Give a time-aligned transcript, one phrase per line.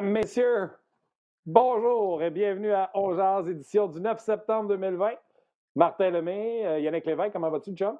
[0.00, 0.70] Mesdames, Messieurs,
[1.44, 5.10] bonjour et bienvenue à Ongears, édition du 9 septembre 2020.
[5.76, 7.96] Martin Lemay, euh, Yannick Lévesque, comment vas-tu, John?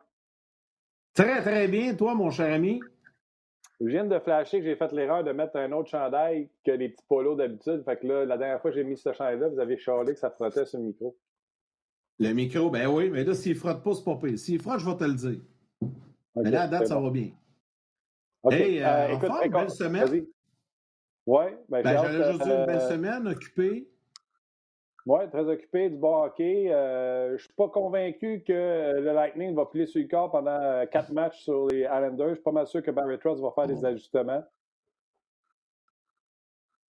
[1.13, 1.95] Très, très bien.
[1.95, 2.81] Toi, mon cher ami?
[3.83, 6.89] Je viens de flasher que j'ai fait l'erreur de mettre un autre chandail que les
[6.89, 7.83] petits polos d'habitude.
[7.85, 10.19] Fait que là, la dernière fois que j'ai mis ce chandail-là, vous avez charlé que
[10.21, 11.15] ça frottait sur le micro.
[12.19, 14.39] Le micro, ben oui, mais là, s'il frotte pas, c'est pas pire.
[14.39, 15.41] S'il frotte, je vais te le dire.
[16.37, 17.03] Mais là, à date, ça bon.
[17.03, 17.29] va bien.
[18.43, 20.27] OK, Hey, euh, euh, écoute, forme, écoute, belle semaine?
[21.31, 23.89] Ouais, ben, Ben, juste dire une belle euh, semaine, occupée.
[25.07, 26.73] Oui, très occupé du bon hockey.
[26.73, 30.61] Euh, je ne suis pas convaincu que le Lightning va plier sur le corps pendant
[30.61, 32.31] euh, quatre matchs sur les Islanders.
[32.31, 34.43] Je suis pas mal sûr que Barry Trotz va faire des ajustements.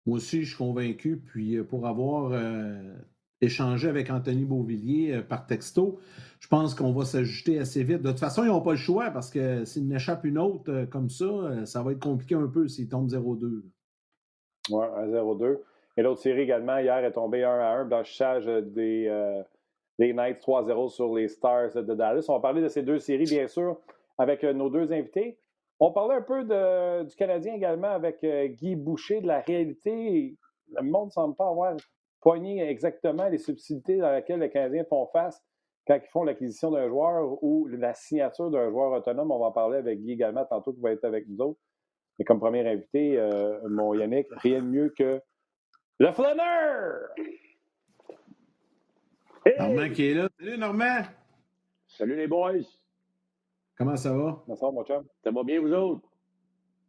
[0.05, 1.17] Moi aussi, je suis convaincu.
[1.17, 2.95] Puis, pour avoir euh,
[3.41, 5.98] échangé avec Anthony Beauvillier euh, par texto,
[6.41, 8.03] je pense qu'on va s'ajuster assez vite.
[8.03, 11.09] De toute façon, ils n'ont pas le choix parce que s'il n'échappe une autre comme
[11.09, 13.62] ça, ça va être compliqué un peu s'il tombe 0-2.
[14.70, 15.59] Oui, 1-0-2.
[15.97, 19.42] Et l'autre série également, hier, est tombée 1-1, blanchissage des, euh,
[19.98, 22.27] des Knights 3-0 sur les Stars de Dallas.
[22.28, 23.81] On va parler de ces deux séries, bien sûr,
[24.19, 25.39] avec euh, nos deux invités.
[25.81, 26.45] On parlait un peu
[27.05, 30.36] du Canadien également avec euh, Guy Boucher, de la réalité.
[30.73, 31.77] Le monde ne semble pas avoir
[32.20, 35.42] poigné exactement les subtilités dans lesquelles les Canadiens font face
[35.86, 39.30] quand ils font l'acquisition d'un joueur ou la signature d'un joueur autonome.
[39.30, 41.61] On va en parler avec Guy également tantôt qui va être avec nous autres.
[42.19, 45.20] Mais comme premier invité, euh, mon Yannick, rien de mieux que
[45.98, 46.95] le flâneur!
[49.45, 49.55] Hey!
[49.58, 50.28] Normand qui est là.
[50.39, 51.03] Salut, Normand!
[51.86, 52.52] Salut les boys.
[53.79, 54.42] Comment ça va?
[54.45, 55.05] Comment ça va, mon chum?
[55.23, 56.08] Ça va bien, vous autres?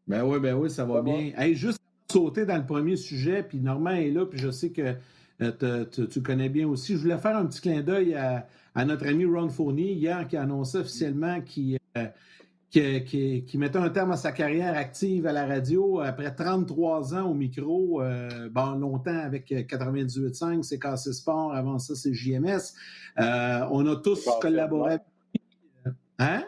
[0.07, 1.03] Ben oui, ben oui, ça va Ça va?
[1.03, 1.33] bien.
[1.37, 4.95] Hey, juste sauter dans le premier sujet, puis Normand est là, puis je sais que
[5.41, 6.93] euh, te- te- tu connais bien aussi.
[6.93, 10.37] Je voulais faire un petit clin d'œil à, à notre ami Ron Fournier hier qui
[10.37, 12.05] a annoncé officiellement qu'il euh,
[12.69, 17.15] qu'il- qu'il- qu'il mettait un terme à sa carrière active à la radio après 33
[17.15, 22.13] ans au micro, euh, bon, longtemps avec euh, 98.5, c'est Cassé Sport, avant ça c'est
[22.13, 22.73] JMS.
[23.19, 24.93] Euh, on a tous collaboré.
[24.93, 25.03] avec
[25.85, 25.91] lui.
[26.19, 26.43] Hein?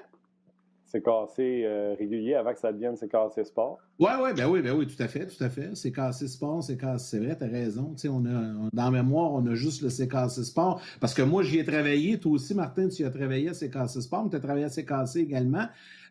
[0.92, 3.78] C'est cassé euh, régulier avant que ça devienne c'est cassé sport.
[4.00, 5.70] Oui, oui, ben oui, ben oui, tout à fait, tout à fait.
[5.76, 7.94] C'est cassé sport, c'est cassé, c'est vrai, t'as raison.
[7.94, 10.82] Tu sais, on a, on- dans la mémoire, on a juste le C'est cassé sport.
[11.00, 13.70] Parce que moi, j'y ai travaillé, toi aussi, Martin, tu y as travaillé à C'est
[13.70, 15.66] cassé sport, mais tu as travaillé à C'est cassé également.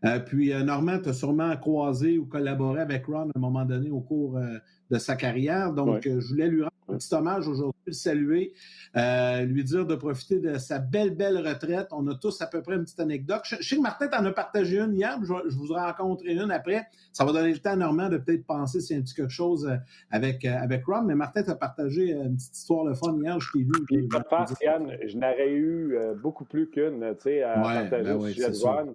[0.05, 3.65] Euh, puis, euh, Normand, tu as sûrement croisé ou collaboré avec Ron à un moment
[3.65, 4.59] donné au cours euh,
[4.93, 5.73] de sa carrière.
[5.73, 6.63] Donc, je voulais lui
[6.97, 8.53] petit hommage aujourd'hui, le saluer,
[8.97, 11.89] euh, lui dire de profiter de sa belle, belle retraite.
[11.93, 13.41] On a tous à peu près une petite anecdote.
[13.45, 16.33] Je, je sais que Martin, t'en as partagé une hier, je, je vous en rencontrer
[16.33, 16.87] une après.
[17.13, 19.15] Ça va donner le temps à Normand de peut-être penser s'il y a un petit
[19.15, 19.77] quelque chose euh,
[20.11, 21.03] avec, euh, avec Ron.
[21.03, 23.85] Mais Martin, tu as partagé une petite histoire le fun hier, je t'ai vu.
[23.87, 28.05] Puis, de farce, Yann, je n'aurais eu beaucoup plus qu'une, tu sais, à Ouais, partager
[28.05, 28.57] ben sujet de.
[28.65, 28.95] Ron.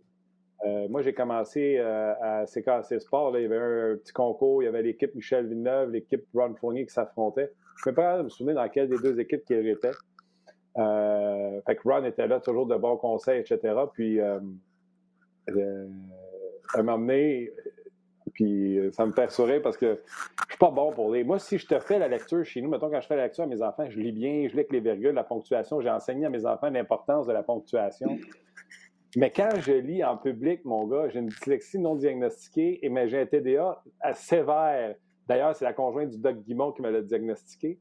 [0.65, 3.31] Euh, moi, j'ai commencé euh, à CKC Sport.
[3.31, 4.63] Là, il y avait un, petit concours.
[4.63, 7.51] Il y avait l'équipe Michel Villeneuve, l'équipe Ron Fournier qui s'affrontaient.
[7.77, 9.91] Je ne peux pas me souvenir dans quelle des deux équipes qu'il était.
[10.77, 13.75] Euh, fait que Ron était là, toujours de bons conseils, etc.
[13.93, 14.39] Puis, euh,
[15.49, 15.87] euh,
[16.73, 16.81] à
[18.33, 21.23] puis euh, ça me fait sourire parce que je suis pas bon pour les.
[21.23, 23.43] Moi, si je te fais la lecture chez nous, mettons, quand je fais la lecture
[23.43, 25.81] à mes enfants, je lis bien, je lis avec les virgules, la ponctuation.
[25.81, 28.17] J'ai enseigné à mes enfants l'importance de la ponctuation.
[29.15, 33.21] Mais quand je lis en public, mon gars, j'ai une dyslexie non diagnostiquée et j'ai
[33.21, 34.95] un TDA assez sévère.
[35.27, 37.79] D'ailleurs, c'est la conjointe du Doc Guimond qui me l'a diagnostiqué.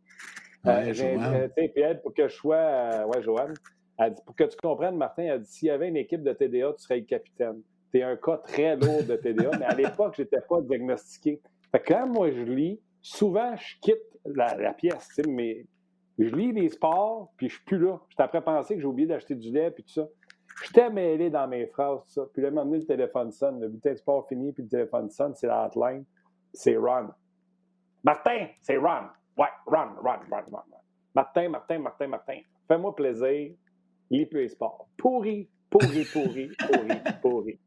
[0.64, 1.34] Ouais, Euh, j'ai- Joanne.
[1.34, 2.56] euh, puis elle, pour que je sois.
[2.56, 3.54] euh, ouais, Joanne.
[3.98, 6.32] Elle dit, pour que tu comprennes, Martin, elle dit s'il y avait une équipe de
[6.32, 7.60] TDA, tu serais le capitaine.
[7.92, 11.40] Tu es un cas très lourd de TDA, mais à l'époque, je n'étais pas diagnostiqué.
[11.70, 15.66] Fait que quand moi je lis, souvent je quitte la, la pièce, tu sais, mais
[16.18, 18.00] je lis les sports, puis je suis plus là.
[18.08, 20.08] J'étais après penser que j'ai oublié d'acheter du lait, puis tout ça.
[20.64, 22.26] J'étais mêlé dans mes phrases, tout ça.
[22.32, 25.34] Puis là, m'amener le téléphone sonne, le bulletin de sport fini, puis le téléphone sonne,
[25.34, 26.04] c'est la hotline.
[26.54, 27.08] C'est Ron.
[28.04, 29.08] Martin, c'est Ron.
[29.36, 30.62] Ouais, Ron, Ron, Ron, Ron.
[31.14, 32.40] Martin, Martin, Martin, Martin.
[32.68, 33.54] Fais-moi plaisir.
[34.10, 34.88] Les sports.
[34.96, 37.58] Pourri, pourri, pourri, pourri, pourri.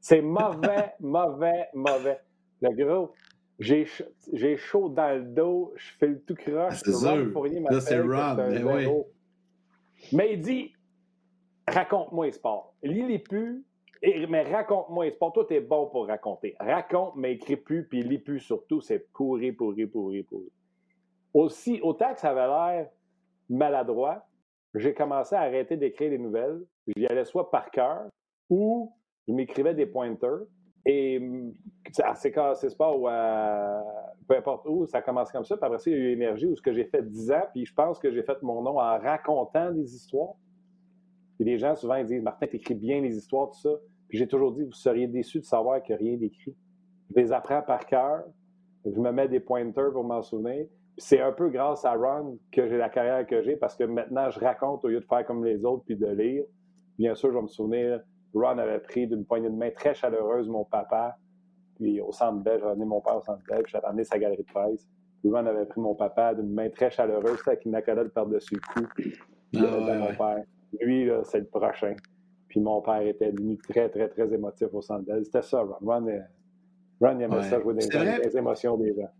[0.00, 2.20] C'est mauvais, mauvais, mauvais.
[2.60, 3.12] Le gros,
[3.58, 6.80] j'ai ch- j'ai chaud dans le dos, je fais le tout croche.
[6.84, 7.32] C'est sûr.
[7.32, 8.80] Fournier Là, c'est un ben oui.
[8.82, 9.10] zéro.
[10.12, 10.72] Mais il dit
[11.66, 12.74] raconte-moi les sports.
[12.82, 13.64] Lis-les plus,
[14.02, 15.32] mais raconte-moi les sports.
[15.32, 16.54] Toi, t'es bon pour raconter.
[16.60, 18.80] Raconte, mais écris plus, puis lis plus surtout.
[18.80, 20.52] C'est pourri, pourri, pourri, pourri.
[21.32, 22.88] Aussi, autant que ça avait l'air
[23.48, 24.26] maladroit,
[24.74, 26.62] j'ai commencé à arrêter d'écrire des nouvelles.
[26.96, 28.08] J'y allais soit par cœur
[28.48, 28.92] ou
[29.26, 30.40] je m'écrivais des pointers.
[30.88, 31.20] Et
[32.04, 33.08] à CKC Sport ou
[34.28, 35.56] peu importe où, ça commence comme ça.
[35.56, 37.42] Puis après ça, il y a eu Énergie où ce que j'ai fait 10 ans,
[37.52, 40.34] puis je pense que j'ai fait mon nom en racontant des histoires.
[41.36, 43.70] Puis les gens, souvent, ils disent Martin, t'écris bien les histoires, tout ça.
[44.08, 46.54] Puis j'ai toujours dit Vous seriez déçus de savoir qu'il n'y a rien d'écrit.
[47.10, 48.24] Je les apprends par cœur.
[48.84, 50.66] je me mets des pointers pour m'en souvenir.
[50.98, 54.30] C'est un peu grâce à Ron que j'ai la carrière que j'ai parce que maintenant,
[54.30, 56.44] je raconte au lieu de faire comme les autres puis de lire.
[56.98, 58.00] Bien sûr, je vais me souvenir,
[58.32, 61.16] Ron avait pris d'une poignée de main très chaleureuse mon papa.
[61.76, 64.38] Puis au centre belge, j'ai amené mon père au centre belge, j'ai amené sa galerie
[64.38, 64.88] de presse.
[65.20, 68.60] Puis Ron avait pris mon papa d'une main très chaleureuse, avec une accolade par-dessus le
[68.60, 68.88] cou.
[68.94, 69.14] Puis,
[69.56, 70.44] Ah, ouais, mon père.
[70.80, 71.94] Lui, c'est le prochain.
[72.48, 75.24] Puis mon père était devenu très, très, très émotif au centre belge.
[75.24, 75.76] C'était ça, Ron.
[75.80, 76.20] Ron, euh,
[77.00, 77.42] Ron il aimait Ouais.
[77.42, 79.10] ça, jouer les, les émotions des gens.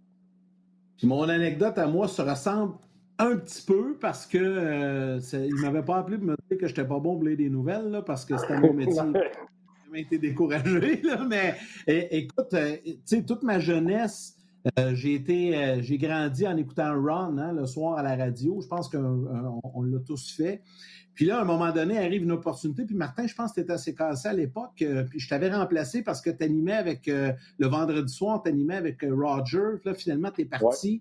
[0.97, 2.75] Puis mon anecdote à moi se ressemble
[3.19, 6.85] un petit peu parce que euh, il m'avait pas appelé pour me dire que j'étais
[6.85, 9.03] pas bon pour lire des nouvelles, là, parce que c'était mon métier.
[9.03, 11.55] J'ai jamais été découragé, là, mais
[11.87, 14.36] écoute, euh, tu sais, toute ma jeunesse,
[14.79, 18.61] euh, j'ai été, euh, j'ai grandi en écoutant Ron hein, le soir à la radio.
[18.61, 20.63] Je pense qu'on on l'a tous fait.
[21.15, 22.85] Puis là, à un moment donné, arrive une opportunité.
[22.85, 24.83] Puis Martin, je pense que tu étais assez cassé à l'époque.
[24.83, 28.51] euh, puis je t'avais remplacé parce que tu animais avec euh, le vendredi soir, tu
[28.51, 29.79] animais avec euh, Roger.
[29.81, 31.01] Puis là, finalement, tu es parti.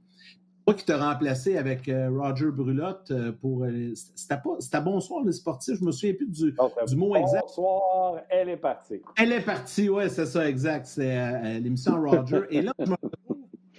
[0.67, 3.65] Moi qui t'ai remplacé avec euh, Roger Brulotte euh, pour.
[3.65, 6.55] euh, c'était pas c'était bonsoir les sportifs, je me souviens plus du,
[6.87, 7.41] du mot exact.
[7.49, 8.99] Bonsoir, elle est partie.
[9.15, 10.87] Elle est partie, ouais, c'est ça, exact.
[10.87, 12.45] C'est euh, l'émission Roger.
[12.49, 13.34] Et là, je me retrouve.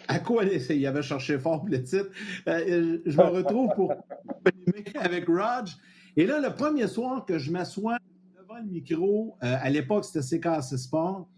[0.09, 2.09] À quoi il avait cherché fort pour le titre?
[2.49, 3.93] Euh, je me retrouve pour
[4.95, 5.69] avec Rog.
[6.17, 7.99] Et là, le premier soir que je m'assois
[8.41, 11.29] devant le micro, euh, à l'époque, c'était CKC Sport,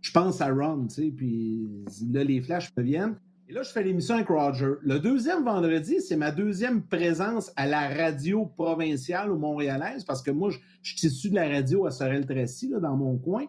[0.00, 1.68] je pense à Ron, tu sais, puis
[2.12, 3.16] là, les flashs me viennent.
[3.48, 4.72] Et là, je fais l'émission avec Roger.
[4.82, 10.30] Le deuxième vendredi, c'est ma deuxième présence à la radio provinciale ou montréalaise, parce que
[10.30, 13.44] moi, je, suis issu de la radio à Sorel-Tracy, dans mon coin.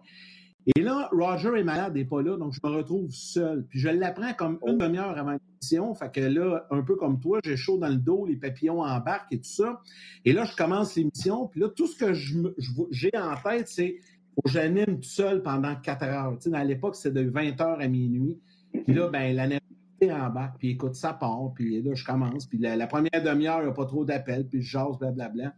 [0.75, 3.65] Et là, Roger est malade, il n'est pas là, donc je me retrouve seul.
[3.69, 5.93] Puis je l'apprends comme une demi-heure avant l'émission.
[5.95, 9.31] Fait que là, un peu comme toi, j'ai chaud dans le dos, les papillons embarquent
[9.31, 9.81] et tout ça.
[10.25, 11.47] Et là, je commence l'émission.
[11.47, 13.95] Puis là, tout ce que j'ai en tête, c'est
[14.43, 16.33] que j'anime tout seul pendant quatre heures.
[16.37, 18.37] Tu sais, dans l'époque, c'est de 20 heures à minuit.
[18.73, 20.57] Puis là, ben, la nervosité embarque.
[20.59, 21.53] Puis écoute, ça part.
[21.55, 22.45] Puis là, je commence.
[22.45, 24.45] Puis la, la première demi-heure, il n'y a pas trop d'appels.
[24.45, 25.53] Puis je jase, blablabla.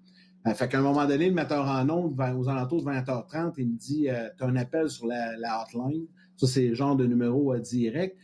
[0.48, 3.68] Euh, fait qu'à un moment donné, le metteur en ondes, aux alentours de 20h30, il
[3.68, 4.08] me dit
[4.38, 6.06] Tu as un appel sur la, la hotline.
[6.38, 8.16] Ça, c'est le genre de numéro euh, direct.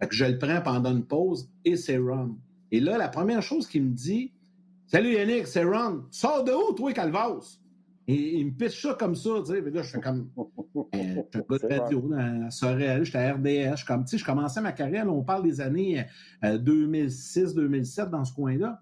[0.00, 2.36] Fait que je le prends pendant une pause et c'est Ron.
[2.72, 4.32] Et là, la première chose qu'il me dit
[4.86, 6.02] Salut Yannick, c'est Ron.
[6.10, 7.59] Sors de où, toi, Calvas?
[8.12, 9.60] Et il me pitch ça comme ça, tu sais.
[9.60, 10.28] Là, je fais comme.
[10.76, 13.84] Euh, je suis un gars de radio dans- Sorel, j'étais à RDS.
[13.86, 16.04] Comme, tu sais, je commençais ma carrière, là, on parle des années
[16.42, 18.80] 2006-2007 dans ce coin-là.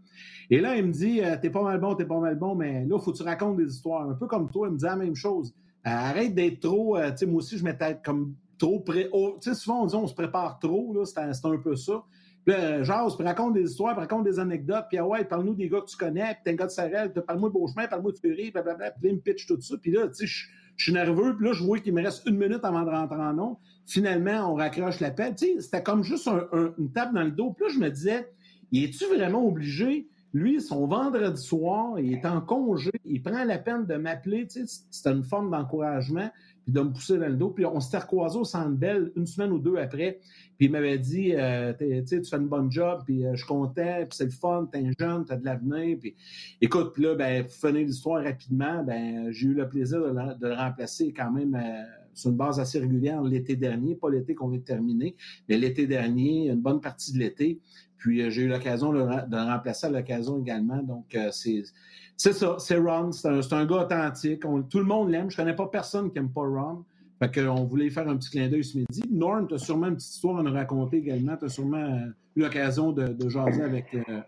[0.50, 2.84] Et là, il me dit euh, T'es pas mal bon, t'es pas mal bon, mais
[2.84, 4.08] là, faut que tu racontes des histoires.
[4.08, 5.54] Un peu comme toi, il me dit la même chose.
[5.86, 6.96] Euh, arrête d'être trop.
[6.96, 9.08] euh, tu sais, moi aussi, je m'étais comme trop prêt.
[9.12, 11.76] tu sais, souvent, on dit on se prépare trop, là, c'est un, c'est un peu
[11.76, 12.02] ça.
[12.49, 15.83] Là, genre, puis raconte des histoires, raconte des anecdotes, puis ah ouais, parle-nous des gars
[15.83, 18.50] que tu connais, puis t'es un gars de Sarel, parle-moi de Beauchemin, parle-moi de Fury,
[18.50, 21.45] blablabla, puis il me pitch tout ça, puis là, tu sais, je suis nerveux, puis
[21.47, 23.59] là, je vois qu'il me reste une minute avant de rentrer en nom.
[23.85, 25.35] Finalement, on raccroche l'appel.
[25.35, 27.50] Tu sais, c'était comme juste un- un- une table dans le dos.
[27.50, 28.31] Puis là, je me disais,
[28.73, 30.09] es-tu vraiment obligé?
[30.33, 34.67] Lui, son vendredi soir, il est en congé, il prend la peine de m'appeler, tu
[34.67, 36.31] sais, c'était une forme d'encouragement,
[36.68, 37.48] puis de me pousser dans le dos.
[37.48, 40.20] Puis on s'était recroisés au Centre Bell une semaine ou deux après,
[40.58, 44.00] puis il m'avait dit, euh, tu fais une bonne job, puis euh, je suis content,
[44.00, 46.14] puis c'est le fun, t'es un jeune, t'as de l'avenir, puis
[46.60, 50.54] écoute, puis là, ben, pour finir l'histoire rapidement, ben, j'ai eu le plaisir de le,
[50.54, 54.58] remplacer quand même euh, sur une base assez régulière l'été dernier, pas l'été qu'on vient
[54.58, 55.16] de terminer,
[55.48, 57.60] mais l'été dernier, une bonne partie de l'été.
[57.96, 60.82] Puis euh, j'ai eu l'occasion de, le remplacer à l'occasion également.
[60.82, 61.62] Donc, c'est
[62.18, 63.12] c'est ça, c'est Ron.
[63.12, 64.44] C'est un, un gars authentique.
[64.44, 65.30] On- tout le monde l'aime.
[65.30, 66.84] Je connais pas personne qui aime pas Ron.
[67.20, 69.02] Fait qu'on voulait faire un petit clin d'œil ce midi.
[69.10, 71.37] Norm, tu as sûrement une petite histoire à nous raconter également.
[71.37, 72.06] Tu as sûrement euh,
[72.37, 73.87] eu l'occasion de, de jaser avec.
[73.94, 74.20] euh,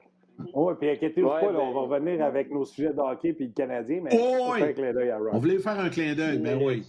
[0.54, 3.32] Oui, puis inquiétez-vous Ouais, pas, là, ben- on va revenir avec nos sujets de hockey
[3.32, 4.58] puis le Canadien, mais Oh, on oui.
[4.60, 5.28] fait un clin d'œil à Ron.
[5.34, 6.38] On voulait faire un clin d'œil.
[6.38, 6.82] Ben oui.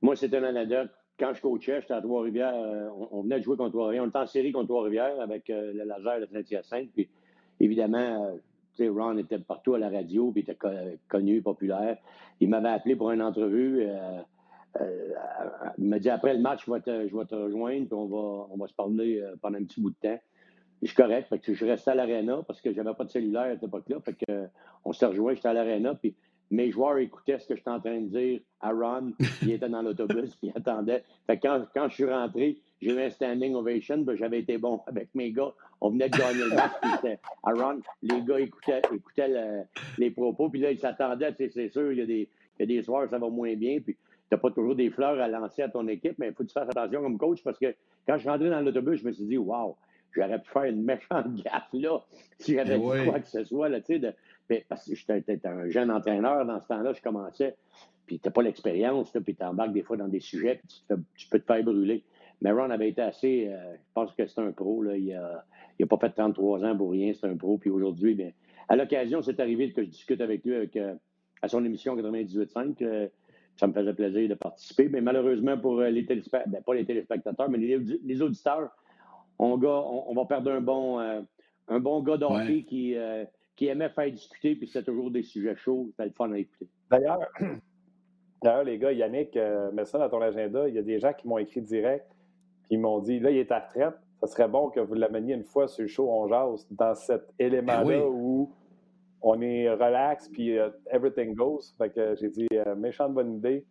[0.00, 0.88] Moi, c'est une anecdote.
[1.18, 2.54] Quand je coachais, j'étais à Trois-Rivières.
[2.54, 4.04] euh, on, on venait de jouer contre Trois-Rivières.
[4.04, 6.88] On était en série contre Trois-Rivières avec euh, le laser de Saint-Hyacinthe.
[6.94, 7.08] Puis,
[7.60, 8.38] évidemment,
[8.86, 10.68] Ron était partout à la radio, puis était co-
[11.08, 11.98] connu, populaire.
[12.40, 13.82] Il m'avait appelé pour une entrevue.
[13.82, 14.20] euh,
[14.80, 15.14] euh,
[15.78, 18.68] il m'a dit après le match, je vais te, rejoindre, puis on va, on va
[18.68, 20.18] se parler euh, pendant un petit bout de temps.
[20.82, 21.28] Je suis correct.
[21.28, 23.96] Fait que je à l'aréna parce que j'avais pas de cellulaire à cette époque-là.
[24.00, 24.46] Fait que,
[24.84, 26.14] on s'est rejoint, j'étais à l'aréna, puis
[26.50, 29.12] mes joueurs écoutaient ce que j'étais en train de dire à Ron.
[29.42, 31.02] Il était dans l'autobus, puis il attendait.
[31.26, 34.56] Fait que quand, quand je suis rentré, j'ai eu un standing ovation, puis j'avais été
[34.58, 35.52] bon avec mes gars.
[35.80, 37.80] On venait de gagner le match, puis c'était à Ron.
[38.02, 39.62] Les gars écoutaient, écoutaient le-
[39.98, 41.32] les propos, puis là, ils s'attendaient.
[41.34, 43.28] tu sais, C'est sûr, il y, a des, il y a des soirs, ça va
[43.28, 44.00] moins bien, puis tu
[44.34, 46.52] n'as pas toujours des fleurs à lancer à ton équipe, mais il faut que tu
[46.54, 47.74] fasses attention comme coach, parce que
[48.06, 49.74] quand je suis rentré dans l'autobus, je me suis dit, waouh,
[50.12, 51.98] j'aurais pu faire une méchante gaffe là,
[52.38, 54.12] si j'avais Eh dit quoi que ce soit, là, tu sais, de-
[54.50, 57.54] mais parce que j'étais un jeune entraîneur dans ce temps-là, je commençais,
[58.06, 61.28] puis tu n'as pas l'expérience, puis tu embarques des fois dans des sujets, puis tu
[61.28, 62.02] peux te faire brûler.
[62.40, 63.48] Mais Ron avait été assez.
[63.48, 64.82] Euh, je pense que c'est un pro.
[64.82, 67.12] Là, il n'a pas fait 33 ans pour rien.
[67.12, 67.58] C'est un pro.
[67.58, 68.30] Puis aujourd'hui, bien,
[68.68, 70.94] à l'occasion, c'est arrivé que je discute avec lui avec, euh,
[71.42, 73.10] à son émission 98.5.
[73.56, 74.88] ça me faisait plaisir de participer.
[74.88, 78.70] Mais malheureusement, pour les téléspectateurs, ben, pas les téléspectateurs, mais les, auditeurs,
[79.38, 82.96] on, on, va perdre un bon, un bon gars d'hockey qui,
[83.56, 84.54] qui aimait faire discuter.
[84.54, 85.88] Puis c'était toujours des sujets chauds.
[85.90, 86.68] C'était le fun à écouter.
[86.90, 87.20] D'ailleurs,
[88.42, 90.68] D'ailleurs, les gars, Yannick, euh, mets ça dans ton agenda.
[90.68, 92.06] Il y a des gens qui m'ont écrit direct,
[92.68, 93.94] puis ils m'ont dit là, il est à retraite.
[94.20, 97.32] Ça serait bon que vous l'ameniez une fois sur le show On Jase, dans cet
[97.38, 98.52] élément-là ben où
[99.22, 101.60] on est relax, puis euh, everything goes.
[101.78, 103.64] Fait que j'ai dit, euh, méchante bonne idée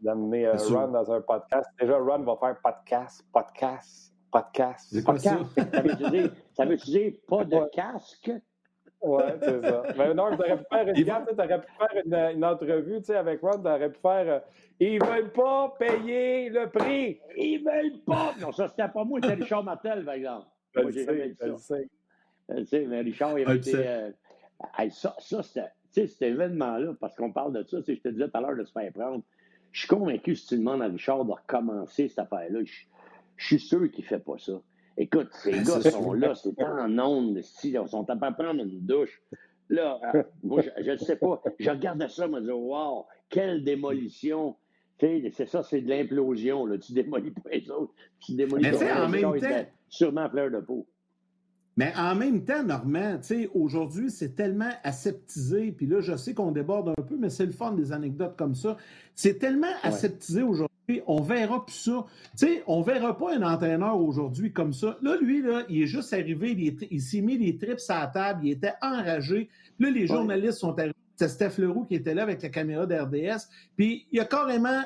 [0.00, 1.68] d'amener Ron dans un podcast.
[1.78, 5.04] Déjà, Ron va faire podcast, podcast, podcast.
[5.04, 5.44] podcast.
[5.72, 8.32] Ça veut dire, ça veut dire pas de casque?
[9.02, 9.82] Oui, c'est ça.
[9.96, 13.60] Mais non, tu aurais pu faire une, pu faire une, entrevue tu sais, avec Ron,
[13.60, 14.38] tu aurais pu faire euh,
[14.78, 17.18] Ils veulent pas payer le prix.
[17.36, 18.34] Ils veulent pas.
[18.40, 20.46] Non, ça, c'était pas moi, c'était Richard Martel, par exemple.
[20.74, 21.88] Je moi, sais, je sais.
[22.64, 23.72] Sais, mais Richard, il avait été.
[23.76, 24.10] Euh,
[24.90, 25.68] ça, ça c'était.
[25.92, 28.56] Tu sais, cet événement-là, parce qu'on parle de ça, je te disais tout à l'heure
[28.56, 29.22] de se faire prendre.
[29.72, 32.72] Je suis convaincu, si tu demandes à Richard de recommencer cette affaire-là, je,
[33.36, 34.52] je suis sûr qu'il ne fait pas ça.
[34.96, 38.80] Écoute, ces ben, gars sont là, c'est en ondes, ils sont à pas prendre une
[38.80, 39.22] douche.
[39.68, 41.42] Là, euh, moi, je ne sais pas.
[41.58, 44.56] Je regarde ça, je me dis, wow, quelle démolition.
[45.00, 46.68] C'est ça, c'est de l'implosion.
[46.78, 47.92] Tu démolis pas les autres.
[48.20, 49.66] Tu démolis pas les autres.
[49.88, 50.86] Sûrement fleur de peau.
[51.82, 53.18] Mais en même temps, Normand,
[53.54, 57.52] aujourd'hui, c'est tellement aseptisé, puis là, je sais qu'on déborde un peu, mais c'est le
[57.52, 58.76] fun des anecdotes comme ça.
[59.16, 60.68] C'est tellement aseptisé aujourd'hui
[61.06, 62.04] on verra plus ça.
[62.34, 64.98] Sais, on verra pas un entraîneur aujourd'hui comme ça.
[65.02, 68.40] Là, lui, là, il est juste arrivé, il, s'est mis les trips à la table,
[68.44, 69.48] il était enragé.
[69.78, 70.94] Là, les journalistes sont arrivés.
[71.16, 73.48] C'est Steph Leroux qui était là avec la caméra d'RDS.
[73.76, 74.82] Puis il a carrément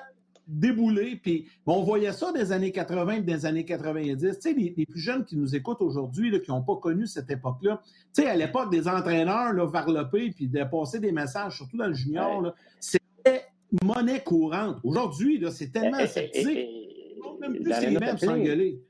[0.46, 1.16] déboulé.
[1.16, 4.18] Puis on voyait ça des années 80 des années 90.
[4.20, 7.80] Tu sais, les, plus jeunes qui nous écoutent aujourd'hui, qui n'ont pas connu cette époque-là,
[8.14, 11.88] tu sais, à l'époque des entraîneurs là, varlopés puis de passer des messages, surtout dans
[11.88, 13.46] le junior, c'était
[13.84, 14.78] monnaie courante.
[14.84, 16.68] Aujourd'hui, c'est tellement aseptisé.
[17.40, 18.80] même plus les mêmes s'engueuler.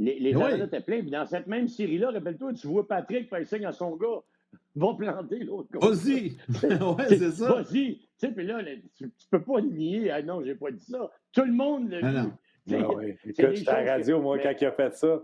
[0.00, 0.60] Les, les oui.
[0.60, 1.00] étaient pleins.
[1.00, 4.22] Puis dans cette même série-là, rappelle-toi, tu vois Patrick faire signe à son gars.
[4.76, 5.88] Va planter l'autre gars.
[5.88, 6.36] Vas-y.
[6.62, 7.54] ouais, c'est ça.
[7.54, 7.98] Vas-y.
[7.98, 8.62] Tu sais, puis là,
[8.96, 10.10] tu, ne peux pas nier.
[10.10, 11.10] Ah non, j'ai pas dit ça.
[11.32, 12.00] Tout le monde l'a
[12.66, 12.74] dit.
[12.74, 13.14] Ah oui.
[13.24, 15.22] Écoute, j'étais à la radio, moi, quand il a fait ça.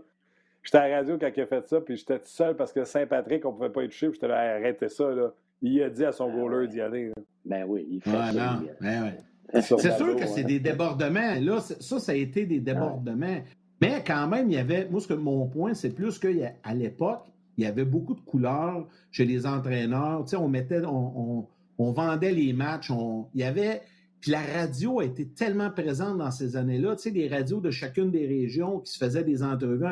[0.63, 2.83] J'étais à la radio quand il a fait ça, puis j'étais tout seul parce que
[2.83, 5.31] Saint-Patrick, on ne pouvait pas y toucher, puis j'étais là, arrêtez ça, là.
[5.61, 7.11] Il a dit à son ah goaler d'y aller.
[7.45, 8.33] Ben oui, il fait ça.
[8.33, 8.67] Non.
[8.81, 9.17] Ben ouais.
[9.61, 11.35] C'est sûr que c'est des débordements.
[11.39, 13.41] Là, ça, ça a été des débordements.
[13.79, 14.87] Mais quand même, il y avait.
[14.89, 17.25] Moi, ce que, mon point, c'est plus qu'à l'époque,
[17.57, 20.23] il y avait beaucoup de couleurs chez les entraîneurs.
[20.25, 20.81] Tu sais, on mettait.
[20.85, 21.47] On,
[21.77, 22.91] on, vendait les matchs.
[23.33, 23.81] Il y avait.
[24.21, 26.95] Puis la radio a été tellement présente dans ces années-là.
[26.95, 29.85] Tu sais, les radios de chacune des régions qui se faisaient des entrevues,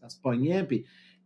[0.00, 0.64] ça se pognait.
[0.64, 0.84] Puis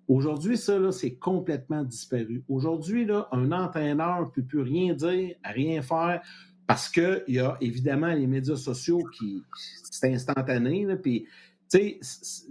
[0.09, 2.43] Aujourd'hui, ça, c'est complètement disparu.
[2.49, 6.23] Aujourd'hui, là, un entraîneur ne peut plus rien dire, rien faire,
[6.67, 9.43] parce qu'il y a évidemment les médias sociaux qui.
[9.91, 10.87] C'est instantané.
[10.87, 11.27] Là, puis,
[11.71, 12.01] tu sais,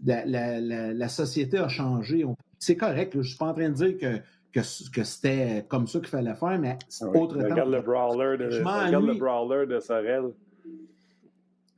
[0.06, 2.26] la, société a changé.
[2.60, 3.14] C'est correct.
[3.14, 4.18] je ne suis pas en train de dire que,
[4.52, 7.50] que, c'était comme ça qu'il fallait faire, mais c'est ah autre temps.
[7.50, 10.32] Regarde le brawler de, regarde le brawler de Sorel.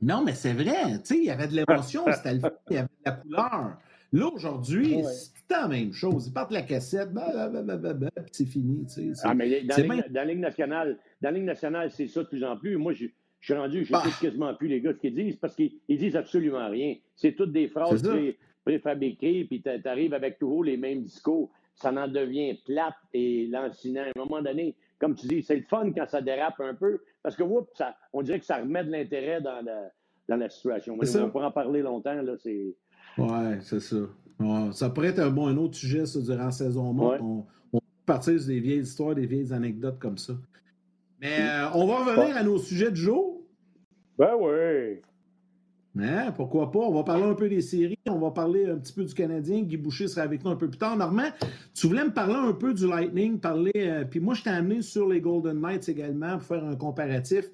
[0.02, 0.98] Non, mais c'est vrai.
[0.98, 3.76] Tu sais, il y avait de l'émotion, c'était le il y avait de la couleur.
[4.12, 6.26] Là, aujourd'hui, c'est tout la même chose.
[6.26, 7.10] Ils partent la cassette,
[8.32, 8.86] c'est fini.
[9.22, 9.76] ah, mais dans,
[10.10, 12.76] la Ligue nationale, dans Ligue nationale, c'est ça de plus en plus.
[12.76, 13.06] Moi, je,
[13.40, 14.16] suis rendu, je ne sais bah.
[14.20, 16.96] quasiment plus les gars ce qu'ils disent parce qu'ils disent absolument rien.
[17.14, 18.02] C'est toutes des phrases
[18.64, 21.50] préfabriquées, puis tu arrives avec toujours les mêmes discours.
[21.74, 24.02] Ça en devient plate et lancinant.
[24.02, 27.00] À un moment donné, comme tu dis, c'est le fun quand ça dérape un peu
[27.22, 27.42] parce que
[27.74, 29.90] ça, on dirait que ça remet de l'intérêt dans la,
[30.28, 30.96] dans la situation.
[30.98, 32.20] on pourra en parler longtemps.
[32.20, 32.74] Là, c'est
[33.18, 33.96] oui, c'est ça.
[34.72, 37.20] ça pourrait être un bon un autre sujet ça, durant la saison morte.
[37.20, 40.34] On, on peut partir sur des vieilles histoires, des vieilles anecdotes comme ça.
[41.20, 43.42] Mais euh, on va revenir à nos sujets du jour.
[44.18, 45.00] Ben oui.
[45.98, 46.78] Hein, pourquoi pas?
[46.78, 49.62] On va parler un peu des séries, on va parler un petit peu du Canadien.
[49.62, 50.96] Guy Boucher sera avec nous un peu plus tard.
[50.96, 51.30] Normand,
[51.74, 53.72] tu voulais me parler un peu du Lightning, parler.
[53.76, 57.46] Euh, puis moi, je t'ai amené sur les Golden Knights également pour faire un comparatif.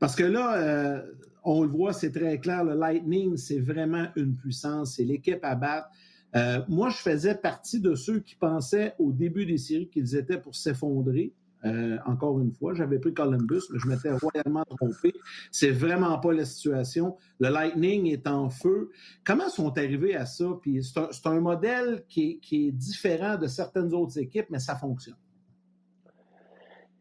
[0.00, 1.02] Parce que là, euh,
[1.44, 5.54] on le voit, c'est très clair, le Lightning, c'est vraiment une puissance, c'est l'équipe à
[5.54, 5.88] battre.
[6.34, 10.38] Euh, moi, je faisais partie de ceux qui pensaient au début des séries qu'ils étaient
[10.38, 11.32] pour s'effondrer.
[11.64, 15.14] Euh, encore une fois, j'avais pris Columbus, mais je m'étais royalement trompé.
[15.50, 17.16] C'est vraiment pas la situation.
[17.40, 18.90] Le Lightning est en feu.
[19.24, 20.46] Comment sont arrivés à ça?
[20.60, 25.16] Puis c'est un, modèle qui est, différent de certaines autres équipes, mais ça fonctionne.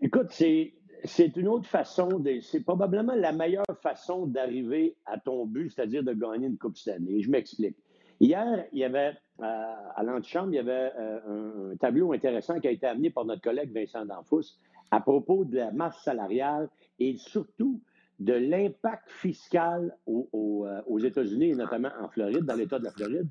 [0.02, 0.74] Écoute, c'est
[1.06, 6.14] c'est une autre façon, c'est probablement la meilleure façon d'arriver à ton but, c'est-à-dire de
[6.14, 7.22] gagner une Coupe Stanley.
[7.22, 7.76] Je m'explique.
[8.24, 12.70] Hier, il y avait, euh, à l'antichambre, il y avait euh, un, tableau intéressant qui
[12.70, 14.62] a été amené par notre collègue Vincent Danfous
[14.92, 17.82] à propos de la masse salariale et surtout
[18.22, 23.28] de l'impact fiscal euh, aux États-Unis notamment en Floride, dans l'État de la Floride.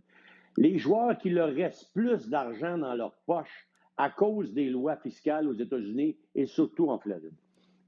[0.58, 5.48] Les joueurs qui leur restent plus d'argent dans leur poche à cause des lois fiscales
[5.48, 7.32] aux États-Unis et surtout en Floride.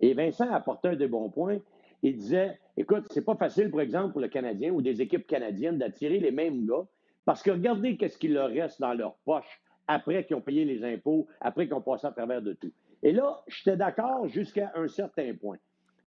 [0.01, 1.59] Et Vincent apportait un des bons points.
[2.05, 5.79] Il disait Écoute, c'est pas facile, par exemple, pour le Canadien ou des équipes canadiennes
[5.79, 6.87] d'attirer les mêmes gars
[7.25, 10.85] parce que regardez qu'est-ce qu'il leur reste dans leur poche après qu'ils ont payé les
[10.85, 12.73] impôts, après qu'ils ont passé à travers de tout.
[13.03, 15.57] Et là, j'étais d'accord jusqu'à un certain point.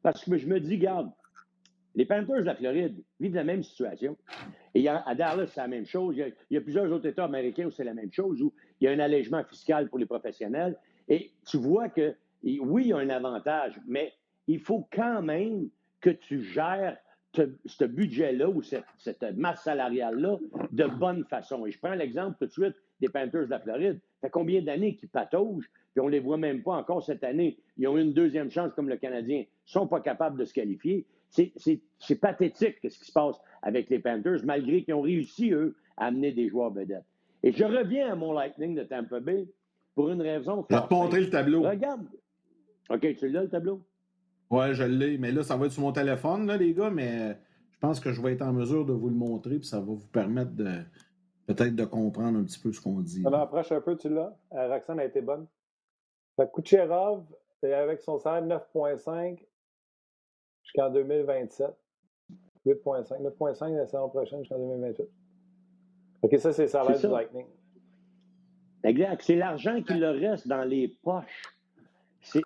[0.02, 1.10] Parce que je me dis, garde,
[1.94, 4.16] les Panthers de la Floride vivent la même situation.
[4.74, 6.16] Et à Dallas, c'est la même chose.
[6.16, 8.88] Il y, a, plusieurs autres États américains où c'est la même chose, où il y
[8.88, 10.78] a un allègement fiscal pour les professionnels.
[11.08, 14.12] Et tu vois que, oui, il y a un avantage, mais
[14.46, 16.96] il faut quand même que tu gères
[17.66, 20.38] ce, budget-là ou cette, masse salariale-là
[20.72, 21.66] de bonne façon.
[21.66, 24.00] Et je prends l'exemple tout de suite des Panthers de la Floride.
[24.14, 27.24] Ça fait combien d'années qu'ils pataugent, puis on ne les voit même pas encore cette
[27.24, 27.58] année.
[27.76, 29.38] Ils ont eu une deuxième chance comme le Canadien.
[29.38, 31.06] Ils ne sont pas capables de se qualifier.
[31.28, 36.06] C'est pathétique ce qui se passe avec les Panthers, malgré qu'ils ont réussi, eux, à
[36.06, 37.04] amener des joueurs vedettes.
[37.42, 39.46] Et je reviens à mon Lightning de Tampa Bay
[39.94, 40.64] pour une raison.
[40.70, 41.62] Je vais te montrer le tableau.
[41.62, 42.06] Regarde.
[42.88, 43.82] OK, tu l'as, le tableau?
[44.50, 45.18] Oui, je l'ai.
[45.18, 47.36] Mais là, ça va être sur mon téléphone, là, les gars, mais
[47.72, 49.86] je pense que je vais être en mesure de vous le montrer, puis ça va
[49.86, 50.82] vous permettre de
[51.46, 53.22] peut-être de comprendre un petit peu ce qu'on dit.
[53.24, 54.36] On approche un peu, tu l'as?
[54.52, 55.46] Euh, Roxane a été bonne.
[56.54, 57.24] Kucherov,
[57.62, 59.38] avec son salaire 9,5
[60.62, 61.66] jusqu'en 2027.
[62.66, 63.22] 8,5.
[63.22, 65.08] 9,5 la saison prochaine jusqu'en 2028.
[66.22, 67.46] OK, ça, c'est le salaire du Lightning.
[68.82, 69.22] Exact.
[69.22, 71.55] C'est l'argent qui leur reste dans les poches.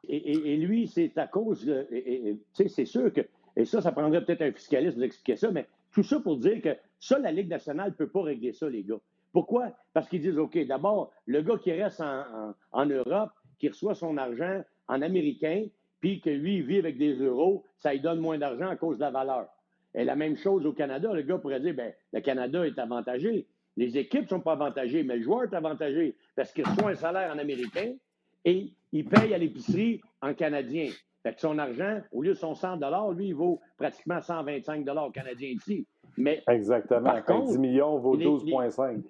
[0.08, 1.86] Et, lui, c'est à cause de.
[2.52, 3.22] C'est sûr que.
[3.56, 6.62] Et ça, ça prendrait peut-être un fiscaliste pour expliquer ça, mais tout ça pour dire
[6.62, 9.00] que ça, la Ligue nationale ne peut pas régler ça, les gars.
[9.32, 9.72] Pourquoi?
[9.92, 14.62] Parce qu'ils disent, OK, d'abord, le gars qui reste en, Europe, qui reçoit son argent
[14.88, 15.66] en américain,
[16.00, 18.96] puis que lui, il vit avec des euros, ça lui donne moins d'argent à cause
[18.96, 19.48] de la valeur.
[19.94, 23.46] Et la même chose au Canada, le gars pourrait dire, bien, le Canada est avantagé.
[23.76, 26.94] Les équipes ne sont pas avantagées, mais le joueur est avantagé parce qu'il reçoit un
[26.94, 27.94] salaire en américain
[28.44, 30.90] et il paye à l'épicerie en canadien.
[31.22, 32.78] Fait que son argent, au lieu de son 100
[33.12, 35.86] lui, il vaut pratiquement 125 canadiens ici.
[36.16, 37.04] Mais, Exactement.
[37.04, 39.02] Par contre, 10 millions vaut 12,5.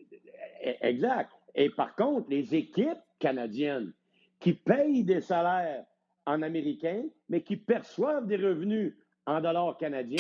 [0.83, 1.31] Exact.
[1.55, 3.93] Et par contre, les équipes canadiennes
[4.39, 5.85] qui payent des salaires
[6.27, 8.95] en américain, mais qui perçoivent des revenus
[9.27, 10.19] en dollars canadiens,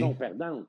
[0.00, 0.66] sont perdantes.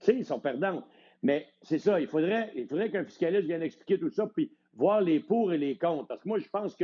[0.00, 0.84] Tu sais, ils sont perdantes.
[1.22, 5.00] Mais c'est ça, il faudrait, il faudrait qu'un fiscaliste vienne expliquer tout ça, puis voir
[5.00, 6.06] les pour et les contre.
[6.06, 6.76] Parce que moi, je pense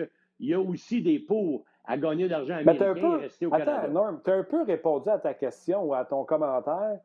[0.42, 3.81] qu'il y a aussi des pour à gagner de l'argent américain et rester au Canada.
[3.83, 6.98] Attends, Norm, tu as un peu répondu à ta question ou à ton commentaire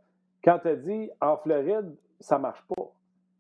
[0.44, 2.84] quand tu as dit en Floride, ça ne marche pas.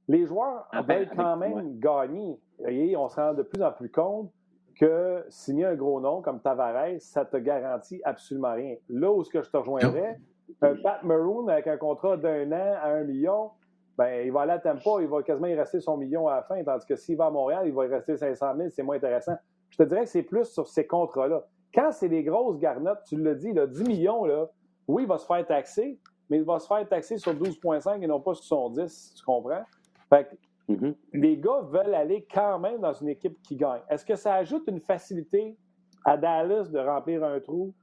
[0.08, 2.40] Les joueurs ah ben, veulent quand même gagner.
[2.68, 4.32] Et on se rend de plus en plus compte
[4.80, 8.76] que signer un gros nom comme Tavares, ça te garantit absolument rien.
[8.90, 10.20] Là où ce que je te rejoindrais,
[10.62, 13.52] un Pat Maroon avec un contrat d'un an à un million,
[13.98, 16.44] ben, il va aller à Tampa, il va quasiment y rester son million à la
[16.44, 18.98] fin, tandis que s'il va à Montréal, il va y rester 500 000, c'est moins
[18.98, 19.38] intéressant.
[19.70, 21.46] Je te dirais que c'est plus sur ces contrats-là.
[21.74, 24.48] Quand c'est des grosses garnottes, tu l'as dit, là, 10 millions, là,
[24.88, 26.00] oui, il va se faire taxer,
[26.30, 29.24] mais il va se faire taxer sur 12,5 et non pas sur son 10, tu
[29.24, 29.64] comprends?
[30.10, 30.96] Fait que mm-hmm.
[31.14, 33.82] les gars veulent aller quand même dans une équipe qui gagne.
[33.90, 35.58] Est-ce que ça ajoute une facilité
[36.06, 37.74] à Dallas de remplir un trou?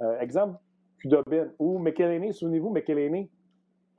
[0.00, 0.58] Euh, exemple,
[0.98, 3.28] Kudobin ou McElhaney, souvenez-vous, McElhaney.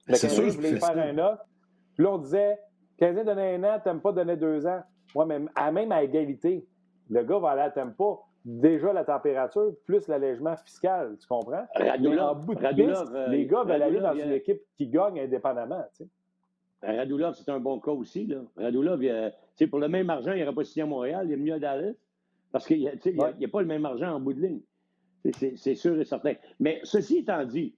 [0.08, 1.46] McElhaney voulait faire un offre.
[1.96, 2.58] Puis là, on disait,
[2.98, 4.82] Canadien donnait un an, t'aimes pas donner deux ans.
[5.14, 6.66] Moi, même à, même à égalité,
[7.14, 11.66] le gars va aller à Tampa déjà la température plus l'allègement fiscal, tu comprends?
[11.76, 15.84] en bout de euh, les gars veulent aller dans une équipe qui gagne indépendamment.
[15.96, 16.10] Tu sais.
[16.82, 18.26] Ben, Radulov, c'est un bon cas aussi.
[18.28, 18.42] Là.
[18.58, 19.02] Radulov,
[19.70, 21.94] pour le même argent, il n'aurait pas signé à Montréal, il est mieux à Dallas.
[22.52, 24.62] Parce qu'il n'y a, pas le même argent en bout de ligne.
[25.32, 26.34] C'est sûr et certain.
[26.60, 27.76] Mais ceci étant dit,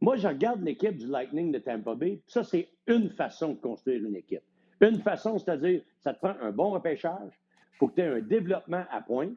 [0.00, 2.22] moi, je regarde l'équipe du Lightning de Tampa Bay.
[2.26, 4.42] Ça, c'est une façon de construire une équipe.
[4.80, 7.32] Une façon, c'est-à-dire, ça te prend un bon repêchage,
[7.78, 9.30] faut que tu aies un développement à point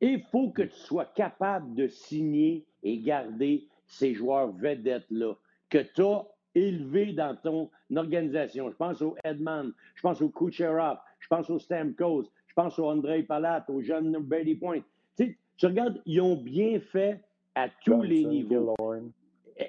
[0.00, 5.34] et il faut que tu sois capable de signer et garder ces joueurs vedettes-là
[5.70, 8.70] que tu as élevés dans ton organisation.
[8.70, 12.86] Je pense au Edman, je pense au Kucherov, je pense au Stamkos, je pense au
[12.86, 14.80] André Palat, au jeune Brady Point.
[15.16, 17.20] Tu, tu regardes, ils ont bien fait
[17.54, 18.74] à tous les niveaux.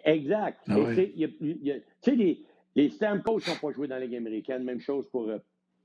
[0.05, 0.59] Exact.
[0.65, 0.95] Tu
[2.01, 2.43] sais, les,
[2.75, 4.63] les Stamkos n'ont pas joué dans la Ligue américaine.
[4.63, 5.37] Même chose pour euh,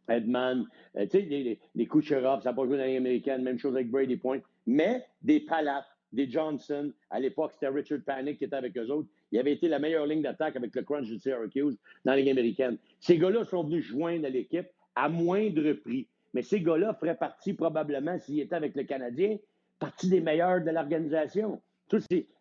[0.08, 0.66] Edman,
[0.96, 3.58] euh, tu sais, les, les, Kucherov, ça n'a pas joué dans la Ligue américaine, même
[3.58, 6.92] chose avec Brady Point, mais des palates, des Johnson.
[7.10, 9.08] À l'époque, c'était Richard Panic qui était avec eux autres.
[9.30, 12.78] Il avait été la meilleure ligne d'attaque avec le crunch de Syracuse dans Ligue américaine.
[13.00, 16.08] Ces gars-là sont venus joindre à l'équipe à moindre prix.
[16.34, 19.38] Mais ces gars-là feraient partie probablement, s'ils étaient avec le Canadien,
[19.78, 21.60] partie des meilleurs de l'organisation.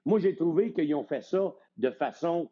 [0.06, 2.50] Moi, j'ai trouvé qu'ils ont fait ça de façon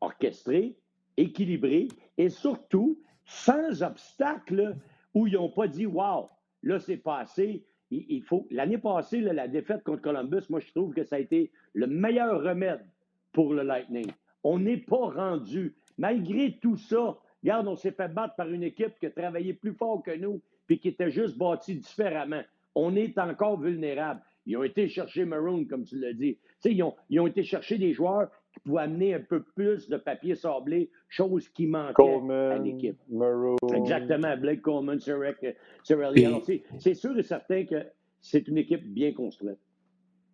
[0.00, 0.76] orchestrée,
[1.16, 1.88] équilibrée
[2.18, 2.98] et surtout
[3.32, 4.76] sans obstacle
[5.14, 6.30] où ils n'ont pas dit Wow,
[6.62, 7.64] là, c'est passé.
[7.90, 8.46] Il, faut.
[8.50, 12.42] L'année passée, la défaite contre Columbus, moi, je trouve que ça a été le meilleur
[12.42, 12.86] remède
[13.32, 14.10] pour le Lightning.
[14.44, 15.74] On n'est pas rendu.
[15.98, 19.74] Malgré tout ça, regarde, on s'est fait battre par une équipe qui a travaillé plus
[19.74, 22.40] fort que nous puis qui était juste bâtie différemment.
[22.74, 24.22] On est encore vulnérable.
[24.46, 26.38] Ils ont été chercher Maroon, comme tu l'as dit.
[26.64, 30.34] Ils ont, ils ont été chercher des joueurs qui amener un peu plus de papier
[30.34, 32.98] sablé, chose qui manquait à l'équipe.
[33.08, 33.56] Maroon.
[33.74, 36.62] Exactement, Blake Coleman, Cirelli.
[36.78, 37.84] C'est sûr et certain que
[38.20, 39.58] c'est une équipe bien construite.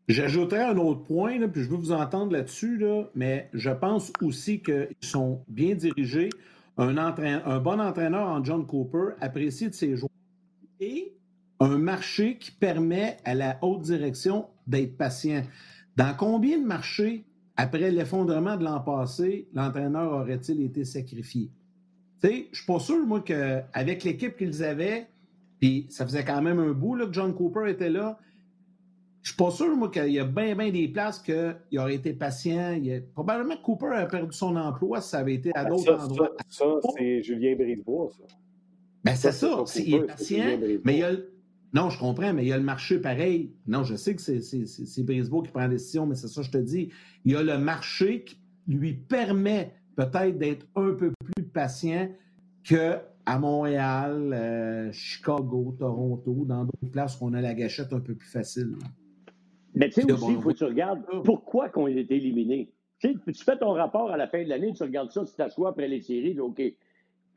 [0.08, 4.62] J'ajouterais un autre point, puis je veux vous entendre là-dessus, là, mais je pense aussi
[4.62, 6.30] qu'ils sont bien dirigés.
[6.78, 10.10] Un, un bon entraîneur en John Cooper apprécie de ses joueurs
[10.80, 11.12] et
[11.60, 15.42] un marché qui permet à la haute direction d'être patient.
[15.96, 17.24] Dans combien de marchés,
[17.58, 21.50] après l'effondrement de l'an passé, l'entraîneur aurait-il été sacrifié?
[22.22, 25.08] Tu sais, je ne suis pas sûr, moi, qu'avec l'équipe qu'ils avaient,
[25.58, 28.16] puis ça faisait quand même un bout là, que John Cooper était là,
[29.22, 32.12] je suis pas sûr, moi, qu'il y a bien, bien des places qu'il aurait été
[32.12, 32.78] patient.
[32.80, 36.00] Il Probablement que Cooper a perdu son emploi si ça avait été à ben, d'autres
[36.00, 36.30] endroits.
[36.48, 36.64] Ça,
[36.96, 38.34] c'est Julien Brisebois, ça.
[39.02, 39.64] Ben, c'est ça.
[39.74, 41.10] il est patient, mais il y a,
[41.74, 43.52] non, je comprends, mais il y a le marché pareil.
[43.66, 46.52] Non, je sais que c'est Brisbane qui prend la décision, mais c'est ça que je
[46.52, 46.90] te dis.
[47.24, 52.08] Il y a le marché qui lui permet peut-être d'être un peu plus patient
[52.64, 58.14] qu'à Montréal, euh, Chicago, Toronto, dans d'autres places où on a la gâchette un peu
[58.14, 58.76] plus facile.
[59.74, 62.72] Mais tu sais aussi, il faut que tu regardes pourquoi qu'on a été éliminé.
[62.98, 65.70] Tu, tu fais ton rapport à la fin de l'année, tu regardes ça, tu t'assois
[65.70, 66.62] après les séries, OK.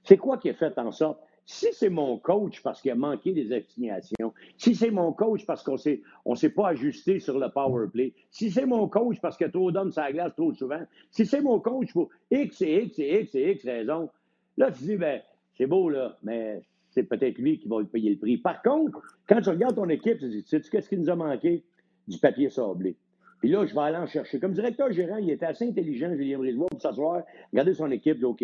[0.03, 1.19] C'est quoi qui a fait en sorte?
[1.45, 5.63] Si c'est mon coach parce qu'il a manqué des assignations, si c'est mon coach parce
[5.63, 9.41] qu'on ne on s'est pas ajusté sur le power play, si c'est mon coach parce
[9.41, 12.83] a trop d'hommes sur la glace trop souvent, si c'est mon coach pour X et
[12.83, 14.09] X et X et X raisons,
[14.57, 15.21] là, tu dis, ben,
[15.53, 18.37] c'est beau, là, mais c'est peut-être lui qui va payer le prix.
[18.37, 21.63] Par contre, quand tu regardes ton équipe, tu dis, sais-tu qu'est-ce qui nous a manqué?
[22.07, 22.95] Du papier sablé.
[23.39, 24.39] Puis là, je vais aller en chercher.
[24.39, 28.43] Comme directeur gérant, il était assez intelligent, Julien Brisebois, pour s'asseoir, regarder son équipe, OK,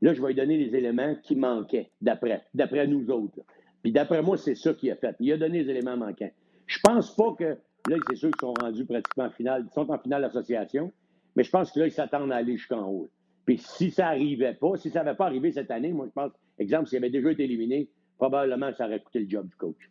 [0.00, 3.40] Là, je vais lui donner les éléments qui manquaient, d'après, d'après nous autres.
[3.82, 5.16] Puis d'après moi, c'est ça qu'il a fait.
[5.20, 6.30] Il a donné les éléments manquants.
[6.66, 7.56] Je pense pas que,
[7.88, 10.92] là, c'est sûr qu'ils sont rendus pratiquement en finale, ils sont en finale d'association,
[11.34, 13.08] mais je pense que là, ils s'attendent à aller jusqu'en haut.
[13.44, 16.32] Puis si ça n'arrivait pas, si ça n'avait pas arrivé cette année, moi, je pense,
[16.58, 19.90] exemple, s'il avait déjà été éliminé, probablement ça aurait coûté le job du coach.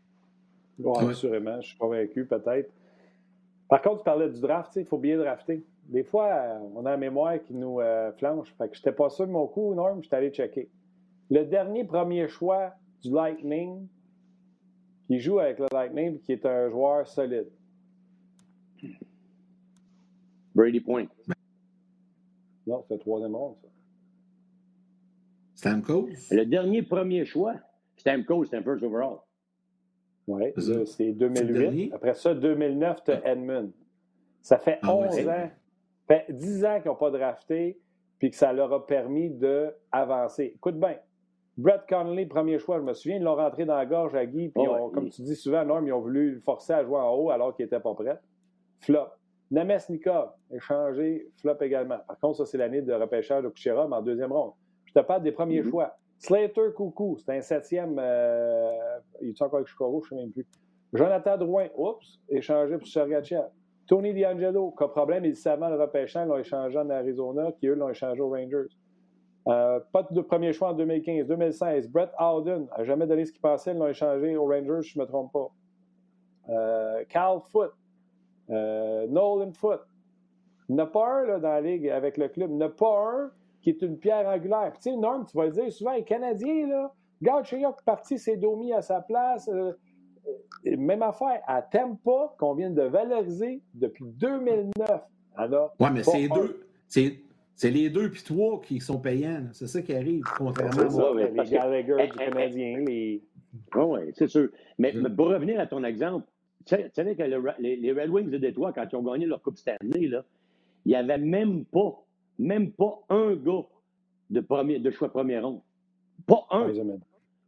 [0.80, 2.70] Oui, assurément, je suis convaincu, peut-être.
[3.68, 6.92] Par contre, tu parlais du draft, il faut bien drafter des fois, euh, on a
[6.92, 8.54] la mémoire qui nous euh, flanche.
[8.58, 10.70] Fait que j'étais pas sûr de mon coup, Norm, j'étais allé checker.
[11.30, 13.88] Le dernier premier choix du Lightning,
[15.08, 17.48] qui joue avec le Lightning, qui est un joueur solide.
[20.56, 21.08] Brady Point.
[22.66, 23.68] Non, c'est le troisième rond, ça.
[25.56, 26.10] Stamkos?
[26.32, 27.56] Le dernier premier choix,
[27.96, 29.20] Stamkos, c'est un first overall.
[30.28, 30.52] Oui,
[30.86, 31.94] c'est 2008.
[31.94, 33.72] Après ça, 2009, tu as Edmund.
[34.42, 35.50] Ça fait 11 ah ans
[36.08, 37.80] fait 10 ans qu'ils n'ont pas drafté,
[38.20, 40.54] puis que ça leur a permis d'avancer.
[40.56, 40.98] Écoute bien,
[41.58, 44.50] Brett Connolly, premier choix, je me souviens, ils l'ont rentré dans la gorge à Guy,
[44.50, 47.32] puis comme tu dis souvent, Norm, ils ont voulu le forcer à jouer en haut
[47.32, 48.20] alors qu'il n'était pas prêt.
[48.80, 49.08] Flop.
[49.50, 52.00] Namesnikov, échangé, flop également.
[52.06, 54.52] Par contre, ça, c'est l'année de repêchage de Kucherov en deuxième ronde.
[54.86, 55.70] Je te parle des premiers mm-hmm.
[55.70, 55.98] choix.
[56.20, 57.98] Slater Coucou, c'est un septième.
[57.98, 58.72] Euh,
[59.22, 60.46] il est encore avec Chicago, je ne sais même plus.
[60.94, 63.46] Jonathan Drouin, oups, échangé pour Sergachev.
[63.88, 67.90] Tony D'Angelo, cas problème, ils savent le repêchant, l'ont échangé en Arizona, qui eux l'ont
[67.90, 68.68] échangé aux Rangers.
[69.48, 71.26] Euh, pas de premier choix en 2015.
[71.28, 75.00] 2016, Brett Alden n'a jamais donné ce qu'il pensait, ils l'ont échangé aux Rangers, je
[75.00, 75.52] ne me trompe pas.
[76.50, 77.72] Euh, Cal Foot,
[78.50, 79.80] euh, Nolan Foot.
[80.68, 82.50] Il n'y en a pas dans la ligue avec le club.
[82.52, 83.30] Il n'y en a pas
[83.62, 84.74] qui est une pierre angulaire.
[84.76, 88.38] tu sais, Norm, tu vas le dire souvent, les Canadiens, là, Regarde, Chayok parti, c'est
[88.38, 89.50] Domi à sa place.
[90.66, 95.02] Même affaire, à Tampa, qu'on vient de valoriser depuis 2009.
[95.80, 96.68] Oui, mais c'est deux.
[97.58, 99.46] C'est les deux puis trois qui sont payants.
[99.52, 101.12] C'est ça qui arrive, contrairement à ça.
[101.16, 102.84] les Gallagher du Canadien.
[102.86, 103.24] Les...
[103.76, 104.50] Oui, c'est sûr.
[104.78, 106.28] Mais, pour revenir à ton exemple,
[106.66, 107.24] tu sais que
[107.60, 110.24] les, Red Wings de Détroit, quand ils ont gagné leur Coupe Stanley, là,
[110.86, 112.04] il n'y avait même pas,
[112.38, 113.66] même pas un gars
[114.30, 115.64] de, premier, de choix premier rond.
[116.28, 116.68] Pas un.
[116.68, 117.00] Le,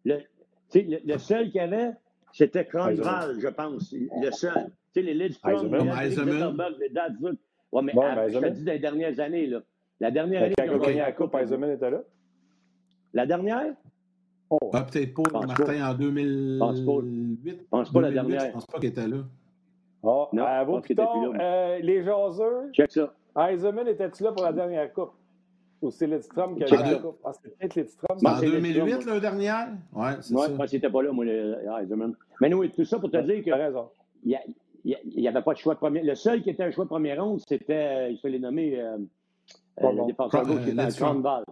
[0.05, 1.91] le, le seul qu'il y avait,
[2.33, 4.71] c'était Cronval, je pense, le seul.
[4.93, 7.39] Tu sais, les les Zetterberg, les Datsuk.
[7.71, 9.59] Ouais, mais je te dis dans les dernières années, là.
[9.99, 10.55] La dernière année.
[10.57, 12.01] Quand il a gagné la Coupe, Eisenman était là?
[13.13, 13.73] La dernière?
[14.49, 14.57] Oh.
[14.73, 16.59] Ah, peut-être pas, Martin, en 2008.
[16.59, 16.91] Pense pas.
[17.69, 18.45] pense pas la dernière.
[18.45, 19.17] Je pense pas qu'il était là.
[20.01, 22.71] Oh, non, à vos pitons, euh, les jaseux.
[22.71, 23.13] Check ça.
[23.37, 25.11] Eisenman, était-tu là pour la dernière Coupe?
[25.81, 27.19] Ou c'est Lidstrom qui a gagné la Coupe?
[27.23, 28.17] Ah, peut-être Lidstrom.
[28.25, 29.69] En 2008, la dernière?
[29.93, 30.53] Ouais, c'est ouais, ça.
[30.53, 32.15] Moi, c'était pas là, moi, Eisenman.
[32.41, 33.51] Mais nous, tout ça pour te dire que.
[33.51, 33.89] raison.
[34.23, 34.37] Il
[34.83, 36.01] n'y avait pas de choix de premier.
[36.01, 38.97] Le seul qui était un choix de première ronde, c'était, je te l'ai nommé, euh,
[39.81, 41.43] euh, le défenseur gauche qui était Grandval.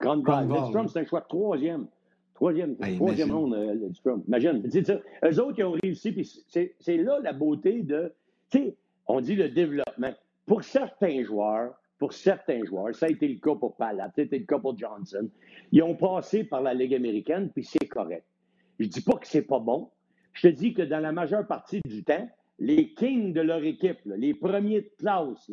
[0.00, 0.48] Grandval.
[0.48, 1.86] Lidstrom, c'est un choix de troisième.
[2.34, 4.22] Troisième, troisième ronde, euh, Lidstrom.
[4.26, 4.70] Imagine.
[4.84, 8.12] Ça, eux autres, ils ont réussi, puis c'est là la beauté de.
[8.50, 8.76] Tu sais,
[9.06, 10.12] on dit le développement.
[10.46, 14.24] Pour certains joueurs, pour certains joueurs, ça a été le cas pour Palat, ça a
[14.24, 15.28] été le cas pour Johnson.
[15.72, 18.24] Ils ont passé par la Ligue américaine, puis c'est correct.
[18.78, 19.90] Je dis pas que c'est pas bon.
[20.32, 22.28] Je te dis que dans la majeure partie du temps,
[22.58, 25.50] les kings de leur équipe, les premiers de classe,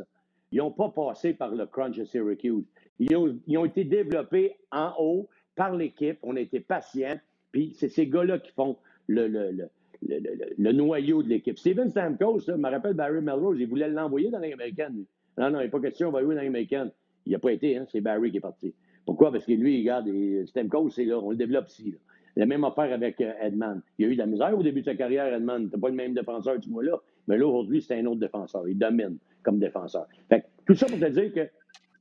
[0.52, 2.66] ils n'ont pas passé par le crunch de Syracuse.
[3.00, 6.20] Ils ont, été développés en haut par l'équipe.
[6.24, 7.20] On a été patients.
[7.52, 8.78] Puis c'est ces gars-là qui font
[9.08, 11.58] le, le, noyau de l'équipe.
[11.58, 15.06] Steven Stamkos, je me rappelle Barry Melrose, il voulait l'envoyer dans l'américaine.
[15.38, 16.92] Non, non, il n'est pas question, on va jouer dans l'américaine.
[17.26, 18.74] Il n'a pas été, hein, c'est Barry qui est parti.
[19.06, 19.32] Pourquoi?
[19.32, 20.10] Parce que lui, regarde,
[20.46, 21.96] Stamkos, c'est là, on le développe ici.
[22.36, 23.82] La même affaire avec euh, Edman.
[23.98, 25.66] Il a eu de la misère au début de sa carrière, Edman.
[25.66, 26.98] n'était pas le même défenseur du mois là.
[27.28, 28.68] Mais là, aujourd'hui, c'est un autre défenseur.
[28.68, 30.08] Il domine comme défenseur.
[30.30, 31.32] Fait tout ça pour te dire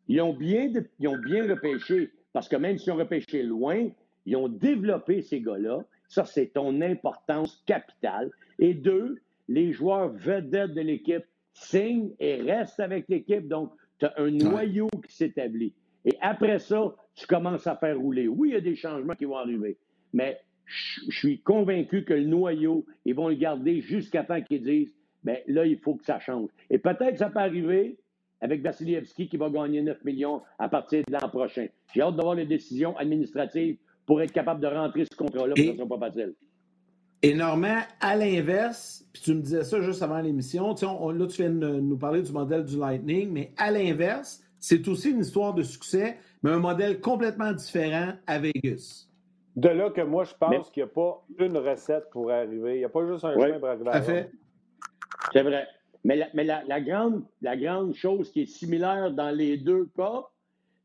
[0.07, 0.71] qu'ils ont, bien,
[1.07, 3.89] ont bien repêché, parce que même s'ils ont repêché loin,
[4.27, 5.85] ils ont développé ces gars-là.
[6.09, 8.31] Ça, c'est ton importance capitale.
[8.59, 11.25] Et deux, les joueurs vedettes de l'équipe
[11.61, 13.47] signent et restent avec l'équipe.
[13.47, 15.75] Donc, tu as un noyau qui s'établit.
[16.05, 18.29] Et après ça, tu commences à faire rouler.
[18.29, 19.77] Oui, il y a des changements qui vont arriver,
[20.13, 24.95] mais je suis convaincu que le noyau, ils vont le garder jusqu'à temps qu'ils disent
[25.23, 26.49] bien là, il faut que ça change.
[26.71, 27.99] Et peut-être que ça peut arriver
[28.41, 31.67] avec Vassilievski qui va gagner 9 millions à partir de l'an prochain.
[31.93, 35.77] J'ai hâte d'avoir les décisions administratives pour être capable de rentrer ce contrat-là, parce que
[35.77, 36.35] ce pas facile.
[37.23, 41.51] Et Normand, à l'inverse, puis tu me disais ça juste avant l'émission, là, tu viens
[41.51, 45.63] de nous parler du modèle du Lightning, mais à l'inverse, c'est aussi une histoire de
[45.63, 49.07] succès, mais un modèle complètement différent à Vegas.
[49.57, 52.77] De là que moi, je pense qu'il n'y a pas une recette pour arriver.
[52.77, 54.31] Il n'y a pas juste un chemin pour arriver à fait.
[55.33, 55.67] C'est vrai.
[56.05, 60.25] Mais, la, mais la, grande, la grande chose qui est similaire dans les deux cas,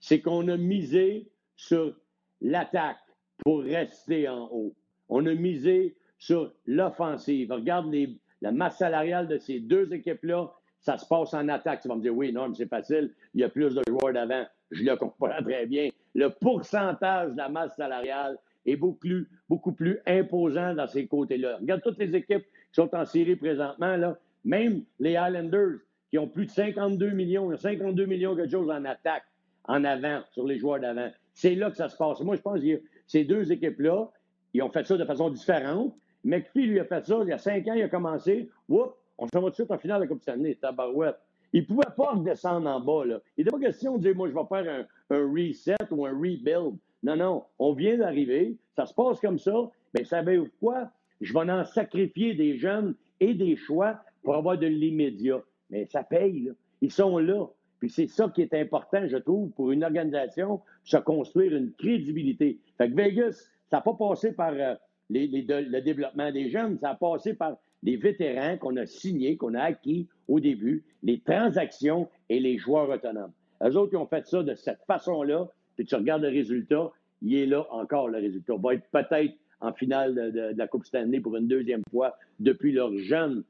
[0.02, 1.96] c'est qu'on a misé sur
[2.42, 2.98] l'attaque
[3.38, 4.76] pour rester en haut.
[5.08, 7.52] On a misé sur l'offensive.
[7.52, 7.94] Regarde
[8.42, 11.82] la masse salariale de ces deux équipes-là, ça se passe en attaque.
[11.82, 14.14] Tu vas me dire, oui, non, mais c'est facile, il y a plus de joueurs
[14.14, 14.46] d'avant.
[14.72, 15.90] Je le comprends très bien.
[16.14, 21.58] Le pourcentage de la masse salariale est beaucoup plus, imposant dans ces côtés-là.
[21.58, 24.18] Regarde toutes les équipes qui sont en série présentement, là.
[24.44, 29.24] même les Islanders, qui ont plus de 52 millions, 52 millions de choses en attaque,
[29.66, 31.10] en avant, sur les joueurs d'avant.
[31.34, 32.20] C'est là que ça se passe.
[32.22, 34.10] Moi, je pense que ces deux équipes-là,
[34.54, 35.96] ils ont fait ça de façon différente.
[36.26, 38.50] McPhee, lui, a fait ça il y a cinq ans, il a commencé.
[38.68, 41.20] Oups, on s'en va tout de suite en finale de la Coupe Stanley, tabarouette.
[41.54, 43.06] Il ne pouvait pas redescendre en bas.
[43.06, 43.22] Là.
[43.38, 46.76] Il n'était pas question de dire, moi, je vais faire un, reset ou un rebuild.
[47.04, 49.54] Non, non, on vient d'arriver, ça se passe comme ça.
[49.94, 50.90] Bien, savez-vous quoi?
[51.22, 55.42] Je vais en sacrifier des jeunes et des choix pour avoir de l'immédiat.
[55.70, 56.52] Mais ça paye, là.
[56.82, 57.46] Ils sont là.
[57.80, 62.60] Puis c'est ça qui est important, je trouve, pour une organisation, se construire une crédibilité.
[62.78, 64.76] Fait que Vegas, ça n'a pas passé par euh,
[65.10, 69.62] le développement des jeunes, ça a passé par les vétérans qu'on a signés, qu'on a
[69.62, 73.32] acquis au début, les transactions et les joueurs autonomes.
[73.64, 76.92] Eux autres, qui ont fait ça de cette façon-là, puis tu regardes le résultat,
[77.22, 78.54] il est là encore le résultat.
[78.54, 82.72] On va être peut-être en finale de, la Coupe Stanley pour une deuxième fois depuis
[82.72, 83.44] leur jeune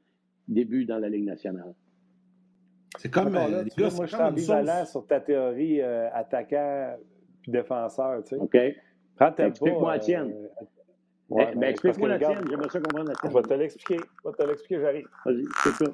[0.48, 1.74] début dans la Ligue nationale.
[2.98, 3.34] C'est comme.
[3.34, 6.96] Là, euh, moi, je suis ambivalent sur ta théorie euh, attaquant
[7.42, 8.22] puis défenseur.
[8.22, 8.36] Tu sais.
[8.36, 8.56] OK.
[9.38, 10.34] Explique-moi la tienne.
[11.32, 12.44] Euh, ouais, ben, explique-moi la tienne.
[12.48, 13.30] J'aimerais ça comprendre la tienne.
[13.30, 14.00] Je vais te l'expliquer.
[14.24, 15.08] Je vais te l'expliquer, j'arrive.
[15.24, 15.92] Vas-y, c'est ça.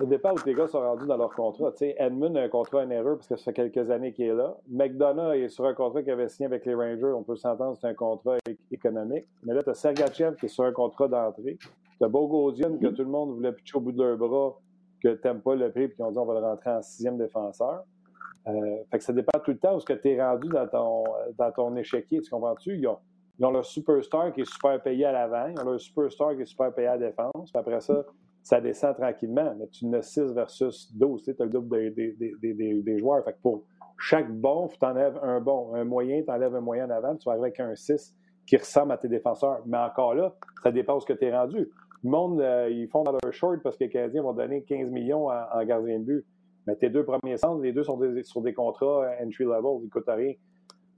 [0.00, 2.48] Au départ où tes gars sont rendus dans leur contrat, tu sais, Edmund a un
[2.48, 4.56] contrat en erreur parce que ça fait quelques années qu'il est là.
[4.68, 7.12] McDonough est sur un contrat qu'il avait signé avec les Rangers.
[7.16, 8.36] On peut s'entendre, c'est un contrat
[8.70, 9.26] économique.
[9.42, 11.58] Mais là, tu as Sergachev qui est sur un contrat d'entrée.
[11.98, 14.56] Tu as Bogosian que tout le monde voulait pitcher au bout de leur bras,
[15.02, 16.82] que tu n'aimes pas le prix, puis qu'ils ont dit on va le rentrer en
[16.82, 17.82] sixième défenseur.
[18.46, 20.68] Euh, fait que ça dépend tout le temps où ce que tu es rendu dans
[20.68, 21.04] ton,
[21.36, 22.20] dans ton échiquier.
[22.20, 22.78] Tu comprends-tu?
[22.78, 22.98] Ils ont,
[23.38, 26.42] ils ont leur superstar qui est super payé à l'avant, ils ont leur superstar qui
[26.42, 27.50] est super payé à la défense.
[27.52, 28.04] Puis après ça,
[28.42, 29.54] ça descend tranquillement.
[29.58, 31.22] Mais tu n'as 6 versus 12.
[31.22, 33.24] Tu as le double des, des, des, joueurs.
[33.24, 33.64] Fait que pour
[33.98, 35.74] chaque bon, tu enlèves un bon.
[35.74, 37.16] Un moyen, tu enlèves un moyen en avant.
[37.16, 39.60] Tu vas avec un 6 qui ressemble à tes défenseurs.
[39.66, 41.68] Mais encore là, ça dépend ce que tu es rendu.
[42.04, 44.90] Le monde, euh, ils font dans leur short parce que les Canadiens vont donner 15
[44.90, 46.26] millions en, gardien de but.
[46.66, 49.84] Mais tes deux premiers centres, les deux sont sur des contrats euh, entry level, ils
[49.84, 50.34] ne coûtent rien.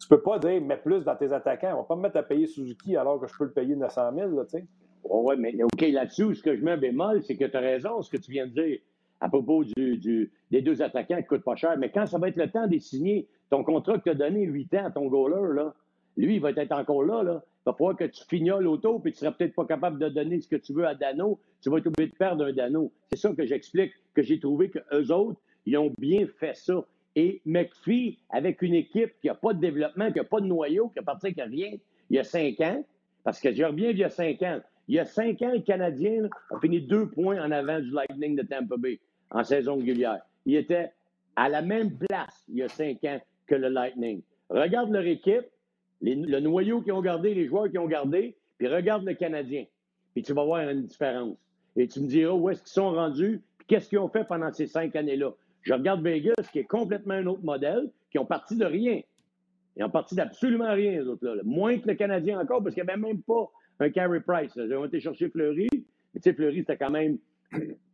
[0.00, 1.74] Tu peux pas dire, mets plus dans tes attaquants.
[1.74, 4.12] On va pas me mettre à payer Suzuki alors que je peux le payer 900
[4.14, 4.66] 000, tu sais.
[5.04, 8.10] oui, mais OK, là-dessus, ce que je mets bémol, c'est que tu as raison, ce
[8.10, 8.78] que tu viens de dire
[9.20, 11.76] à propos du, des deux attaquants qui ne coûtent pas cher.
[11.78, 14.44] Mais quand ça va être le temps de signer ton contrat que tu as donné
[14.44, 15.74] 8 ans à ton goaler, là,
[16.16, 17.22] lui, il va être encore là.
[17.22, 17.42] là.
[17.44, 20.08] Il va falloir que tu fignoles l'auto, puis tu ne seras peut-être pas capable de
[20.08, 21.38] donner ce que tu veux à Dano.
[21.60, 22.90] Tu vas être obligé de perdre un Dano.
[23.10, 26.84] C'est ça que j'explique, que j'ai trouvé qu'eux autres, ils ont bien fait ça.
[27.16, 30.88] Et McPhee, avec une équipe qui n'a pas de développement, qui n'a pas de noyau,
[30.88, 31.72] qui a parti avec rien,
[32.08, 32.84] il y a cinq ans,
[33.24, 34.60] parce que je reviens il y a cinq ans.
[34.88, 38.36] Il y a cinq ans, les Canadiens ont fini deux points en avant du Lightning
[38.36, 38.98] de Tampa Bay
[39.30, 40.20] en saison régulière.
[40.46, 40.90] Ils étaient
[41.36, 44.22] à la même place il y a cinq ans que le Lightning.
[44.48, 45.46] Regarde leur équipe,
[46.02, 49.64] le noyau qu'ils ont gardé, les joueurs qu'ils ont gardé, puis regarde le Canadien.
[50.12, 51.36] Puis tu vas voir une différence.
[51.76, 54.52] Et tu me diras où est-ce qu'ils sont rendus, puis qu'est-ce qu'ils ont fait pendant
[54.52, 55.30] ces cinq années-là.
[55.62, 59.00] Je regarde Vegas, qui est complètement un autre modèle, qui ont parti de rien.
[59.76, 61.42] Ils ont parti d'absolument rien, les autres-là.
[61.44, 64.52] Moins que le Canadien encore, parce qu'il n'y avait même pas un Carey Price.
[64.56, 65.68] Ils ont été chercher Fleury.
[65.72, 67.18] Mais tu sais, Fleury, c'était quand même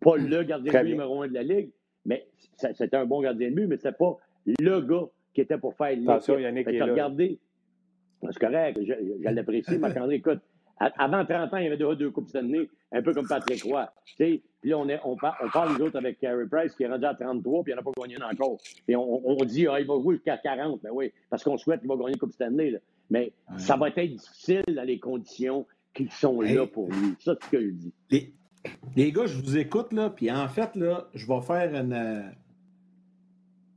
[0.00, 1.70] pas le gardien de but numéro un de la Ligue.
[2.04, 2.26] Mais
[2.56, 5.96] c'était un bon gardien de but, mais c'était pas le gars qui était pour faire
[6.08, 7.10] Attention, Yannick est là.
[8.30, 9.78] C'est correct, je, je l'apprécie.
[9.78, 10.40] Marc-André, écoute,
[10.78, 13.88] avant 30 ans, il y avait deux, deux Coupes Stanley, un peu comme Patrick Roy.
[14.18, 16.88] Puis là, on, est, on, parle, on parle, nous autres, avec Carey Price, qui est
[16.88, 18.58] rendu à 33, puis il n'a pas gagné encore.
[18.86, 20.82] Et on, on dit, ah, il va jouer jusqu'à 40.
[20.82, 22.70] Ben oui, parce qu'on souhaite qu'il va gagner une Coupe Stanley.
[22.70, 22.78] Là.
[23.10, 27.14] Mais ça va être difficile dans les conditions qui sont là pour lui.
[27.20, 27.92] Ça, c'est ce que je dis.
[28.10, 28.34] Les,
[28.96, 31.92] les, gars, je vous écoute, là, puis en fait, là, je vais faire une.
[31.92, 32.22] Euh,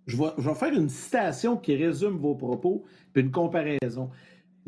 [0.07, 2.83] je vais, je vais faire une citation qui résume vos propos,
[3.13, 4.09] puis une comparaison.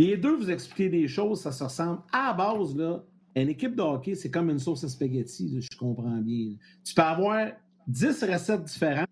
[0.01, 1.99] Les deux, vous expliquez des choses, ça se ressemble.
[2.11, 3.03] À la base, là,
[3.35, 6.55] une équipe de hockey, c'est comme une sauce à spaghetti, je comprends bien.
[6.83, 7.51] Tu peux avoir
[7.87, 9.09] 10 recettes différentes,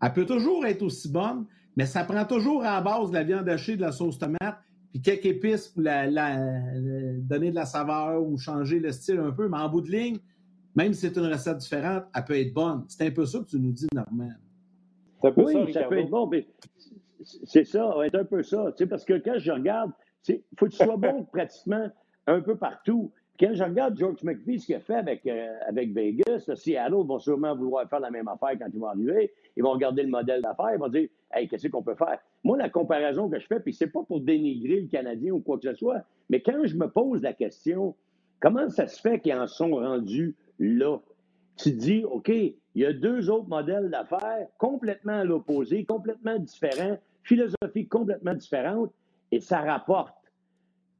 [0.00, 1.44] elle peut toujours être aussi bonne,
[1.76, 4.56] mais ça prend toujours à la base de la viande hachée, de la sauce tomate,
[4.92, 6.06] puis quelques épices pour la,
[7.18, 9.46] donner de la saveur ou changer le style un peu.
[9.46, 10.16] Mais en bout de ligne,
[10.74, 12.84] même si c'est une recette différente, elle peut être bonne.
[12.88, 14.32] C'est un peu ça que tu nous dis, Normand.
[15.22, 16.48] Oui, ça, peut être bon, mais
[17.44, 18.72] c'est ça, ça va être un peu ça.
[18.88, 19.90] parce que quand je regarde
[20.28, 21.88] il faut que tu sois bon pratiquement
[22.26, 23.12] un peu partout.
[23.38, 27.18] Quand je regarde George McVie, ce qu'il a fait avec, euh, avec Vegas, Seattle vont
[27.18, 29.32] sûrement vouloir faire la même affaire quand ils vont arriver.
[29.56, 32.18] Ils vont regarder le modèle d'affaires, ils vont dire Hey, qu'est-ce qu'on peut faire?
[32.44, 35.58] Moi, la comparaison que je fais, puis c'est pas pour dénigrer le Canadien ou quoi
[35.58, 37.94] que ce soit, mais quand je me pose la question,
[38.40, 40.98] comment ça se fait qu'ils en sont rendus là?
[41.56, 46.98] Tu dis, OK, il y a deux autres modèles d'affaires complètement à l'opposé, complètement différents,
[47.22, 48.92] philosophie complètement différente,
[49.32, 50.14] et ça rapporte.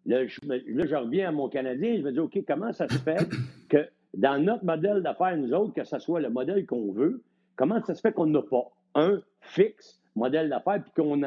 [0.06, 3.28] Là je, reviens à mon Canadien, je me dis, OK, comment ça se fait
[3.68, 7.22] que dans notre modèle d'affaires, nous autres, que ce soit le modèle qu'on veut,
[7.56, 11.22] comment ça se fait qu'on n'a pas un fixe modèle d'affaires puis qu'on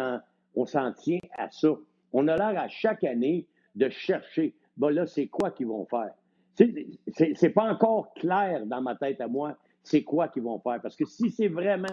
[0.56, 1.70] on s'en tient à ça?
[2.12, 6.12] On a l'air à chaque année de chercher, bon là, c'est quoi qu'ils vont faire?
[6.56, 10.80] C'est pas encore clair dans ma tête à moi, c'est quoi qu'ils vont faire.
[10.82, 11.88] Parce que si c'est vraiment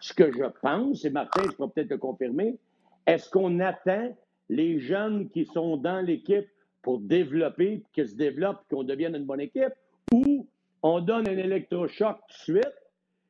[0.00, 2.58] ce que je pense, et Martin, je peux peut-être le confirmer,
[3.06, 4.14] est-ce qu'on attend
[4.48, 6.46] les jeunes qui sont dans l'équipe
[6.82, 9.72] pour développer, qu'ils se développent, qu'on devienne une bonne équipe,
[10.12, 10.46] ou
[10.82, 12.74] on donne un électrochoc tout de suite,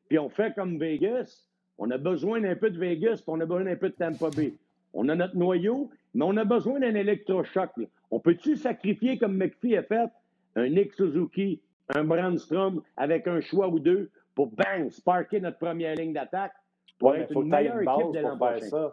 [0.08, 1.48] puis on fait comme Vegas.
[1.78, 4.30] On a besoin d'un peu de Vegas, puis on a besoin d'un peu de Tampa
[4.30, 4.54] Bay.
[4.92, 7.70] On a notre noyau, mais on a besoin d'un électrochoc.
[8.10, 10.10] On peut-tu sacrifier, comme McPhee a fait,
[10.54, 11.60] un Nick Suzuki,
[11.94, 16.52] un Brandstrom avec un choix ou deux pour bang, sparker notre première ligne d'attaque
[16.98, 18.90] pour être une meilleure équipe de l'an prochain?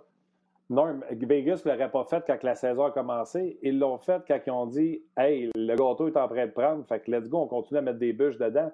[0.69, 3.59] Non, Vegas ne l'aurait pas fait quand la saison a commencé.
[3.61, 6.85] Ils l'ont fait quand ils ont dit Hey, le gâteau est en train de prendre,
[6.87, 8.71] fait que let's go, on continue à mettre des bûches dedans.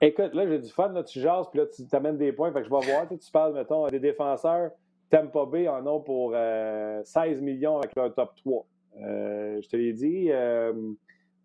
[0.00, 2.62] Écoute, là, j'ai du fun, là, tu jases, puis là, tu t'amènes des points, fait
[2.62, 4.70] que je vais voir, tu parles, mettons, des défenseurs.
[5.10, 8.66] Tampa Bay en ont pour 16 euh, millions avec leur top 3.
[9.02, 10.72] Euh, je te l'ai dit, euh,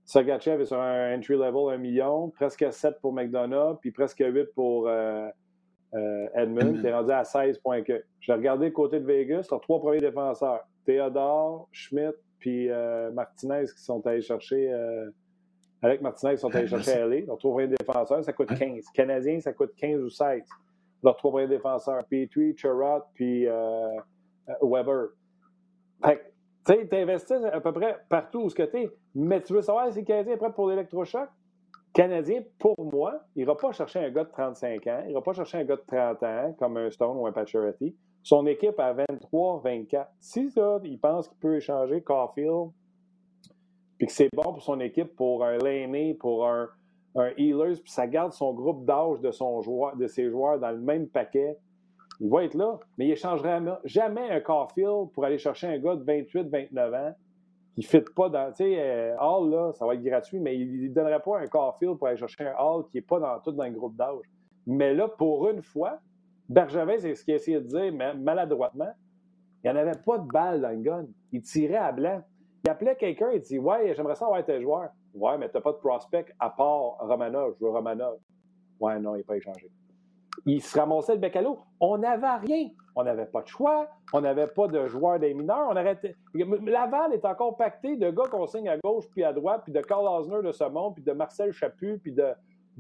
[0.06, 4.88] est sur un entry level 1 million, presque 7 pour McDonough, puis presque 8 pour
[5.94, 8.04] euh, euh, Edmund, tu es rendu à 16 points que.
[8.20, 10.68] J'ai regardé le côté de Vegas, tu trois premiers défenseurs.
[10.86, 14.72] Théodore, Schmidt, puis euh, Martinez qui sont allés chercher.
[14.72, 15.10] Euh,
[15.82, 17.22] avec Martinez qui sont allés chercher à LA.
[17.22, 18.86] Leurs trois premiers défenseurs, ça coûte 15.
[18.94, 20.44] Canadiens, ça coûte 15 ou 16.
[21.04, 22.04] Leurs trois premiers défenseurs.
[22.06, 23.48] Petrie, Chirot, puis
[24.62, 25.10] Weber.
[26.04, 26.32] Fait
[26.66, 29.54] tu sais, tu investis à peu près partout où ce que tu es, mais tu
[29.54, 31.30] veux savoir si le Canadien est prêt pour l'électrochoc?
[31.96, 35.32] Canadien, pour moi, il n'ira pas chercher un gars de 35 ans, il n'ira pas
[35.32, 37.96] chercher un gars de 30 ans comme un Stone ou un Pacioretty.
[38.22, 40.08] Son équipe à 23-24.
[40.20, 42.72] Si ça, il pense qu'il peut échanger Caulfield,
[43.98, 46.68] puis que c'est bon pour son équipe, pour un Laney, pour un,
[47.38, 51.58] Healers, puis ça garde son groupe d'âge de, ses joueurs dans le même paquet,
[52.20, 52.78] il va être là.
[52.98, 57.16] Mais il échangerait jamais un Caulfield pour aller chercher un gars de 28, 29 ans
[57.76, 58.50] qui ne fit pas dans.
[58.52, 61.48] Tu sais, euh, Hall, là, ça va être gratuit, mais il ne donnerait pas un
[61.48, 64.26] Caulfield pour aller chercher un Hall qui n'est pas dans, tout dans le groupe d'âge.
[64.66, 66.00] Mais là, pour une fois,
[66.48, 68.94] Bergevin, c'est ce qu'il a essayé de dire maladroitement.
[69.64, 71.06] Il n'y en avait pas de balle dans le gun.
[71.32, 72.22] Il tirait à blanc.
[72.64, 74.90] Il appelait quelqu'un et dit Ouais, j'aimerais ça avoir tes joueur.
[75.14, 77.56] Ouais, mais tu n'as pas de prospect à part Romanov.
[77.60, 78.18] Je veux Romanov.
[78.80, 79.70] Ouais, non, il n'est pas échangé.
[80.46, 81.60] Il se ramassait le bec à l'eau.
[81.80, 82.70] On n'avait rien.
[82.96, 83.88] On n'avait pas de choix.
[84.14, 85.68] On n'avait pas de joueurs des mineurs.
[85.70, 86.16] On arrêtait.
[86.34, 89.82] Laval est encore pacté de gars qu'on signe à gauche puis à droite, puis de
[89.82, 92.28] Carl Osner de ce monde, puis de Marcel Chaput, puis de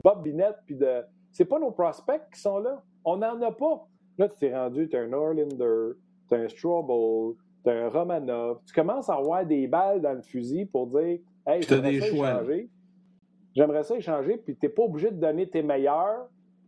[0.04, 1.04] Bob Binette, puis de.
[1.32, 2.82] C'est pas nos prospects qui sont là.
[3.04, 3.86] On n'en a pas.
[4.18, 5.96] Là, tu t'es rendu, tu un Norlander,
[6.30, 7.36] tu un Strobel,
[7.66, 8.60] tu un Romanov.
[8.66, 12.70] Tu commences à avoir des balles dans le fusil pour dire Hey, j'aimerais ça échanger.
[13.56, 16.28] J'aimerais ça échanger, puis tu n'es pas obligé de donner tes meilleurs,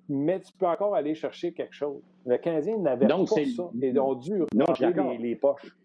[0.09, 2.01] mais tu peux encore aller chercher quelque chose.
[2.25, 3.41] Le Canadien n'avait pas ça.
[3.73, 5.75] Ils ont dû non, les, les, poches.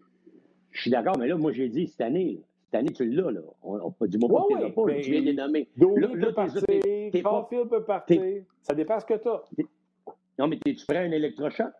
[0.71, 3.41] Je suis d'accord, mais là, moi, j'ai dit cette année, cette année, tu l'as, là.
[3.61, 5.69] On, pas du mot pas tu l'as pas, tu viens de les nommer.
[5.77, 6.61] Domi peut partir,
[7.23, 8.43] Caulfield peut partir.
[8.61, 9.43] Ça dépend ce que tu as.
[10.39, 11.71] Non, mais es-tu prêt à un électrochoc?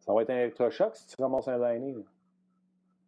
[0.00, 2.02] Ça va être un électrochoc si tu ramasses un lining.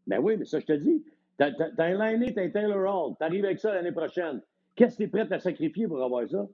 [0.06, 1.04] Ben oui, mais ça, je te dis.
[1.36, 3.16] T'as un lining, t'as un Taylor Hall.
[3.18, 4.40] T'arrives avec ça l'année prochaine.
[4.76, 6.46] Qu'est-ce que tu es prêt à sacrifier pour avoir ça?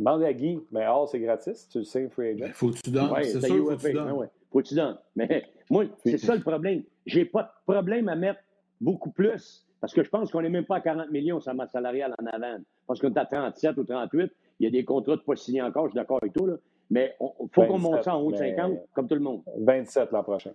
[0.00, 0.58] Demande à Guy.
[0.72, 1.68] Mais Hall, c'est gratis.
[1.68, 2.46] Tu le sais, free agent.
[2.46, 3.12] Ben, faut que tu donnes.
[3.12, 4.12] Ouais, c'est sûr, faut que tu donnes.
[4.12, 4.30] ouais.
[4.50, 4.98] Faut que tu donnes.
[5.14, 6.82] Mais moi, c'est ça le problème.
[7.04, 8.40] J'ai pas de problème à mettre
[8.80, 9.66] beaucoup plus.
[9.78, 12.26] Parce que je pense qu'on n'est même pas à 40 millions sur ma salariale en
[12.26, 12.56] avant.
[12.86, 14.32] Parce qu'on est à 37 ou 38.
[14.58, 16.48] Il y a des contrats de pas signés encore, je suis d'accord avec toi.
[16.48, 16.54] Là.
[16.90, 19.42] Mais il faut qu'on monte ça en haut de 50, comme tout le monde.
[19.58, 20.52] 27 l'an prochain.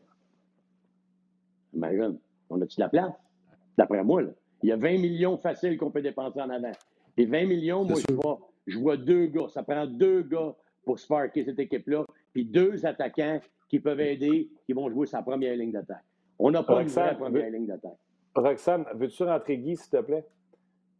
[1.71, 2.17] Ben,
[2.49, 3.13] on a-tu de la place?
[3.77, 4.29] D'après moi, là.
[4.63, 6.71] il y a 20 millions faciles qu'on peut dépenser en avant.
[7.17, 9.47] Et 20 millions, moi, je vois, je vois deux gars.
[9.49, 13.39] Ça prend deux gars pour sparker cette équipe-là, puis deux attaquants
[13.69, 16.03] qui peuvent aider, qui vont jouer sa première ligne d'attaque.
[16.37, 17.97] On n'a pas Roxane, une vraie première ligne d'attaque.
[18.35, 20.25] Roxane, veux-tu rentrer Guy, s'il te plaît?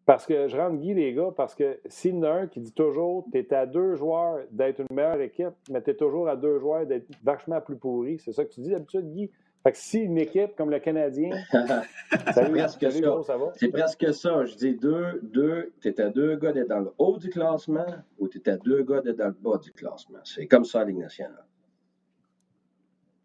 [0.05, 2.61] Parce que je rentre Guy, les gars, parce que s'il y en a un qui
[2.61, 6.29] dit toujours tu es à deux joueurs d'être une meilleure équipe, mais tu es toujours
[6.29, 8.19] à deux joueurs d'être vachement plus pourri.
[8.19, 9.31] C'est ça que tu dis d'habitude, Guy?
[9.65, 11.31] Fait que si une équipe comme le Canadien.
[11.51, 13.37] c'est presque ça.
[13.55, 14.45] C'est presque ça.
[14.45, 17.87] Je dis deux, deux, tu à deux gars d'être dans le haut du classement
[18.19, 20.19] ou tu à deux gars d'être dans le bas du classement.
[20.23, 21.43] C'est comme ça, la Ligue nationale.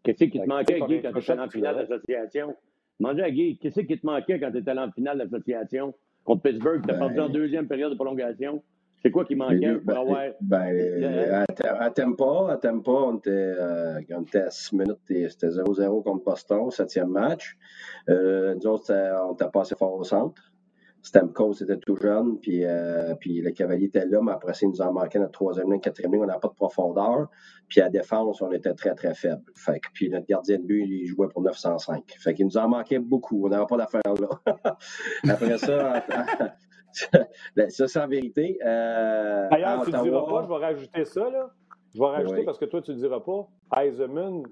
[0.01, 2.55] Qu'est-ce qui te manquait, Guy, quand tu étais en finale d'association?
[2.99, 5.93] Demandez à Guy, qu'est-ce qui te manquait quand tu étais en finale d'association?
[6.23, 8.63] contre Pittsburgh, tu as perdu en ben, deuxième période de prolongation.
[9.01, 10.23] C'est quoi qui manquait pour ben, avoir.
[10.41, 16.03] Ben, à, Tempa, à Tempa, on était, euh, on était à 6 minutes, c'était 0-0
[16.03, 17.57] contre Boston, septième match.
[18.09, 18.93] Euh, nous autres,
[19.27, 20.51] on était passé fort au centre.
[21.03, 24.69] Stamkos était tout jeune, puis, euh, puis le cavalier était là, mais après ça, il
[24.69, 27.27] nous en manquait notre troisième ligne, quatrième ligne, on n'a pas de profondeur.
[27.67, 29.41] Puis à défense, on était très, très faible.
[29.55, 32.03] Fait que, puis notre gardien de but, il jouait pour 905.
[32.19, 33.45] Fait qu'il nous en manquait beaucoup.
[33.45, 34.77] On n'avait pas d'affaires là.
[35.29, 36.03] après ça,
[37.69, 38.57] ça, c'est en vérité.
[38.65, 41.51] Euh, D'ailleurs, tu ne diras pas, je vais rajouter ça, là.
[41.93, 43.47] Je vais rajouter parce que toi, tu ne diras pas.
[43.81, 44.43] Eisenman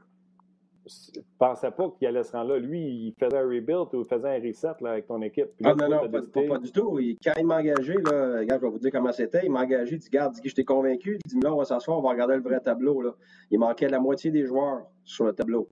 [1.15, 2.59] ne pensais pas qu'il allait se rendre là.
[2.59, 5.49] Lui, il faisait un rebuild ou il faisait un reset là, avec ton équipe.
[5.63, 6.99] ah non, non, pas, du tout.
[7.23, 9.41] quand il m'a engagé, là, regarde, je vais vous dire comment c'était.
[9.43, 11.19] Il m'a engagé, il dit Garde, je t'ai convaincu.
[11.25, 13.01] Il dit Là, on va s'asseoir, on va regarder le vrai tableau.
[13.01, 13.15] Là.
[13.51, 15.69] Il manquait la moitié des joueurs sur le tableau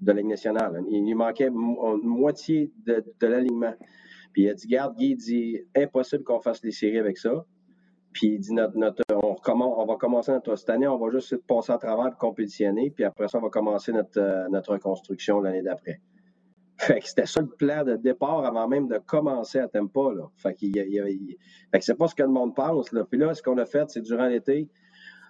[0.00, 0.82] de la Ligue nationale.
[0.90, 3.74] Il, manquait une moitié de, de l'alignement.
[4.32, 7.44] Puis il a dit Garde, Guy, il dit Impossible qu'on fasse les séries avec ça.
[8.12, 11.36] Puis il dit notre, notre, on, on, va commencer notre cette année, on va juste
[11.46, 15.40] passer à travers et compétitionner, puis après ça, on va commencer notre, euh, notre reconstruction
[15.40, 16.00] l'année d'après.
[16.78, 20.12] Fait que c'était ça le plan de départ avant même de commencer à Tempa.
[20.14, 20.24] Là.
[20.36, 22.92] Fait, fait que c'est pas ce que le monde pense.
[22.92, 23.04] Là.
[23.08, 24.68] Puis là, ce qu'on a fait, c'est durant l'été,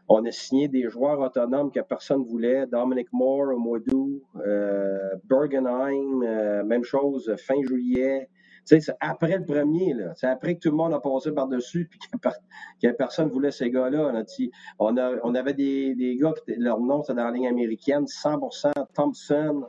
[0.09, 2.67] on a signé des joueurs autonomes que personne ne voulait.
[2.67, 3.53] Dominic Moore
[3.87, 8.29] d'août, euh, Bergenheim, euh, même chose, fin juillet.
[8.65, 11.99] C'est après le premier, c'est après que tout le monde a passé par-dessus puis
[12.81, 14.13] que, personne ne voulait ces gars-là.
[14.79, 18.73] On, on avait des, des gars qui leur nom c'était dans la ligne américaine, 100%,
[18.95, 19.65] Thompson,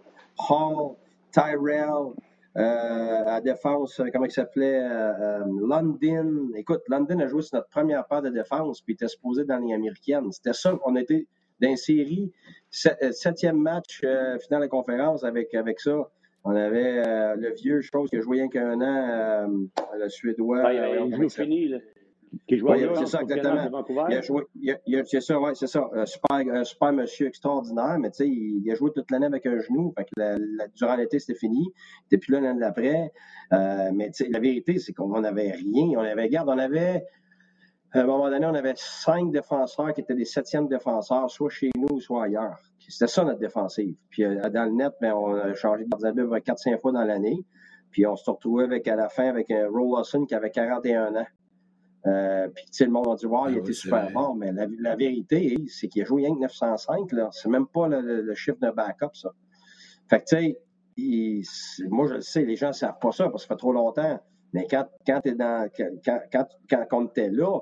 [0.49, 0.95] Hall,
[1.31, 2.13] Tyrell,
[2.55, 6.51] euh, à défense, comment il s'appelait, euh, euh, London.
[6.55, 9.61] Écoute, London a joué sur notre première paire de défense, puis était exposé dans la
[9.61, 10.31] ligne américaine.
[10.31, 11.25] C'était ça, on était
[11.59, 12.31] dans une série,
[12.69, 15.97] septième match, finale de conférence avec, avec ça.
[16.45, 19.47] On avait euh, le vieux chose que je voyais qu'un an, euh,
[19.97, 20.61] le Suédois.
[20.65, 21.77] Ah, il, joue fini, là.
[22.47, 22.59] Qui
[22.95, 23.65] c'est ça, exactement.
[23.81, 24.11] de.
[24.11, 25.87] Il a joué, a- a- c'est ça, ouais, c'est ça.
[25.93, 29.27] Un super, un super monsieur extraordinaire, mais tu sais, il, il a joué toute l'année
[29.27, 29.93] avec un genou.
[29.95, 31.71] Fait que la- la- durant l'été, c'était fini.
[32.11, 33.11] Depuis là, l'année d'après.
[33.53, 35.89] Euh, mais tu sais, la vérité, c'est qu'on n'avait rien.
[35.95, 37.05] On avait, regarde, on avait,
[37.91, 41.69] à un moment donné, on avait cinq défenseurs qui étaient des septièmes défenseurs, soit chez
[41.77, 42.57] nous, soit ailleurs.
[42.89, 43.95] C'était ça notre défensive.
[44.09, 46.91] Puis euh, dans le net, ben, on a changé de gardien de but 4-5 fois
[46.93, 47.45] dans l'année.
[47.91, 51.25] Puis on se retrouvait avec, à la fin avec un Lawson qui avait 41 ans.
[52.07, 54.67] Euh, puis, le monde a dit, wow, il Ah était oui, super bon, mais la,
[54.79, 57.29] la vérité, c'est qu'il a joué rien que 905, là.
[57.31, 59.31] C'est même pas le, le- le chiffre de backup, ça.
[60.09, 63.43] Fait que, tu sais, moi, je le sais, les gens ne savent pas ça parce
[63.43, 64.19] que ça fait trop longtemps.
[64.53, 67.59] Mais quand, quand, t'es dans, quand, quand, quand on était là,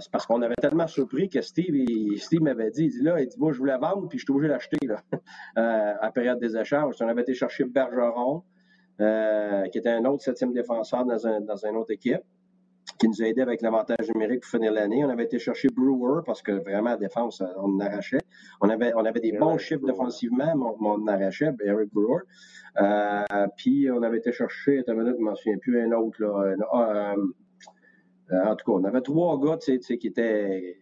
[0.00, 3.20] c'est parce qu'on avait tellement surpris que Steve, il- Steve m'avait dit, il dit là,
[3.20, 5.02] il dit, moi, je voulais vendre, puis je suis obligé d'acheter, là,
[5.58, 6.94] euh, à période des échanges.
[7.00, 8.42] On avait été chercher Bergeron,
[9.00, 12.20] euh, qui était un autre septième défenseur dans, un, dans une autre équipe
[12.98, 15.04] qui nous a aidé avec l'avantage numérique pour finir l'année.
[15.04, 18.18] On avait été chercher Brewer parce que vraiment, la défense, euh, on en arrachait.
[18.60, 22.22] On avait, on avait des bons chiffres défensivement, mais on, en arrachait, ben, Eric Brewer.
[22.80, 23.22] Euh,
[23.56, 26.16] puis on avait été chercher, attends une minute, je ne m'en souviens plus, un autre.
[26.20, 27.14] Là, un-
[28.32, 30.78] en tout cas, on avait trois gars qui étaient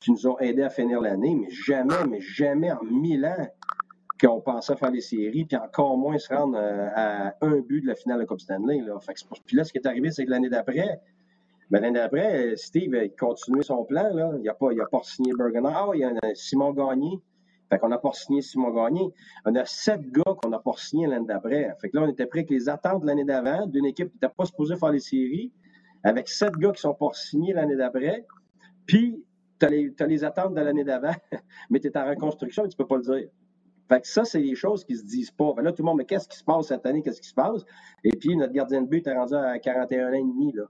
[0.00, 3.46] qui nous ont aidés à finir l'année, mais jamais, mais jamais en mille ans
[4.20, 7.86] qu'on pensait faire les séries, puis encore moins se rendre euh, à un but de
[7.86, 8.82] la finale de Coupe Stanley.
[9.46, 11.00] Puis là, ce qui est arrivé, c'est que l'année d'après,
[11.70, 14.10] ben, l'année d'après, euh, Steve a continué son plan.
[14.36, 15.66] Il n'a pas, a pas signé Bergeron.
[15.66, 17.18] Ah, il y a Simon Gagné.
[17.70, 19.08] Fait qu'on n'a pas signé Simon Gagné.
[19.46, 21.74] On a sept gars qu'on n'a pas signé l'année d'après.
[21.80, 24.16] Fait que là, on était prêt avec les attentes de l'année d'avant d'une équipe qui
[24.16, 25.52] n'était pas supposée faire les séries,
[26.04, 28.26] avec sept gars qui sont pas signés l'année d'après.
[28.86, 29.24] Puis,
[29.58, 31.14] tu as les, attentes de l'année d'avant,
[31.70, 33.28] mais tu es en reconstruction et tu peux pas le dire.
[33.88, 35.52] Fait que ça, c'est les choses qui se disent pas.
[35.54, 37.02] Fait là, tout le monde, mais qu'est-ce qui se passe cette année?
[37.02, 37.64] Qu'est-ce qui se passe?
[38.04, 40.64] Et puis, notre gardien de but est rendu à 41 ans et demi, là.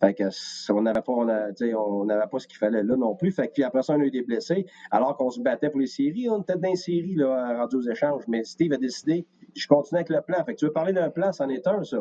[0.00, 0.24] Fait que
[0.72, 3.32] on n'avait pas, on on pas ce qu'il fallait là non plus.
[3.32, 4.64] Fait que puis après ça, on a eu des blessés.
[4.90, 7.82] Alors qu'on se battait pour les séries, on était dans les séries, là, rendu aux
[7.82, 8.22] échanges.
[8.26, 10.42] Mais Steve a décidé, je continue avec le plan.
[10.44, 11.98] Fait que tu veux parler d'un plan, c'en est un, ça.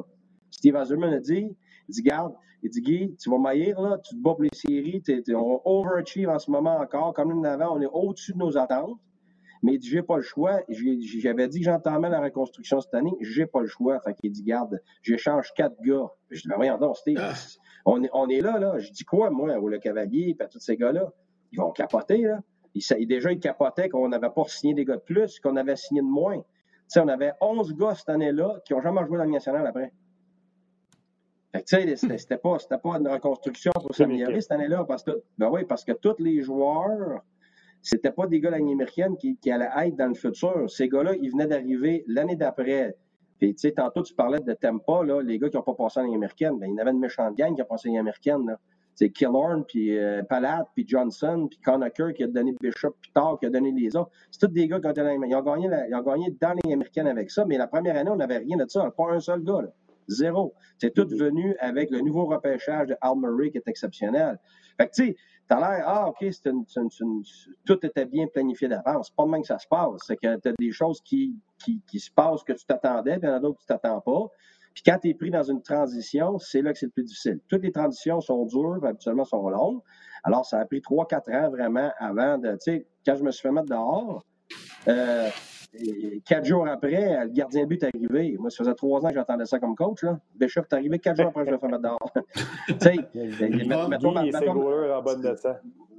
[0.49, 1.53] Steve Azerman a dit,
[1.89, 2.33] il dit, garde,
[2.63, 5.35] il dit, Guy, tu vas maillir, là, tu te bats pour les séries, t'es- t'es-
[5.35, 7.13] on overachieve en ce moment encore.
[7.13, 8.97] Comme nous avant, on est au-dessus de nos attentes.
[9.61, 10.61] Mais il dit, j'ai pas le choix.
[10.69, 13.11] J'avais dit que j'entamais la reconstruction cette année.
[13.19, 13.99] J'ai pas le choix.
[13.99, 16.07] Fait qu'il dit, garde, j'échange quatre gars.
[16.29, 17.17] Je dis, ben voyons donc, Steve.
[17.19, 17.33] Ah.
[17.85, 18.77] On est, on est là, là.
[18.77, 21.11] Je dis quoi, moi, au Le Cavalier, puis à tous ces gars-là?
[21.51, 22.39] Ils vont capoter, là.
[22.73, 25.75] Ils, sa- déjà, ils capotaient qu'on n'avait pas signé des gars de plus, qu'on avait
[25.75, 26.37] signé de moins.
[26.37, 26.43] Tu
[26.87, 29.91] sais, on avait 11 gars cette année-là qui n'ont jamais joué dans le national après.
[31.51, 34.83] Fait que, tu sais, c'était pas, pas une reconstruction pour s'améliorer cette année-là.
[34.87, 37.21] Parce que, ben oui, parce que tous les joueurs,
[37.81, 40.69] c'était pas des gars de la Ligue américaine qui, qui allaient être dans le futur.
[40.69, 42.95] Ces gars-là, ils venaient d'arriver l'année d'après.
[43.39, 46.01] Puis, tu sais, tantôt, tu parlais de Tampa, là, les gars qui n'ont pas passé
[46.03, 46.59] Ligue américaine.
[46.59, 48.55] Ben, il y en avait une méchante gang qui a passé Ligue américaine.
[48.93, 53.37] C'est Killorn, puis euh, Palat, puis Johnson, puis Conacher qui a donné Bishop plus tard,
[53.39, 54.11] qui a donné les autres.
[54.29, 57.07] C'est tous des gars qui ont, ils gagné, la- ils ont gagné dans les américaines
[57.07, 58.91] avec ça, mais la première année, on n'avait rien de ça.
[58.97, 59.61] Pas un seul gars.
[59.61, 59.69] là.
[60.10, 60.53] Zéro.
[60.78, 64.39] C'est tout venu avec le nouveau repêchage de Al Murray qui est exceptionnel.
[64.78, 65.16] Fait que, tu sais,
[65.47, 66.66] t'as l'air, ah, OK, c'est une-
[67.66, 69.10] tout était bien planifié d'avance.
[69.10, 70.01] Pas de même que ça se passe.
[70.05, 73.32] C'est que t'as des choses qui, qui, se passent que tu t'attendais, puis il y
[73.32, 74.28] en a d'autres que tu t'attends pas.
[74.74, 77.39] Puis quand tu es pris dans une transition, c'est là que c'est le plus difficile.
[77.49, 79.82] Toutes les transitions sont dures, habituellement sont longues.
[80.24, 82.51] Alors, ça a pris 3-4 ans vraiment avant de.
[82.51, 84.24] Tu sais, quand je me suis fait mettre dehors,
[84.88, 85.30] euh,
[85.74, 88.38] et quatre jours après, le gardien de but est arrivé.
[88.39, 90.03] Moi, ça faisait trois ans que j'attendais ça comme coach.
[90.03, 90.20] Là.
[90.36, 92.11] Bishop est arrivé quatre jours après que je me fait mettre dehors.
[92.67, 92.95] tu sais,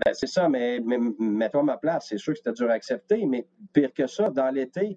[0.05, 2.07] ben, c'est ça, mais, mais mets-toi à ma place.
[2.09, 4.97] C'est sûr que c'était dur à accepter, mais pire que ça, dans l'été,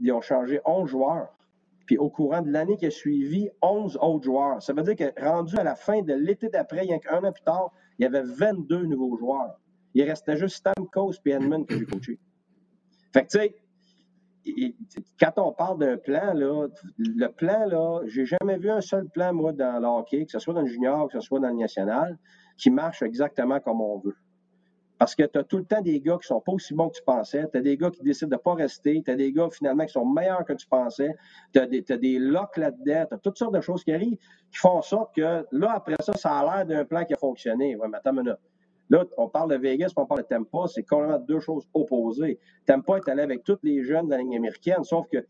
[0.00, 1.28] ils ont changé 11 joueurs.
[1.84, 4.62] Puis au courant de l'année qui a suivi, 11 autres joueurs.
[4.62, 7.22] Ça veut dire que rendu à la fin de l'été d'après, il y a qu'un
[7.22, 9.60] an plus tard, il y avait 22 nouveaux joueurs.
[9.94, 12.18] Il restait juste Stamkos et Edmund que j'ai coaché.
[13.12, 13.54] Fait que, tu sais,
[15.20, 16.66] quand on parle d'un plan, là,
[16.98, 20.38] le plan, là, j'ai jamais vu un seul plan, moi, dans le hockey, que ce
[20.38, 22.18] soit dans le junior, que ce soit dans le national,
[22.56, 24.16] qui marche exactement comme on veut.
[24.98, 26.96] Parce que tu as tout le temps des gars qui sont pas aussi bons que
[26.96, 27.46] tu pensais.
[27.52, 29.02] Tu as des gars qui décident de pas rester.
[29.04, 31.14] Tu as des gars, finalement, qui sont meilleurs que tu pensais.
[31.52, 33.04] Tu as des, des locks là-dedans.
[33.06, 34.16] Tu as toutes sortes de choses qui arrivent
[34.50, 37.18] qui font en sorte que, là, après ça, ça a l'air d'un plan qui a
[37.18, 37.76] fonctionné.
[37.76, 38.36] Ouais, mais attends une.
[38.90, 40.66] Là, on parle de Vegas, on parle de Tampa.
[40.68, 42.38] C'est complètement deux choses opposées.
[42.66, 45.26] Tampa est allé avec tous les jeunes de la ligne américaine, sauf que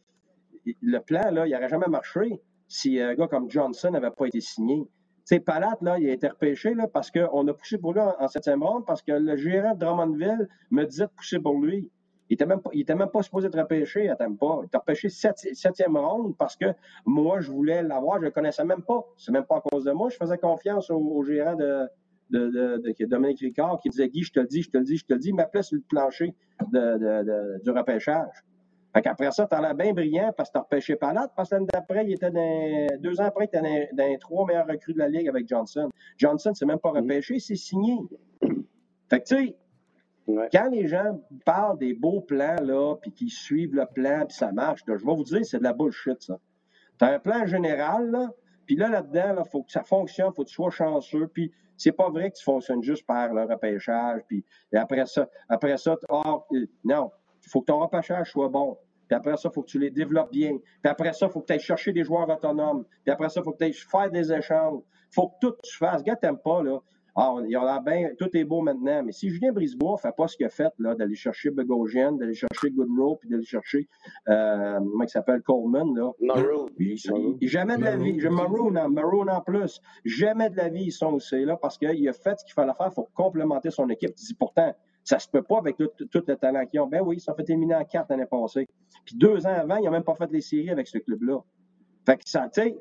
[0.83, 4.41] le plan, là, il n'aurait jamais marché si un gars comme Johnson n'avait pas été
[4.41, 4.85] signé.
[5.25, 8.29] Sais, Palat, là, il a été repêché là, parce qu'on a poussé pour lui en,
[8.29, 11.91] septième ronde parce que le gérant de Drummondville me disait de pousser pour lui.
[12.29, 12.61] Il n'était même,
[12.99, 14.59] même pas supposé être repêché à Tampa.
[14.63, 16.67] Il était repêché sept- septième ronde parce que
[17.05, 18.17] moi, je voulais l'avoir.
[18.17, 19.05] Je ne le connaissais même pas.
[19.17, 20.11] C'est même pas à cause de moi.
[20.11, 21.89] Je faisais confiance au gérant de,
[22.31, 24.85] de, de, de- Dominique Ricard qui disait Guy, je te le dis, je te le
[24.85, 25.29] dis, je te le dis.
[25.29, 26.35] Il m'appelait sur le plancher
[26.73, 28.45] de, du repêchage.
[28.95, 31.31] Fait qu'après ça, t'en as bien brillant parce que t'as repêché Palate.
[31.37, 34.47] Parce que l'année d'après, il était dans, deux ans après, il était dans, les trois
[34.47, 35.91] meilleurs recrues de la Ligue avec Johnson.
[36.17, 37.03] Johnson, c'est même pas Mhm.
[37.03, 37.97] repêché, c'est signé.
[39.11, 39.57] Fait que, tu sais,
[40.27, 40.49] Ouais.
[40.51, 44.51] quand les gens parlent des beaux plans, là, puis qu'ils suivent le plan, puis ça
[44.51, 46.39] marche, là, je vais vous dire, c'est de la bullshit, ça.
[46.99, 48.31] T'as un plan général, là,
[48.65, 51.93] puis là, là-dedans, il faut que ça fonctionne, faut que tu sois chanceux, puis c'est
[51.93, 56.39] pas vrai que tu fonctionnes juste par le repêchage, puis après ça, après ça, ah,
[56.53, 57.11] euh, non,
[57.45, 58.77] il faut que ton repêchage soit bon.
[59.09, 60.59] Puis après ça, il faut que tu les développes bien.
[60.59, 62.85] Puis après ça, il faut que tu ailles chercher des joueurs autonomes.
[63.05, 64.83] Puis après ça, il faut que tu ailles faire des échanges.
[65.13, 66.03] Il faut que tout tu fasses.
[66.03, 66.81] Gars, t'aimes pas, là.
[67.19, 69.03] Ah, on- il y en a bien, tout est beau maintenant.
[69.03, 72.13] Mais si Julien Brisebois ne fait pas ce qu'il a fait, là, d'aller chercher Bogosian,
[72.13, 73.89] d'aller chercher Goodrow, puis d'aller chercher,
[74.29, 76.67] euh, comment il s'appelle, Coleman, là, Maroon.
[77.41, 81.15] jamais de la vie, Maroon en, Maroon en plus, jamais de la vie ils sont
[81.15, 84.15] aussi là parce qu'il a fait ce qu'il fallait faire pour complémenter son équipe.
[84.15, 86.87] Dis pourtant, ça se peut pas avec tout, tout le talent qu'ils ont.
[86.87, 88.67] Ben oui, ils sont fait éliminer en quatre l'année passée.
[89.05, 91.39] Puis deux ans avant, ils n'ont même pas fait les séries avec ce club-là.
[92.05, 92.77] Fait que ça, tu sais,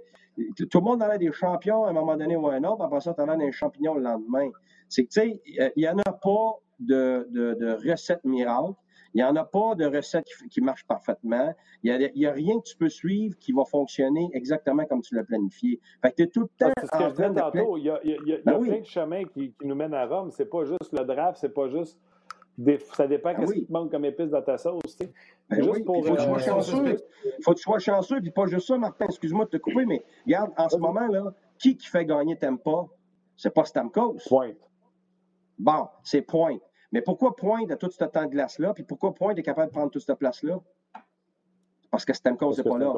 [0.57, 2.83] tout tout le monde allait des champions à un moment donné ou à un autre,
[2.83, 4.49] après ça, tu allais des champignons le lendemain.
[4.89, 8.73] C'est que, tu sais, il n'y en a pas de, de, de recette miracle.
[9.13, 11.53] Il n'y en a pas de recette qui, qui marche parfaitement.
[11.83, 15.23] Il n'y a, rien que tu peux suivre qui va fonctionner exactement comme tu l'as
[15.23, 15.79] planifié.
[16.01, 17.77] Fait que tu es tout le Ah, temps C'est ce en train de tantôt.
[17.77, 18.67] Il y a, il y a- il y Ben a oui.
[18.67, 20.31] plein de chemins qui, qui nous mènent à Rome.
[20.31, 21.97] C'est pas juste le draft, c'est pas juste.
[22.57, 23.59] Des, ça dépend Ben qu'est-ce oui.
[23.61, 24.81] qui te manque comme épice dans ta sauce.
[24.83, 25.13] tu sais.
[25.49, 26.97] Ben oui, pour, il faut que tu sois euh, chanceux.
[27.37, 29.05] Il faut que tu sois chanceux, puis pas juste ça, Martin.
[29.05, 30.81] Excuse-moi de te couper, mais regarde, en ce Vas-y.
[30.81, 32.87] moment-là, qui qui fait gagner Tampa?
[33.37, 34.17] C'est pas Stamkos.
[34.27, 34.57] Pointe.
[35.59, 36.61] Bon, c'est Pointe.
[36.91, 39.73] Mais pourquoi Pointe a tout ce temps de glace-là, puis pourquoi Pointe est capable de
[39.73, 40.59] prendre toute cette place-là?
[41.91, 42.93] Parce que Stamkos n'est pas là.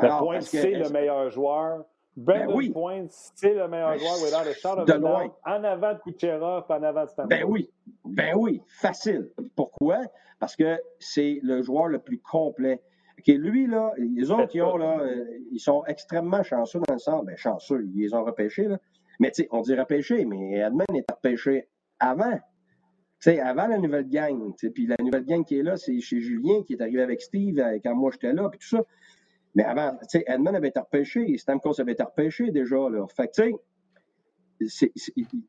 [0.00, 1.84] alors, Pointe, c'est le meilleur joueur.
[2.16, 3.08] Brandon Ben oui.
[3.34, 5.34] C'est le meilleur Ben, joueur, without a shot of de loin.
[5.46, 7.28] en avant de Kucherov, en avant de Stamkos.
[7.28, 7.70] Ben oui,
[8.04, 9.30] ben oui, facile.
[9.56, 10.00] Pourquoi?
[10.38, 12.80] Parce que c'est le joueur le plus complet.
[13.26, 17.24] Lui, là, les autres, ils, ont, là, euh, ils sont extrêmement chanceux dans le sens.
[17.24, 18.78] Ben, chanceux, ils les ont repêchés, là.
[19.20, 21.68] Mais, tu sais, on dit repêché, mais Edmond est repêché
[22.00, 22.34] avant.
[22.34, 24.52] Tu sais, avant la nouvelle gang.
[24.74, 27.60] Puis la nouvelle gang qui est là, c'est chez Julien qui est arrivé avec Steve
[27.60, 28.82] euh, quand moi j'étais là, puis tout ça.
[29.54, 33.06] Mais avant, tu sais, Edmond avait été repêché, Stamkos avait été repêché déjà, là.
[33.08, 33.50] Fait que,
[34.58, 34.92] tu sais,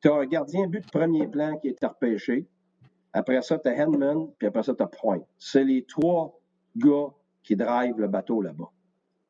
[0.01, 2.47] tu as un gardien but de premier plan qui est repêché.
[3.13, 5.21] Après ça, tu as Hedman, puis après ça, tu as Point.
[5.37, 6.39] C'est les trois
[6.75, 7.07] gars
[7.43, 8.69] qui drivent le bateau là-bas.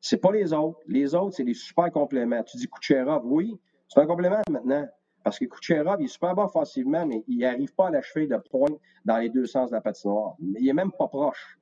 [0.00, 0.80] C'est pas les autres.
[0.86, 2.42] Les autres, c'est des super compléments.
[2.42, 3.58] Tu dis Kucherov, oui,
[3.88, 4.86] c'est un complément maintenant.
[5.22, 8.36] Parce que Kucherov, il est super bon offensivement, mais il n'arrive pas à l'achever de
[8.36, 10.36] Point dans les deux sens de la patinoire.
[10.40, 11.58] Il est même pas proche.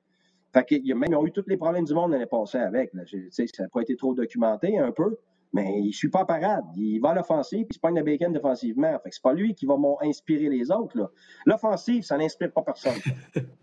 [0.53, 2.59] Fait qu'il y a même, ils ont eu tous les problèmes du monde l'année passée
[2.59, 2.93] avec.
[2.93, 3.03] Là.
[3.05, 5.17] Je- tu sais, ça n'a pas été trop documenté un peu,
[5.51, 6.63] mais il ne suit pas en parade.
[6.75, 8.91] Il va à l'offensive, puis il se pogne le bacon défensivement.
[9.03, 10.97] Fait que c'est pas lui qui va inspirer les autres.
[10.97, 11.09] là.
[11.47, 12.93] L'offensive, ça n'inspire pas personne.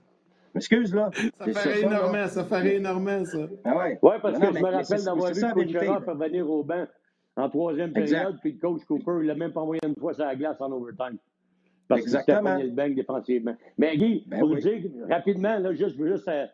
[0.54, 1.10] M'excuse, là.
[1.38, 3.38] Ça ferait énormément, ça ferait énormément, ça.
[3.64, 3.98] Ah ouais.
[4.02, 5.40] Oui, parce Non, que non, je me rappelle d'avoir vu
[5.72, 6.12] Kucherov là.
[6.12, 6.86] revenir au banc
[7.36, 8.16] en troisième Exact.
[8.18, 10.56] période, puis le coach Cooper, il l'a même pas envoyé une fois sur la glace
[10.60, 11.18] en overtime.
[11.86, 12.50] Parce qu'il Exactement.
[12.56, 13.54] pogné le banc défensivement.
[13.78, 14.56] Mais Guy, Ben pour oui.
[14.56, 16.46] vous dire rapidement, là, juste, je veux juste, euh,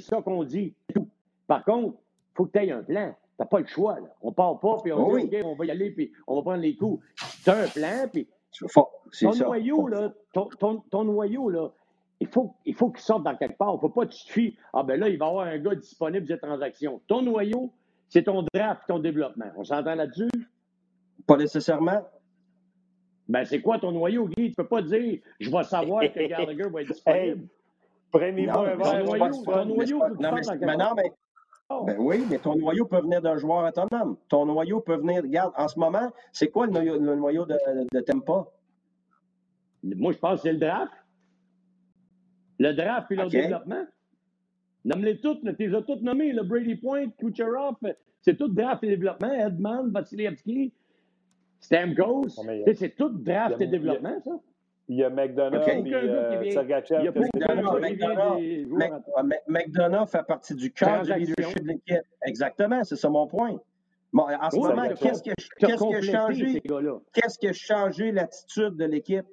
[0.00, 0.74] ça qu'on dit.
[0.94, 1.08] tout.
[1.46, 3.14] Par contre, il faut que tu aies un plan.
[3.14, 3.94] Tu n'as pas le choix.
[4.00, 4.08] Là.
[4.22, 5.28] On part pas, puis on Oui.
[5.28, 7.04] dit, OK, on va y aller, puis on va prendre les coups.
[7.44, 8.28] Tu as un plan, puis
[9.20, 9.44] ton ça.
[9.44, 11.70] noyau, là, ton, ton- ton noyau, là,
[12.20, 13.70] il faut, il faut qu'il sorte dans quelque part.
[13.72, 14.56] Il ne faut pas que tu te fies.
[14.72, 17.00] Ah, ben là, il va y avoir un gars disponible de transaction.
[17.06, 17.72] Ton noyau,
[18.08, 19.46] c'est ton draft, ton développement.
[19.56, 20.28] On s'entend là-dessus?
[21.26, 22.04] Pas nécessairement.
[23.28, 24.48] Ben, c'est quoi ton noyau, Guy?
[24.50, 27.46] Tu peux pas dire, je vais savoir que Gallagher va être disponible.
[28.10, 29.64] Prenez-vous un verre, noyau, ton
[30.20, 31.12] non, mais
[31.68, 31.84] part.
[31.84, 34.16] Ben oui, mais ton noyau peut venir d'un joueur autonome.
[34.28, 35.22] Ton noyau peut venir.
[35.22, 37.58] Regarde, en ce moment, c'est quoi le noyau, le noyau de,
[37.92, 38.46] de Tempa?
[39.82, 40.92] Moi, je pense que c'est le draft.
[42.58, 43.32] Le draft puis leur OK.
[43.32, 43.84] développement.
[44.84, 46.32] Nomme-les toutes, tu les as toutes nommées.
[46.32, 47.76] Le Brady Point, Kucherov,
[48.22, 49.32] c'est tout draft et développement.
[49.32, 50.72] Edman, Vasilevski,
[51.60, 52.28] Stamkos.
[52.74, 54.40] C'est tout draft et développement, ça.
[54.90, 55.68] Il y a McDonough OK.
[55.68, 57.10] et Aucun gars qui euh, Sergachev.
[59.48, 62.02] McDonough, fait partie du cœur du leadership de l'équipe.
[62.24, 63.56] Exactement, c'est ça mon point.
[64.12, 65.34] Bon, en ce Oui, moment, qu'est-ce qui a,
[65.76, 66.62] changé?
[67.12, 69.26] Qu'est-ce qui a changé l'attitude de l'équipe?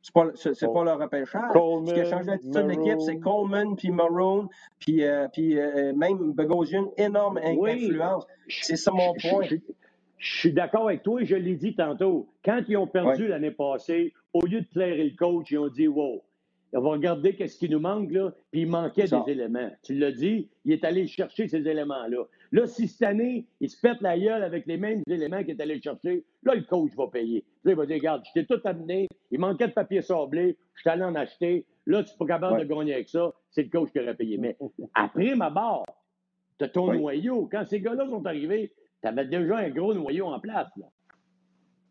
[0.00, 0.72] C'est pas, c'est, Oh.
[0.72, 1.50] pas le repêchage.
[1.52, 3.18] Coleman, Ce qui a changé l'attitude de l'équipe, c'est.
[3.18, 4.48] Coleman, puis Maroon,
[4.78, 7.70] puis, euh, puis euh, même Bogosian, énorme Oui.
[7.72, 8.26] influence.
[8.48, 9.46] C'est ça mon Je- point.
[10.24, 12.28] Je, suis d'accord avec toi, je l'ai dit tantôt.
[12.44, 15.86] Quand ils ont perdu l'année passée, au lieu de clairer le coach, ils ont dit
[15.86, 16.22] Wow,
[16.72, 19.70] on va regarder qu'est-ce qui nous manque, là, puis il manquait des éléments.
[19.82, 22.24] Tu l'as dit, il est allé chercher ces éléments-là.
[22.52, 25.60] Là, si cette année, il se pète la gueule avec les mêmes éléments qu'il est
[25.60, 27.44] allé chercher, là, le coach va payer.
[27.64, 30.80] Là, il va dire, regarde, je t'ai tout amené, il manquait de papier sablé, je
[30.80, 33.68] suis allé en acheter, là, tu n'es pas capable de gagner avec ça, c'est le
[33.68, 34.38] coach qui aurait payé.
[34.38, 34.56] Mais
[34.94, 35.84] après ma barre,
[36.58, 37.48] tu as ton noyau.
[37.50, 38.72] Quand ces gars-là sont arrivés,
[39.04, 40.68] tu avais déjà un gros noyau en place.
[40.76, 40.86] Là.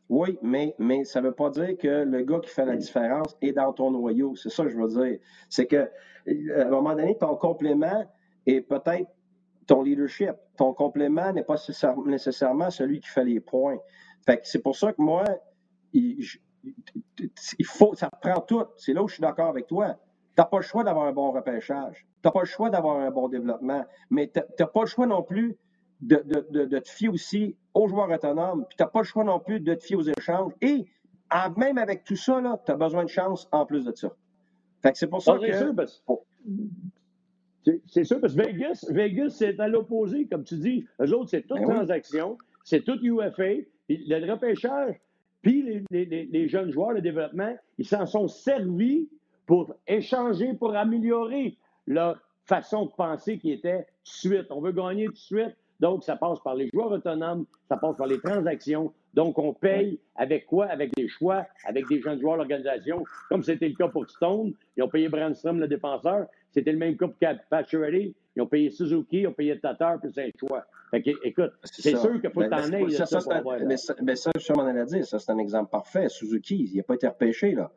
[0.09, 3.37] Oui, mais, mais ça ne veut pas dire que le gars qui fait la différence
[3.41, 4.35] est dans ton noyau.
[4.35, 5.19] C'est ça que je veux dire.
[5.47, 5.89] C'est que,
[6.57, 8.03] à un moment donné, ton complément
[8.47, 9.09] est peut-être
[9.67, 10.33] ton leadership.
[10.57, 11.55] Ton complément n'est pas
[12.05, 13.77] nécessairement celui qui fait les points.
[14.25, 15.23] Fait que c'est pour ça que moi,
[15.93, 16.25] il,
[17.65, 18.63] faut, ça prend tout.
[18.77, 19.99] C'est là où je suis d'accord avec toi.
[20.35, 22.07] Tu n'as pas le choix d'avoir un bon repêchage.
[22.23, 23.85] Tu n'as pas le choix d'avoir un bon développement.
[24.09, 25.57] Mais tu n'as pas le choix non plus
[26.07, 29.59] de, te fier aussi aux joueurs autonomes, puis tu n'as pas le choix non plus
[29.59, 30.53] de te fier aux échanges.
[30.61, 30.85] Et
[31.57, 34.11] même avec tout ça, tu as besoin de chance en plus de ça.
[34.81, 35.45] Fait que c'est pour ça que.
[37.87, 40.85] C'est sûr, parce que Vegas, Vegas c'est à l'opposé, comme tu dis.
[40.99, 44.99] Eux autres, c'est toute ben transaction, c'est tout UFA, le repêchage,
[45.41, 49.07] puis les, les, jeunes joueurs, le développement, ils s'en sont servis
[49.45, 54.47] pour échanger, pour améliorer leur façon de penser qui était tout de suite.
[54.49, 55.55] On veut gagner tout de suite.
[55.83, 58.93] Donc, ça passe par les joueurs autonomes, ça passe par les transactions.
[59.13, 60.67] Donc, on paye avec quoi?
[60.67, 64.53] Avec des choix, avec des jeunes joueurs de l'organisation, comme c'était le cas pour Stone.
[64.77, 66.27] Ils ont payé Brandstrom, le défenseur.
[66.51, 67.17] C'était le même cas pour
[67.49, 68.15] Pacioretty.
[68.37, 70.63] Ils ont payé Suzuki, ils ont payé Tatar, puis c'est un choix.
[70.89, 72.89] Fait que, écoute, c'est sûr qu'il faut ben, t'en aies.
[72.91, 76.07] Ça, ça, ça, mais, mais ça, je m'en allais dire, ça, c'est un exemple parfait.
[76.07, 77.69] Suzuki, il n'a pas été repêché, là.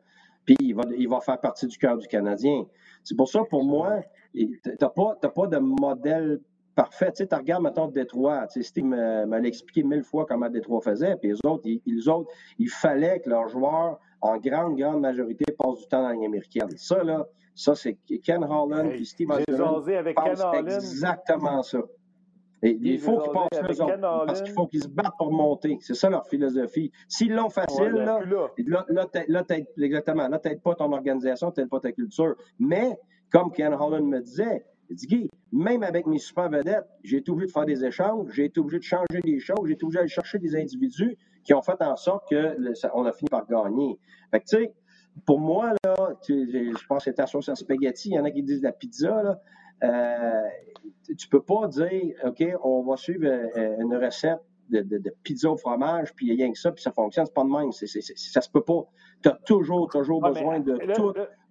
[0.45, 2.67] Puis, il va, il va faire partie du cœur du Canadien.
[3.03, 3.99] C'est pour ça, pour moi,
[4.33, 4.49] tu
[4.79, 6.39] n'as pas, pas de modèle
[6.77, 7.11] parfait.
[7.11, 8.47] Tu sais, tu regardes, mettons, Détroit.
[8.47, 11.15] Tu sais, Steve m'a expliqué mille fois comment Détroit faisait.
[11.17, 15.79] Puis les autres, ils, autres, il fallait que leurs joueurs, en grande, grande majorité, passent
[15.79, 16.69] du temps dans la ligne américaine.
[16.77, 17.25] Ça, là,
[17.55, 21.79] ça, c'est Ken Holland et Steve avec Ken exactement ça.
[22.63, 25.77] Et il faut qu'ils passent eux autres, parce qu'il faut qu'ils se battent pour monter.
[25.81, 26.91] C'est ça leur philosophie.
[27.07, 29.43] S'ils l'ont facile, là, là, là,
[29.77, 32.35] exactement, là, pas ton organisation, t'aides pas ta culture.
[32.59, 32.97] Mais,
[33.31, 37.47] comme Ken Holland me disait, il Guy, même avec mes super vedettes, j'ai été obligé
[37.47, 40.09] de faire des échanges, j'ai été obligé de changer des choses, j'ai été obligé d'aller
[40.09, 43.99] chercher des individus qui ont fait en sorte qu'on a fini par gagner.
[44.31, 44.73] Fait que, tu sais,
[45.25, 45.95] pour moi, là,
[46.27, 48.71] je pense que c'est ta sauce à spaghetti, il y en a qui disent la
[48.71, 49.41] pizza, là.
[49.83, 50.41] Euh,
[51.17, 56.13] tu peux pas dire, OK, on va suivre euh, une recette de, pizza au fromage,
[56.13, 57.25] puis il y a rien que ça, puis ça fonctionne.
[57.25, 57.71] C'est pas de même.
[57.71, 58.83] C'est, ça se peut pas.
[59.23, 60.77] Tu as toujours, toujours besoin de,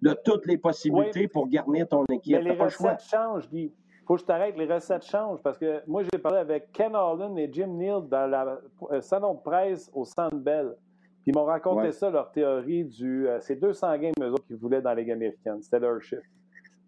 [0.01, 2.37] de toutes les possibilités pour garnir ton équipe.
[2.37, 3.73] Mais les recettes changent, Guy.
[4.05, 5.41] faut que je t'arrête, les recettes changent.
[5.41, 8.59] Parce que moi, j'ai parlé avec Ken Holland et Jim Neal dans la
[8.91, 10.75] euh, salon de presse au Centre Bell.
[11.23, 13.27] Puis ils m'ont raconté ça, leur théorie du.
[13.27, 15.61] Euh, c'est 200 games, eux autres, qu'ils voulaient dans la Ligue américaine.
[15.61, 16.21] C'était leur chiffre.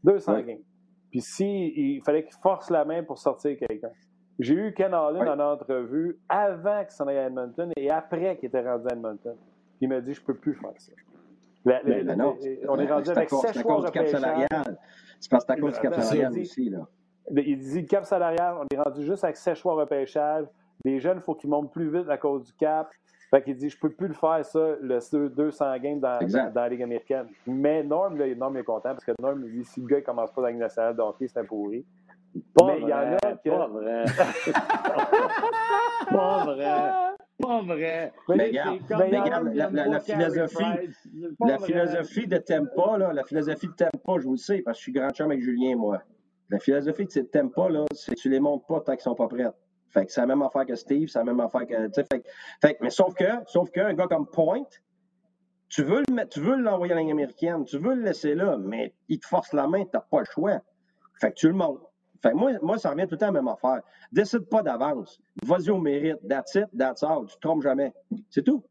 [0.03, 0.59] 200 games.
[1.11, 3.91] Puis s'il il fallait qu'ils forcent la main pour sortir quelqu'un.
[4.39, 8.47] J'ai eu Ken Allen en entrevue avant qu'il s'en aille à Edmonton et après qu'il
[8.47, 9.35] était rendu à Edmonton.
[9.81, 10.93] Il m'a dit Je ne peux plus faire ça.
[11.65, 12.37] Ben non,
[12.67, 14.21] on est rendu avec sept choix repêchage.
[15.19, 16.69] C'est parce que c'est à cause du cap salarial aussi.
[16.69, 16.87] Là.
[17.35, 20.45] Il dit cap salarial, on est rendu juste avec sept choix repêchage.
[20.85, 22.89] Les jeunes, il faut qu'ils montent plus vite à cause du cap.
[23.29, 26.69] Fait qu'il dit, je peux plus le faire, ça, le 200 games dans, dans, la
[26.69, 27.27] Ligue américaine.
[27.45, 30.31] Mais Norm, là, Norm est content parce que Norm, lui, si le gars ne commence
[30.31, 31.85] pas dans la Ligue nationale de hockey, c'est un pourri.
[32.53, 33.49] Pas mais il y en a que...
[33.49, 34.05] Pas vrai.
[36.11, 36.91] pas vrai.
[37.41, 38.13] Pas vrai.
[38.29, 40.63] Mais, regarde, la, philosophie,
[41.39, 44.79] la philosophie de Tempa, là, la philosophie de Tempa, je vous le sais, parce que
[44.79, 46.01] je suis grand chum avec Julien, moi.
[46.49, 49.27] La philosophie de Tempa, là, c'est que tu les montes pas tant qu'ils sont pas
[49.27, 49.47] prêts.
[49.89, 51.89] Fait que c'est la même affaire que Steve, c'est la même affaire que.
[51.93, 52.23] Fait,
[52.61, 54.65] fait, mais sauf que, sauf qu'un gars comme Point,
[55.69, 58.57] tu veux le tu veux l'envoyer à la ligne américaine, tu veux le laisser là,
[58.57, 60.61] mais il te force la main, tu n'as pas le choix.
[61.19, 61.81] Fait que tu le montes.
[62.21, 63.81] Fait moi, moi, ça revient tout le temps à la même affaire.
[64.11, 65.19] Décide pas d'avance.
[65.43, 66.17] Vas-y au mérite.
[66.27, 67.25] That's it, that's all.
[67.27, 67.93] Tu te trompes jamais.
[68.29, 68.63] C'est tout.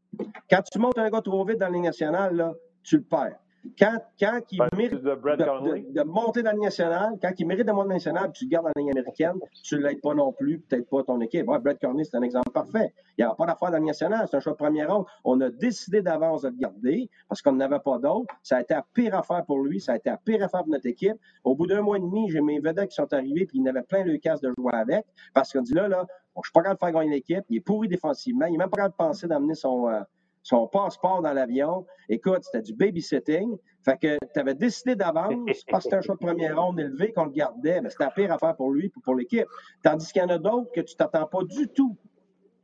[0.51, 3.38] Quand tu montes un gars trop vite dans la ligne nationale, là, tu le perds.
[3.78, 7.88] Quand, quand il mérite de, monter dans la nationale, quand il mérite de monter dans
[7.88, 10.60] la nationale, tu le gardes dans la ligne américaine, tu ne l'aides pas non plus,
[10.60, 11.48] peut-être pas ton équipe.
[11.48, 12.92] Ouais, Brett Carney, c'est un exemple parfait.
[13.16, 15.06] Il n'y a pas d'affaire dans la nationale, c'est un choix de première ronde.
[15.24, 18.34] On a décidé d'avance de le garder parce qu'on n'avait pas d'autre.
[18.42, 20.72] Ça a été la pire affaire pour lui, ça a été la pire affaire pour
[20.72, 21.16] notre équipe.
[21.44, 23.82] Au bout d'un mois et demi, j'ai mes vedettes qui sont arrivés, puis il avait
[23.82, 25.04] plein le casse de jouer avec
[25.34, 27.56] parce qu'on dit là, là, je ne suis pas capable de faire gagner l'équipe, il
[27.56, 29.88] est pourri défensivement, il n'est même pas capable de penser d'amener son.
[29.88, 30.00] Euh,
[30.43, 31.86] son passeport dans l'avion.
[32.09, 33.57] Écoute, c'était du babysitting.
[33.84, 35.34] Fait que tu avais décidé d'avance,
[35.70, 37.80] parce que c'était un choix de première ronde élevé, qu'on le gardait.
[37.80, 39.47] Mais c'était la pire affaire pour lui et pour l'équipe.
[39.82, 41.97] Tandis qu'il y en a d'autres que tu t'attends pas du tout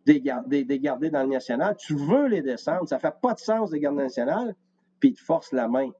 [0.06, 1.76] des garder, des garder dans le national.
[1.78, 2.88] Tu veux les descendre.
[2.88, 4.54] Ça fait pas de sens de garder national,
[5.00, 5.90] puis ils te forcent la main.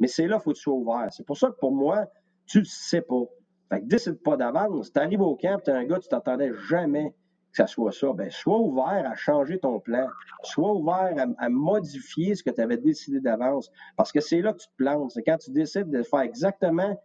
[0.00, 1.08] Mais c'est là qu'il faut que tu sois ouvert.
[1.10, 2.06] C'est pour ça que pour moi,
[2.46, 3.22] tu ne sais pas.
[3.70, 4.92] Fait que décide pas d'avance.
[4.92, 7.14] Tu arrives au camp, tu es un gars, tu t'attendais jamais
[7.52, 8.12] que ça soit ça.
[8.12, 10.08] Ben, sois ouvert à changer ton plan.
[10.42, 13.70] Sois ouvert à, modifier ce que tu avais décidé d'avance.
[13.96, 15.12] Parce que c'est là que tu te plantes.
[15.12, 16.98] C'est quand tu décides de faire exactement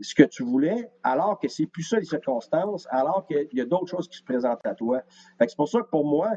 [0.00, 3.66] ce que tu voulais, alors que c'est plus ça les circonstances, alors qu'il y a
[3.66, 5.02] d'autres choses qui se présentent à toi.
[5.38, 6.30] c'est pour ça que pour moi,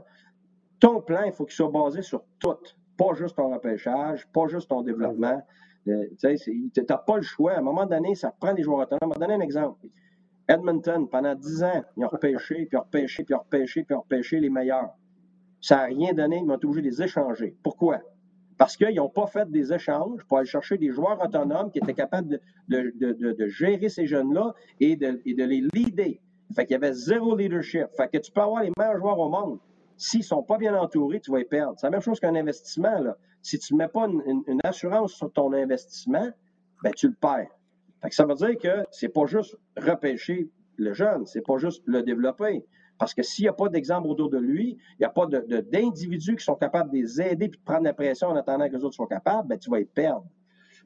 [0.81, 2.57] ton plan, il faut qu'il soit basé sur tout.
[2.97, 5.41] Pas juste ton repêchage, pas juste ton développement.
[5.87, 7.53] Euh, tu n'as pas le choix.
[7.53, 9.13] À un moment donné, ça prend des joueurs autonomes.
[9.13, 9.87] Je vais donner un exemple.
[10.47, 14.93] Edmonton, pendant 10 ans, ils ont repêché, puis repêché, puis repêché, puis repêché les meilleurs.
[15.61, 17.55] Ça n'a rien donné, ils m'ont été obligés de les échanger.
[17.63, 18.01] Pourquoi?
[18.57, 21.93] Parce qu'ils n'ont pas fait des échanges pour aller chercher des joueurs autonomes qui étaient
[21.93, 26.19] capables de, gérer ces jeunes-là et de, les leader.
[26.55, 27.87] Fait qu'il y avait zéro leadership.
[27.95, 29.59] Fait que tu peux avoir les meilleurs joueurs au monde.
[29.97, 31.75] S'ils ne sont pas bien entourés, tu vas les perdre.
[31.77, 33.03] C'est la même chose qu'un investissement.
[33.41, 36.29] Si tu ne mets pas une, assurance sur ton investissement,
[36.83, 37.49] ben, tu le perds.
[38.09, 42.65] Ça veut dire que c'est pas juste repêcher le jeune, c'est pas juste le développer.
[42.97, 46.35] Parce que s'il n'y a pas d'exemple autour de lui, il n'y a pas d'individus
[46.35, 48.83] qui sont capables de les aider et de prendre la pression en attendant que les
[48.83, 50.25] autres soient capables, ben, tu vas y perdre.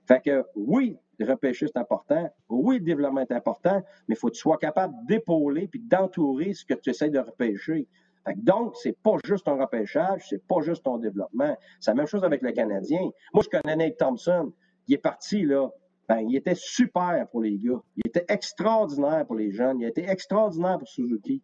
[0.07, 2.29] Fait que oui, repêcher, c'est important.
[2.49, 6.53] Oui, le développement est important, mais il faut que tu sois capable d'épauler puis d'entourer
[6.53, 7.87] ce que tu essaies de repêcher.
[8.25, 11.55] Fait que donc, c'est pas juste ton repêchage, c'est pas juste ton développement.
[11.79, 13.09] C'est la même chose avec le Canadien.
[13.33, 14.53] Moi, je connais Nate Thompson.
[14.87, 15.69] Il est parti, là.
[16.07, 17.81] Ben, il était super pour les gars.
[17.97, 19.79] Il était extraordinaire pour les jeunes.
[19.79, 21.41] Il a été extraordinaire pour Suzuki.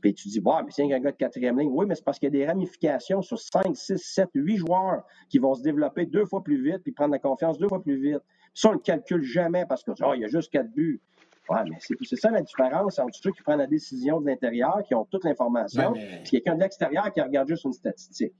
[0.00, 1.70] Puis tu dis, bah, mais c'est un gars de quatrième ligne.
[1.72, 5.04] Oui, mais c'est parce qu'il y a des ramifications sur 5, 6, 7, 8 joueurs
[5.28, 8.00] qui vont se développer deux fois plus vite puis prendre la confiance deux fois plus
[8.00, 8.20] vite.
[8.54, 11.00] Ça, on ne le calcule jamais parce que, oh, il y a juste quatre buts.
[11.48, 14.94] Ouais, mais c'est ça la différence entre ceux qui prennent la décision de l'intérieur, qui
[14.94, 18.32] ont toute l'information, et quelqu'un de l'extérieur qui regarde juste une statistique.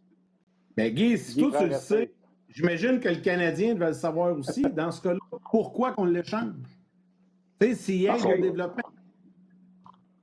[0.76, 2.12] Mais Guy, si toi tu le sais,
[2.50, 5.18] j'imagine que le Canadien devait le savoir aussi, dans ce cas-là,
[5.50, 6.54] pourquoi qu'on l'échange?
[7.60, 8.90] Tu sais, s'il aide au développement.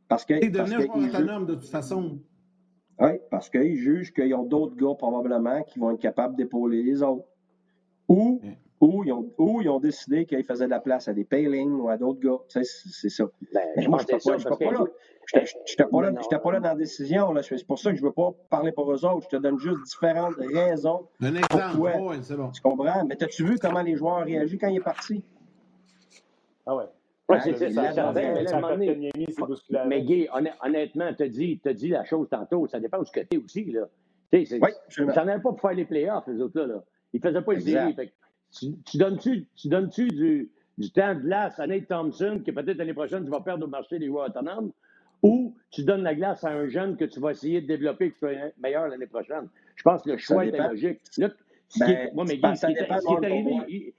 [0.07, 0.39] Parce que.
[0.41, 2.19] C'est devenir autonome de toute façon.
[2.99, 7.03] Oui, parce qu'ils jugent qu'ils ont d'autres gars probablement qui vont être capables d'épauler les
[7.03, 7.27] autres.
[8.07, 8.41] Ou,
[8.79, 11.79] ou, ils ont, ou ils ont décidé qu'ils faisaient de la place à des paylings
[11.79, 12.37] ou à d'autres gars.
[12.49, 13.25] Tu sais, c'est ça.
[13.53, 14.85] Ben, Mais moi, je ne suis pas, là.
[15.33, 17.33] Je n'étais pas, là, pas là dans la décision.
[17.41, 19.27] C'est pour ça que je ne veux pas parler pour eux autres.
[19.29, 21.07] Je te donne juste différentes raisons.
[21.21, 22.49] Un exemple, oui, c'est bon.
[22.51, 23.05] Tu comprends?
[23.05, 25.23] Mais as-tu vu comment les joueurs ont réagi quand il est parti?
[26.65, 26.85] Ah ouais.
[27.29, 28.13] Oui, c'est ça.
[29.85, 30.29] Mais Guy,
[30.63, 33.65] honnêtement, tu as dit, dit la chose tantôt, ça dépend où tu es aussi.
[33.65, 33.81] Là.
[34.31, 36.83] Oui, ils s'en allaient pas pour faire les playoffs, les autres là.
[37.13, 37.95] Ils ne faisaient pas les séries.
[38.51, 43.23] Tu, donnes-tu donnes du, du temps de glace à Nate Thompson, que peut-être l'année prochaine,
[43.25, 44.71] tu vas perdre au marché des joueurs autonomes,
[45.23, 48.11] ou tu donnes la glace à un jeune que tu vas essayer de développer et
[48.11, 49.49] qui soit meilleur l'année prochaine?
[49.75, 51.01] Je pense que le choix est logique.
[51.17, 51.29] Là,
[51.79, 53.93] ben, moi, mais Guy, ce qui est, arrivé.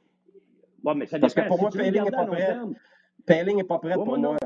[0.96, 2.56] mais ça Parce que pour moi, Payling n'est pas prêt.
[3.26, 4.36] Payling n'est pas prêt pour moi.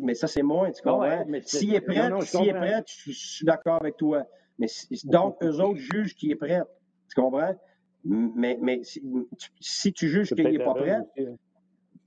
[0.00, 1.24] mais ça, c'est moi, tu comprends?
[1.42, 4.24] S'il est prêt, s'il est prêt, je suis d'accord avec toi.
[4.58, 4.68] Mais
[5.04, 6.62] donc, eux autres jugent qu'il est prêt.
[7.08, 7.54] Tu comprends?
[8.04, 8.80] Mais, mais
[9.60, 11.04] si, tu juges qu'il n'est pas prêt, hein.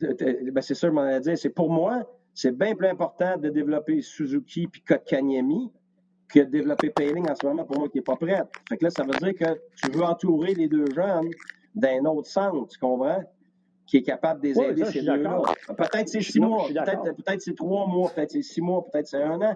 [0.02, 1.38] ben c'est ça que je m'en ai dit.
[1.38, 5.72] C'est pour moi, c'est bien plus important de développer Suzuki puis Kotkaniemi
[6.30, 8.42] que de développer Payling en ce moment pour moi qui n'est pas prêt.
[8.70, 11.30] Fait que là, ça veut dire que tu veux entourer les deux jeunes
[11.76, 13.22] d'un autre centre, tu comprends?
[13.86, 15.42] Qui est capable de les aider ces deux-là.
[15.78, 19.42] Peut-être c'est six mois, peut-être c'est trois mois, peut-être c'est six mois, peut-être c'est un
[19.42, 19.56] an.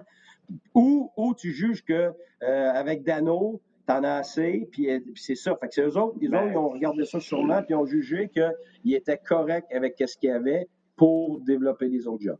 [0.74, 2.12] Ou, ou tu juges que
[2.42, 5.56] euh, avec Dano, t'en as assez, puis, euh, puis c'est ça.
[5.56, 8.94] Fait que c'est eux autres, ils, ben, ont regardé ça sûrement, puis ont jugé qu'il
[8.94, 12.38] était correct avec ce qu'il y avait pour développer les autres jobs.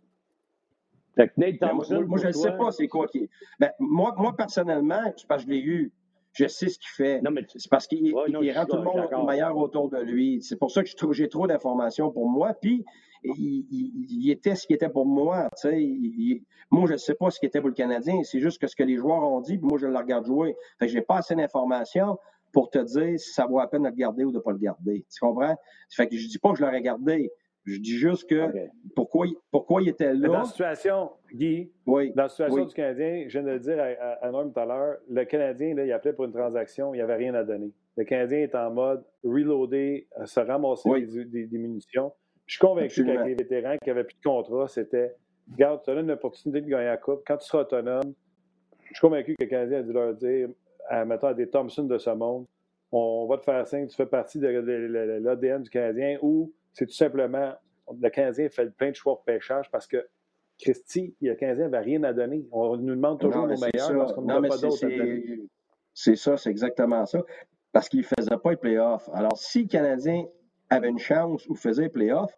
[1.14, 3.28] Fait que Nate Thompson, moi, je ne sais pas c'est quoi qui
[3.58, 5.92] Ben, moi, moi, personnellement, c'est parce que je l'ai eu.
[6.32, 7.22] Je sais ce qu'il fait.
[7.56, 10.42] C'est parce qu'il rend tout le monde meilleur autour de lui.
[10.42, 12.52] C'est pour ça que j'ai trop d'informations pour moi.
[12.60, 12.84] Puis,
[13.38, 15.48] il, était ce qui était pour moi.
[16.70, 18.22] moi, je ne sais pas ce qui était pour le Canadien.
[18.22, 20.56] C'est juste que ce que les joueurs ont dit, puis moi, je le regarde jouer.
[20.78, 22.18] Que j'ai pas assez d'informations
[22.52, 24.52] pour te dire si ça vaut la peine de le garder ou de ne pas
[24.52, 25.04] le garder.
[25.12, 25.56] Tu comprends?
[25.90, 27.32] Fait que je dis pas que je l'aurais gardé.
[27.64, 28.52] Je dis juste que
[28.94, 30.28] pourquoi, pourquoi il était là.
[30.28, 34.24] Dans la situation, Guy, dans la situation du Canadien, je viens de le dire à,
[34.24, 37.02] à Norm tout à l'heure, le Canadien, là, il appelait pour une transaction, il n'y
[37.02, 37.72] avait rien à donner.
[37.96, 40.88] Le Canadien est en mode reloader, se ramasser
[41.26, 42.12] des, munitions.
[42.46, 45.14] Je suis convaincu qu'avec les vétérans qui n'avaient plus de contrat, c'était
[45.50, 47.22] Regarde, tu as une opportunité de gagner la Coupe.
[47.26, 48.14] Quand tu seras autonome,
[48.82, 50.48] je suis convaincu que le Canadien a dû leur dire,
[50.88, 52.46] à, mettons, à des Thompson de ce monde,
[52.92, 56.94] on va te faire signe, tu fais partie de, l'ADN du Canadien ou c'est tout
[56.94, 57.52] simplement
[58.00, 60.06] le Canadien fait plein de choix de pêchage parce que
[60.58, 62.46] Christy, le Canadien n'avait rien à donner.
[62.50, 64.86] On nous demande toujours nos meilleurs parce qu'on n'a pas d'autres
[65.92, 67.22] C'est ça, c'est exactement ça.
[67.72, 69.08] Parce qu'il ne faisait pas les playoffs.
[69.12, 70.24] Alors, si le Canadien
[70.70, 72.34] avait une chance ou faisait les playoffs,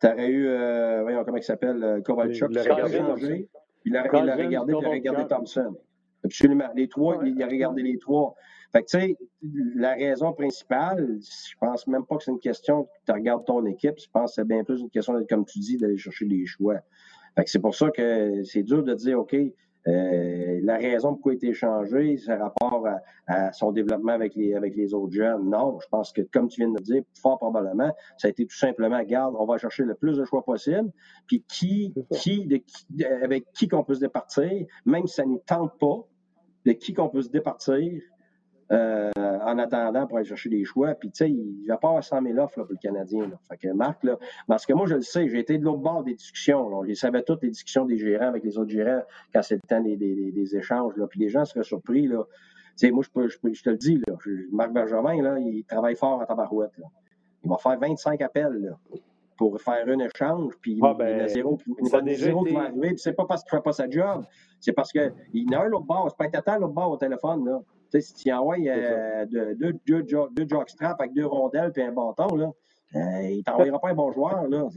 [0.00, 3.48] tu aurais eu, euh, voyons comment il s'appelle, euh, Kovalchuk, Il aurait regardé, changé.
[3.84, 4.60] Il l'a regardé, il a
[4.90, 5.26] regardé.
[5.28, 5.76] Thompson.
[6.24, 6.68] Absolument.
[6.74, 7.30] Les trois, Ouais.
[7.30, 8.34] il a regardé les trois.
[8.72, 9.16] Fait que, tu sais,
[9.74, 13.64] la raison principale, je pense même pas que c'est une question que tu regardes ton
[13.66, 13.98] équipe.
[13.98, 16.76] Je pense que c'est bien plus une question, comme tu dis, d'aller chercher des choix.
[17.36, 19.34] Fait que c'est pour ça que c'est dur de dire, OK,
[19.88, 24.34] euh, la raison pourquoi il a été échangé, c'est rapport à, à son développement avec
[24.34, 25.48] les, avec les autres jeunes.
[25.48, 28.46] Non, je pense que, comme tu viens de le dire, fort probablement, ça a été
[28.46, 30.90] tout simplement, garde, on va chercher le plus de choix possible,
[31.26, 35.38] puis qui, qui, de, qui- avec qui qu'on peut se départir, même si ça ne
[35.38, 36.04] tente pas,
[36.66, 38.02] de qui qu'on peut se départir
[38.72, 40.94] euh, en attendant pour aller chercher des choix.
[40.94, 43.26] Puis, tu sais, il va pas avoir 100 000 offres là, pour le Canadien.
[43.28, 43.38] Là.
[43.48, 44.16] Fait que Marc, là,
[44.46, 46.68] parce que moi, je le sais, j'ai été de l'autre bord des discussions.
[46.68, 46.86] Là.
[46.88, 49.02] Je savais toutes les discussions des gérants avec les autres gérants
[49.34, 50.94] quand c'est le temps des, des- des- des échanges.
[50.96, 51.06] Là.
[51.08, 52.06] Puis les gens seraient surpris.
[52.06, 52.22] Là.
[52.78, 55.20] Tu sais, moi, je, peux, je, peux- je te le dis, là, je- Marc Bergevin,
[55.22, 56.76] là, il travaille fort en tabarouette.
[56.78, 56.86] Là.
[57.42, 58.78] Il va faire 25 appels là,
[59.36, 62.14] pour faire un échange, puis Ah, il y en a ben, zéro, il y a
[62.14, 62.96] zéro qui va arriver.
[62.98, 64.24] C'est pas parce qu'il fait pas sa job,
[64.60, 66.08] c'est parce qu'il y en a un l'autre bord.
[66.10, 67.46] C'est pas être l'autre bord au téléphone.
[67.46, 67.60] Là.
[67.90, 71.72] Tu sais, si tu envoies euh, deux, deux, deux, jo- deux jockstraps avec deux rondelles
[71.72, 72.50] puis un bâton, là,
[72.96, 74.46] euh, il t'enverra pas un bon joueur.
[74.48, 74.68] Là.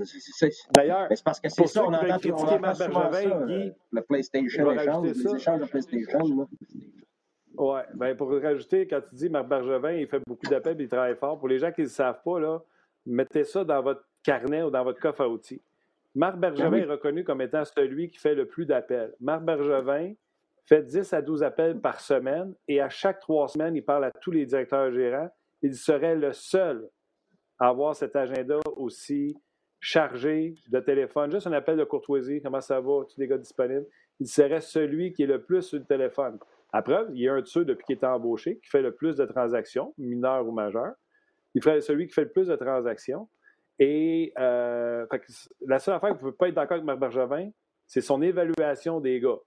[0.73, 3.53] D'ailleurs, c'est parce que c'est ça, on entend, on entend Marc souvent Bergevin, ça, Guy,
[3.53, 5.35] euh, le PlayStation échange, les ça.
[5.35, 6.19] échanges de PlayStation.
[6.19, 6.45] Là.
[7.55, 10.89] Oui, ben pour rajouter, quand tu dis Marc Bergevin, il fait beaucoup d'appels et il
[10.89, 11.37] travaille fort.
[11.37, 12.59] Pour les gens qui ne le savent pas, là,
[13.05, 15.61] mettez ça dans votre carnet ou dans votre coffre à outils.
[16.15, 16.81] Marc Bergevin Ben oui.
[16.81, 19.13] est reconnu comme étant celui qui fait le plus d'appels.
[19.19, 20.13] Marc Bergevin
[20.65, 24.11] fait 10 à 12 appels par semaine et à chaque trois semaines, il parle à
[24.11, 25.29] tous les directeurs gérants.
[25.61, 26.89] Il serait le seul
[27.59, 29.35] à avoir cet agenda aussi
[29.79, 31.31] chargé de téléphone.
[31.31, 32.41] Juste un appel de courtoisie.
[32.41, 33.03] Comment ça va?
[33.09, 33.85] Tous les gars disponibles?
[34.19, 36.39] Il serait celui qui est le plus sur le téléphone.
[36.71, 38.93] À preuve, il y a un de ceux depuis qu'il est embauché qui fait le
[38.93, 40.93] plus de transactions, mineures ou majeures.
[41.53, 43.27] Il ferait celui qui fait le plus de transactions.
[43.79, 45.05] Et euh,
[45.67, 47.49] la seule affaire que vous ne pouvez pas être d'accord avec Marc Bergevin,
[47.85, 49.39] c'est son évaluation des gars.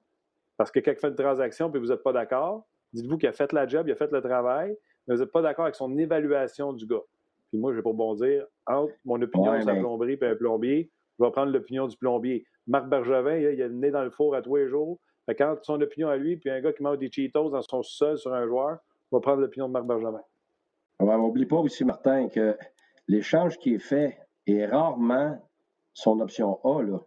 [0.56, 3.52] Parce que quelqu'un fait une transaction et vous n'êtes pas d'accord, dites-vous qu'il a fait
[3.52, 4.76] la job, il a fait le travail,
[5.06, 7.02] mais vous n'êtes pas d'accord avec son évaluation du gars.
[7.50, 10.34] Puis moi, je vais pour bondir, entre mon opinion Ouais, sur mais- plomberie et un
[10.34, 12.44] plombier, je vais prendre l'opinion du plombier.
[12.66, 14.98] Marc Bergevin, il a le nez dans le four à tous les jours.
[15.38, 18.16] Quand son opinion à lui, puis un gars qui mange des Cheetos dans son sol
[18.18, 18.78] sur un joueur,
[19.10, 20.12] je vais prendre l'opinion de Marc Bergevin.
[21.00, 22.56] Ouais, mais N'oublie pas aussi, Martin, que
[23.08, 25.36] l'échange qui est fait est rarement
[25.92, 26.82] son option A.
[26.82, 26.98] Là.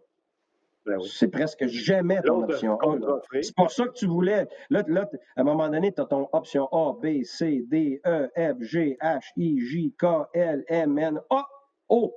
[0.86, 1.08] Ben oui.
[1.12, 2.96] C'est presque jamais ton option A.
[3.42, 4.48] C'est pour ça que tu voulais.
[4.70, 8.28] Là, là, à un moment donné, tu as ton option A, B, C, D, E,
[8.36, 11.46] F, G, H, I, J, K, L, M, N, A,
[11.88, 12.14] O.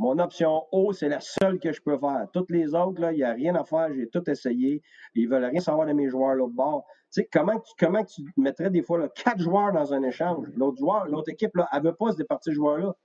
[0.00, 2.26] Mon option O, c'est la seule que je peux faire.
[2.32, 3.88] Toutes les autres, il n'y a rien à faire.
[3.94, 4.82] J'ai tout essayé.
[5.14, 6.84] Ils veulent rien savoir de mes joueurs l'autre bord.
[7.12, 10.48] Tu sais, comment, tu- comment tu mettrais des fois là, quatre joueurs dans un échange?
[10.56, 12.96] L'autre joueur, l'autre équipe, là, elle ne veut pas se départir ce joueur-là.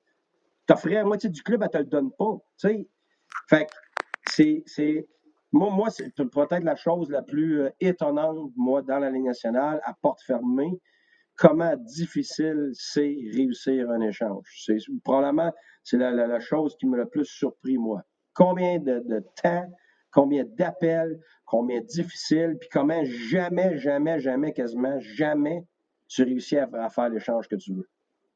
[0.68, 2.34] Tu offrirais la moitié du club, elle ne te le donne pas.
[2.60, 2.88] Tu sais.
[3.48, 3.72] Fait que
[4.32, 4.64] c'est.
[4.68, 5.08] c'est-
[5.54, 9.82] Moi, moi c'est peut-être la chose la plus euh, étonnante, moi, dans la Ligue nationale,
[9.86, 10.80] à porte fermée,
[11.38, 14.46] comment difficile c'est réussir un échange.
[14.66, 15.54] C'est probablement
[15.84, 18.04] c'est la, la- la chose qui m'a le plus surpris, moi.
[18.36, 19.68] Combien de, de temps,
[20.12, 25.66] combien d'appels, combien difficile, puis comment jamais, jamais, jamais, quasiment jamais
[26.10, 27.91] tu réussis à faire l'échange que tu veux.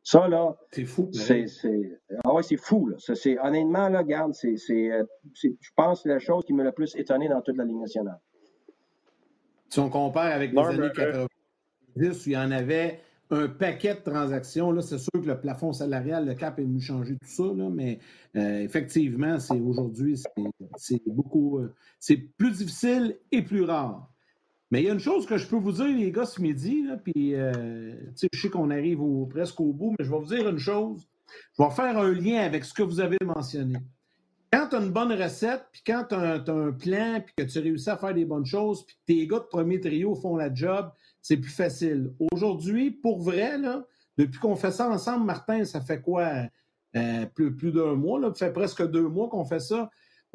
[0.07, 1.09] Ça, là, C'est fou.
[1.11, 2.95] c'est, c'est, ah ouais, c'est fou, là.
[2.99, 5.03] Ça, honnêtement, là, regarde, c'est, c'est, euh,
[5.33, 7.65] c'est- je pense que c'est la chose qui m'a le plus étonné dans toute la
[7.65, 8.19] Ligue nationale.
[9.67, 11.25] Si on compare avec les années euh,
[11.95, 12.99] 90, où il y en avait
[13.31, 16.79] un paquet de transactions, là, c'est sûr que le plafond salarial, le cap est venu
[16.79, 17.97] changer tout ça, là, mais
[18.35, 20.29] euh, effectivement, c'est aujourd'hui, c'est,
[20.77, 24.07] c'est beaucoup, euh, c'est plus difficile et plus rare.
[24.71, 26.85] Mais il y a une chose que je peux vous dire, les gars, ce midi,
[27.03, 28.99] puis euh, je sais qu'on arrive
[29.29, 31.07] presque au bout, mais je vais vous dire une chose.
[31.57, 33.77] Je vais faire un lien avec ce que vous avez mentionné.
[34.51, 37.59] Quand tu as une bonne recette, puis quand tu as, un plan, puis que tu
[37.59, 40.53] réussis à faire des bonnes choses, puis que tes gars de premier trio font la
[40.53, 40.91] job,
[41.21, 42.13] c'est plus facile.
[42.31, 43.85] Aujourd'hui, pour vrai, là,
[44.17, 46.47] depuis qu'on fait ça ensemble, Martin, ça fait quoi?
[46.95, 49.89] Euh, plus plus d'un mois, là, ça fait presque deux mois qu'on fait ça.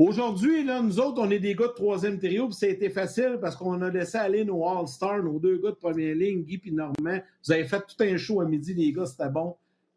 [0.04, 2.88] Aujourd'hui, là, nous autres, on est des gars de troisième trio, puis ça a été
[2.88, 6.58] facile parce qu'on a laissé aller nos All-Stars, nos deux gars de première ligne, Guy
[6.64, 7.18] et Normand.
[7.44, 9.56] Vous avez fait tout un show à midi, les gars, c'était bon.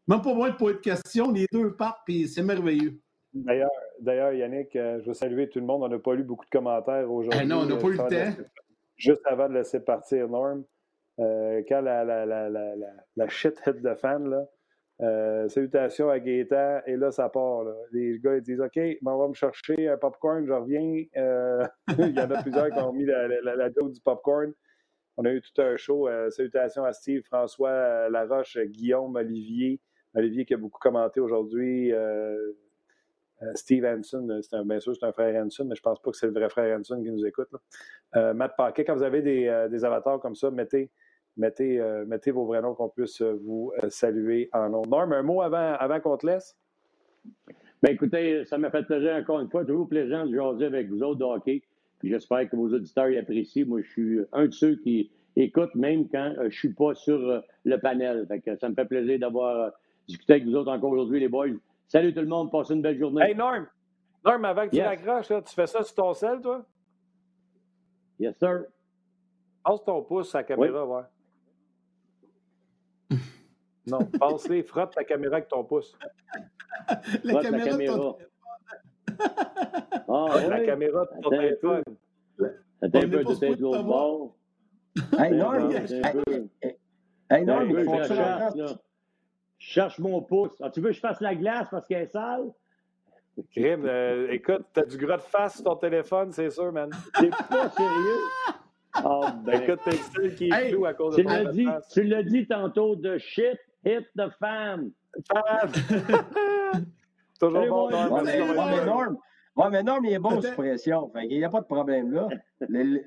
[0.10, 3.00] Même pas moi poser de questions, les deux partent, puis c'est merveilleux.
[3.34, 5.84] D'ailleurs, d'ailleurs, Yannick, euh, je veux saluer tout le monde.
[5.84, 7.40] On n'a pas lu beaucoup de commentaires aujourd'hui.
[7.42, 8.10] Eh non, on n'a Euh, pas eu le de temps.
[8.10, 8.38] laisser-
[8.98, 10.66] Juste avant de laisser partir Norm,
[11.20, 14.44] euh, quand la, la, la, la, shit hit de fan, là,
[15.02, 17.64] euh, salutations à Gaétan, et là, ça part.
[17.92, 21.04] Les gars, ils disent OK, ben, on va me chercher un popcorn, je reviens.
[21.18, 21.66] Euh,
[21.98, 24.54] il y en a plusieurs qui ont mis la, la, la, joke du popcorn.
[25.18, 26.08] On a eu tout un show.
[26.08, 29.80] Euh, salutations à Steve, François, Laroche, Guillaume, Olivier,
[30.16, 31.92] Olivier qui a beaucoup commenté aujourd'hui.
[33.56, 36.28] Steve Hanson, c'est bien sûr, c'est un frère Hanson, mais je pense pas que c'est
[36.28, 37.50] le vrai frère Hanson qui nous écoute.
[38.16, 40.90] Matt Paquet, quand vous avez des avatars comme ça, mettez
[41.38, 44.84] mettez, euh, mettez vos vrais noms qu'on puisse euh, vous euh, saluer en nom.
[44.84, 46.58] Norm, un mot avant, avant qu'on te laisse?
[47.82, 51.04] Bien, écoutez, ça m'a fait plaisir encore une fois, toujours plaisant de jaser avec vous
[51.04, 51.64] autres de hockey.
[52.04, 53.66] j'espère que vos auditeurs y apprécient.
[53.66, 57.44] Moi, je suis un de ceux qui écoutent même quand je ne suis pas sur
[57.64, 58.28] le panel.
[58.60, 59.72] ça me fait plaisir d'avoir
[60.08, 61.48] discuté avec vous autres encore aujourd'hui, les boys.
[61.88, 63.24] Salut tout le monde, passez une belle journée.
[63.24, 63.68] Hey Norm,
[64.24, 66.66] Norm, avant que tu l'accroches, tu fais ça sur ton sel, toi?
[68.20, 68.66] Yes, sir.
[69.64, 71.04] Passe ton pouce à la caméra, ouais.
[73.88, 75.98] Non, passe-les, frotte ta caméra avec ton pouce.
[77.24, 77.96] la caméra, la caméra.
[77.96, 78.18] De ton...
[80.08, 80.50] ah, ouais.
[80.50, 81.84] La caméra de ton téléphone.
[82.82, 84.36] Attends un peu, peut-être l'autre bord.
[85.18, 85.72] Hey, Norm!
[87.30, 87.46] Hey,
[87.86, 88.76] faut cherche,
[89.58, 90.56] cherche mon pouce.
[90.62, 92.52] Ah, tu veux que je fasse la glace parce qu'elle est sale?
[93.52, 96.92] Crime, euh, écoute, t'as du gras de face sur ton téléphone, c'est sûr, man.
[97.20, 98.20] T'es pas sérieux?
[99.04, 102.04] Oh, ben, écoute, t'es le qui est hey, flou à cause de ton dit, Tu
[102.04, 104.92] l'as dit tantôt, de shit hit the fan.
[107.40, 108.14] Toujours bon, Norm.
[108.14, 109.18] Ouais, mais, ouais, Norm.
[109.56, 111.12] Ouais, mais Norm, il est bon sous pression.
[111.30, 112.28] il n'y a pas de problème là.
[112.62, 113.04] Le, le,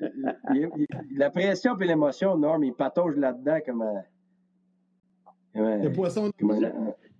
[0.50, 0.70] le,
[1.16, 4.02] la pression et l'émotion, Norm, il patauge là-dedans comme un.
[5.54, 6.30] Le poisson.
[6.38, 6.60] Comme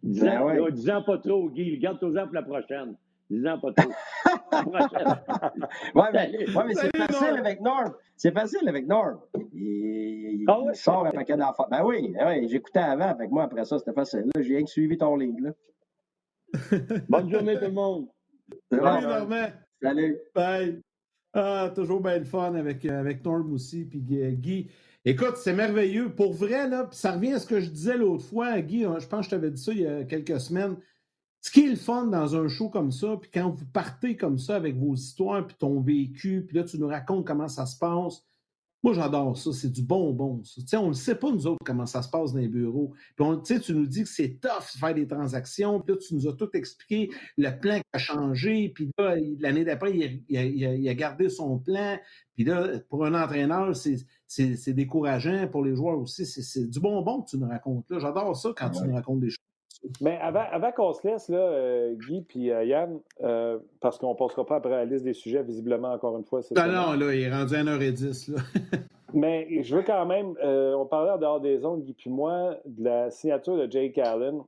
[0.03, 0.73] ben ouais.
[0.73, 1.79] dis pas trop, Guy.
[1.79, 2.97] Garde-toi-en pour la prochaine.
[3.29, 3.91] Dis-en pas trop.
[5.95, 7.93] ouais, mais, ouais, mais c'est facile avec Norm.
[8.17, 9.19] C'est facile avec Norm.
[9.53, 10.73] Il, il, ah ouais?
[10.75, 11.67] il sort un paquet d'enfants.
[11.71, 13.09] Ben oui, ben oui j'écoutais avant.
[13.09, 14.27] Avec moi, après ça, c'était facile.
[14.39, 15.55] J'ai rien suivi ton livre.
[17.09, 18.07] Bonne journée, tout le monde.
[18.71, 19.49] Salut, Normand.
[19.83, 20.19] Salut.
[20.35, 20.81] Bye.
[21.35, 24.71] Ah, toujours bien le fun avec, euh, avec Norm aussi, puis Guy.
[25.05, 26.09] Écoute, c'est merveilleux.
[26.09, 28.85] Pour vrai, là, ça revient à ce que je disais l'autre fois, Guy.
[28.85, 30.77] Hein, je pense que je t'avais dit ça il y a quelques semaines.
[31.47, 34.37] Ce qui est le fun dans un show comme ça, puis quand vous partez comme
[34.37, 37.79] ça avec vos histoires, puis ton vécu, puis là, tu nous racontes comment ça se
[37.79, 38.25] passe.
[38.83, 39.53] Moi, j'adore ça.
[39.53, 40.81] C'est du bonbon, ça.
[40.81, 42.95] on ne sait pas, nous autres, comment ça se passe dans les bureaux.
[43.15, 45.81] Puis tu nous dis que c'est tough de faire des transactions.
[45.81, 48.73] Puis là, tu nous as tout expliqué, le plan qui a changé.
[48.75, 49.97] Puis là, l'année d'après,
[50.29, 51.97] il, a gardé son plan.
[52.35, 55.47] Puis là, pour un entraîneur, c'est décourageant.
[55.47, 57.87] Pour les joueurs aussi, c'est du bonbon que tu nous racontes.
[57.89, 59.39] J'adore ça quand tu nous racontes des choses.
[60.01, 64.13] Mais avant, avant qu'on se laisse, là, euh, Guy puis euh, Yann, euh, parce qu'on
[64.13, 66.41] ne passera pas après la liste des sujets, visiblement, encore une fois.
[66.57, 68.33] Non, non, là, il est rendu à 1h10.
[68.33, 68.43] Là.
[69.15, 72.85] Mais je veux quand même, on parlait en dehors des ondes, Guy puis moi, de
[72.85, 74.43] la signature de Jake Allen.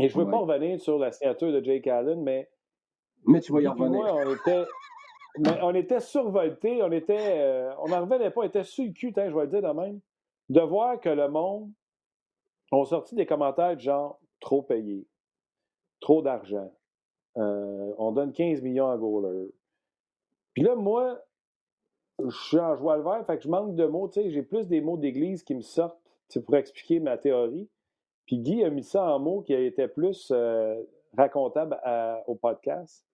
[0.00, 2.48] Et je ne veux pas revenir sur la signature de Jake Allen, mais.
[3.26, 3.90] Mais tu vas y revenir.
[3.90, 4.64] Moi, on était.
[5.38, 7.68] mais on était survoltés, on était.
[7.78, 10.00] on n'en revenait pas, on était sur le cul, je vais le dire de même,
[10.50, 11.70] de voir que le monde
[12.72, 15.06] ont sorti des commentaires genre trop payé,
[16.00, 16.72] trop d'argent.
[17.36, 19.50] Euh, on donne 15 millions à Goaler.
[20.54, 21.20] Puis là, moi,
[22.18, 24.10] je suis en joie le vert, fait que je manque de mots.
[24.12, 26.00] J'ai plus des mots d'église qui me sortent
[26.44, 27.68] pour expliquer ma théorie.
[28.26, 30.82] Puis Guy a mis ça en mots qui étaient plus euh,
[31.16, 31.80] racontables
[32.26, 33.06] au podcast.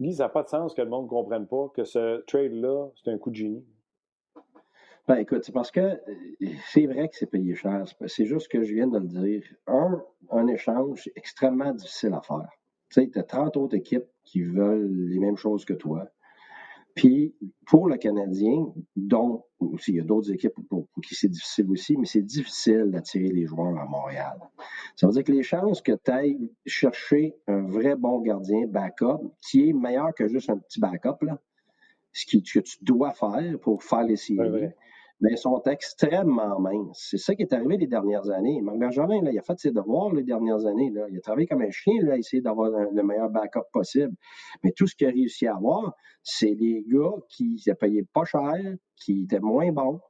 [0.00, 2.88] Guy, ça n'a pas de sens que le monde ne comprenne pas que ce trade-là,
[2.96, 3.64] c'est un coup de génie.
[5.08, 5.96] Ben, écoute, c'est parce que euh,
[6.70, 7.84] c'est vrai que c'est payé cher.
[8.06, 9.42] C'est juste que je viens de le dire.
[9.66, 12.50] Un, un échange extrêmement difficile à faire.
[12.90, 16.10] Tu sais, tu as 30 autres équipes qui veulent les mêmes choses que toi.
[16.94, 17.34] Puis,
[17.66, 18.66] pour le Canadien,
[18.96, 22.90] dont aussi, il y a d'autres équipes pour, qui c'est difficile aussi, mais c'est difficile
[22.90, 24.38] d'attirer les joueurs à Montréal.
[24.94, 29.32] Ça veut dire que les chances que tu ailles chercher un vrai bon gardien backup,
[29.40, 31.40] qui est meilleur que juste un petit backup, là,
[32.12, 34.70] ce que tu dois faire pour faire les séries,
[35.20, 37.08] mais sont extrêmement minces.
[37.10, 38.60] C'est ça qui est arrivé les dernières années.
[38.60, 40.90] Marc Benjamin, là, il a fait ses devoirs les dernières années.
[40.90, 41.06] Là.
[41.10, 44.14] Il a travaillé comme un chien là, à essayer d'avoir le meilleur backup possible.
[44.62, 48.24] Mais tout ce qu'il a réussi à avoir, c'est les gars qui ne payaient pas
[48.24, 48.54] cher,
[48.96, 50.00] qui étaient moins bons,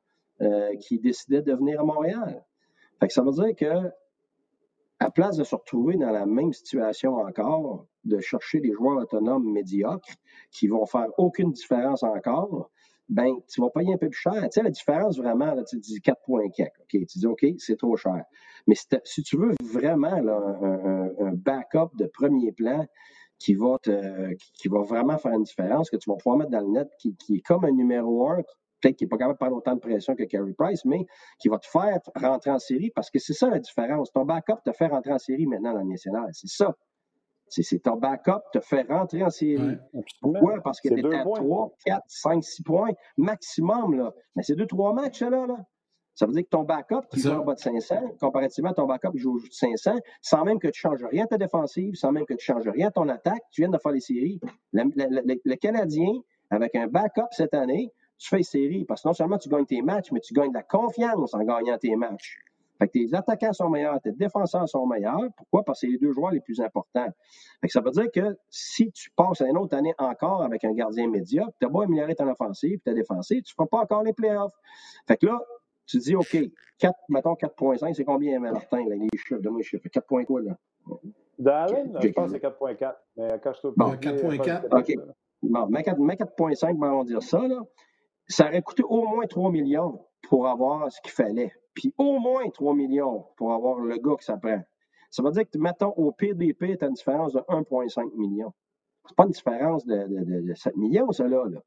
[0.42, 2.44] euh, qui décidaient de venir à Montréal.
[3.00, 3.90] Fait que ça veut dire que,
[5.00, 9.50] à place de se retrouver dans la même situation encore, de chercher des joueurs autonomes
[9.50, 10.12] médiocres
[10.50, 12.70] qui vont faire aucune différence encore,
[13.08, 14.34] ben, tu vas payer un peu plus cher.
[14.34, 17.76] Tu sais, la différence vraiment, là, tu dis 4 points OK, tu dis OK, c'est
[17.76, 18.22] trop cher.
[18.66, 18.74] Mais
[19.04, 20.38] si, tu veux vraiment là,
[21.20, 22.86] un, backup de premier plan
[23.38, 26.88] qui va, te, vraiment faire une différence, que tu vas pouvoir mettre dans le net,
[26.98, 28.42] qui, est comme un numéro un,
[28.80, 31.06] peut-être qui n'est pas capable de prendre autant de pression que Carey Price, mais
[31.38, 34.12] qui va te faire rentrer en série parce que c'est ça la différence.
[34.12, 36.28] Ton backup te fait rentrer en série maintenant dans le national.
[36.32, 36.76] C'est ça.
[37.50, 39.76] C'est ton backup te fait rentrer en série.
[40.20, 40.60] Pourquoi?
[40.62, 43.96] Parce que tu es à 3, 4, 5, 6 points maximum.
[43.96, 44.14] Là.
[44.36, 45.46] Mais c'est 2-3 matchs, là.
[45.46, 45.56] là.
[46.18, 48.86] Ça veut dire que ton backup qui joue en bas de 500, comparativement à ton
[48.86, 51.94] backup qui joue au de 500, sans même que tu changes rien à ta défensive,
[51.94, 54.40] sans même que tu changes rien à ton attaque, tu viens de faire les séries.
[54.72, 56.10] Le, Canadien,
[56.50, 59.64] avec un backup cette année, tu fais les séries parce que non seulement tu gagnes
[59.64, 62.40] tes matchs, mais tu gagnes de la confiance en gagnant tes matchs.
[62.78, 65.28] Fait que tes attaquants sont meilleurs, tes défenseurs sont meilleurs.
[65.36, 65.64] Pourquoi?
[65.64, 67.08] Parce que c'est les deux joueurs les plus importants.
[67.60, 70.72] Fait que ça veut dire que si tu passes une autre année encore avec un
[70.72, 74.04] gardien médiocre, tu as beau améliorer ton offensive, ta défensive, tu ne feras pas encore
[74.04, 74.54] les playoffs.
[75.06, 75.40] Fait que là,
[75.86, 76.36] tu dis, OK,
[76.78, 79.40] 4, mettons 4.5, c'est combien, Martin, là, les chiffres?
[79.40, 79.88] Donne-moi les chiffres.
[79.88, 80.56] 4 points quoi, là?
[81.38, 82.94] D'Allen, je pense que c'est 4.4.
[83.16, 84.78] Mais quand je bon, 4.4.
[84.78, 84.94] OK.
[85.42, 87.60] Bon, mets 4.5, on va dire ça, là.
[88.26, 91.52] Ça aurait coûté au moins 3 millions pour avoir ce qu'il fallait.
[91.74, 94.60] Puis au moins 3 millions pour avoir le gars que ça prend.
[95.10, 98.52] Ça veut dire que, mettons, au PDP, tu as une différence de 1,5 million.
[99.06, 101.44] C'est pas une différence de, de, de, 7 millions, ça, là.
[101.48, 101.60] là.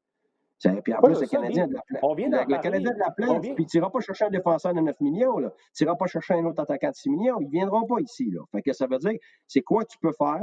[0.84, 2.00] Puis en plus, le Canadien de la place.
[2.04, 4.80] On vient le Canadien de la place, puis tu n'iras pas chercher un défenseur de
[4.80, 5.52] 9 millions, là.
[5.74, 7.40] Tu n'iras pas chercher un autre attaquant de 6 millions.
[7.40, 8.42] Ils ne viendront pas ici, là.
[8.52, 9.18] Fait que ça veut dire,
[9.48, 10.40] c'est quoi tu peux faire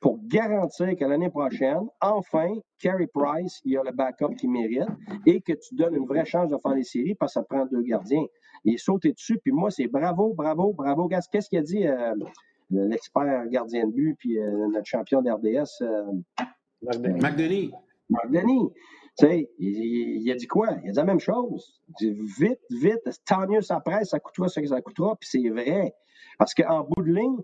[0.00, 4.88] pour garantir que l'année prochaine, enfin, Carey Price, il a le backup qu'il mérite
[5.26, 7.66] et que tu donnes une vraie chance de faire les séries parce que ça prend
[7.66, 8.24] deux gardiens.
[8.64, 11.08] Il est sauté dessus, puis moi, c'est bravo, bravo, bravo.
[11.08, 12.14] Qu'est-ce qu'il a dit euh,
[12.70, 15.82] l'expert gardien de but, puis euh, notre champion d'RDS?
[15.82, 16.12] Euh,
[16.82, 17.70] McDenis.
[18.08, 18.70] McDenis.
[19.18, 20.68] Tu sais, il, a dit quoi?
[20.82, 21.82] Il a dit la même chose.
[21.88, 25.28] Il dit vite, vite, tant mieux ça presse, ça coûtera ce que ça coûtera, puis
[25.30, 25.94] c'est vrai.
[26.38, 27.36] Parce qu'en bout de ligne,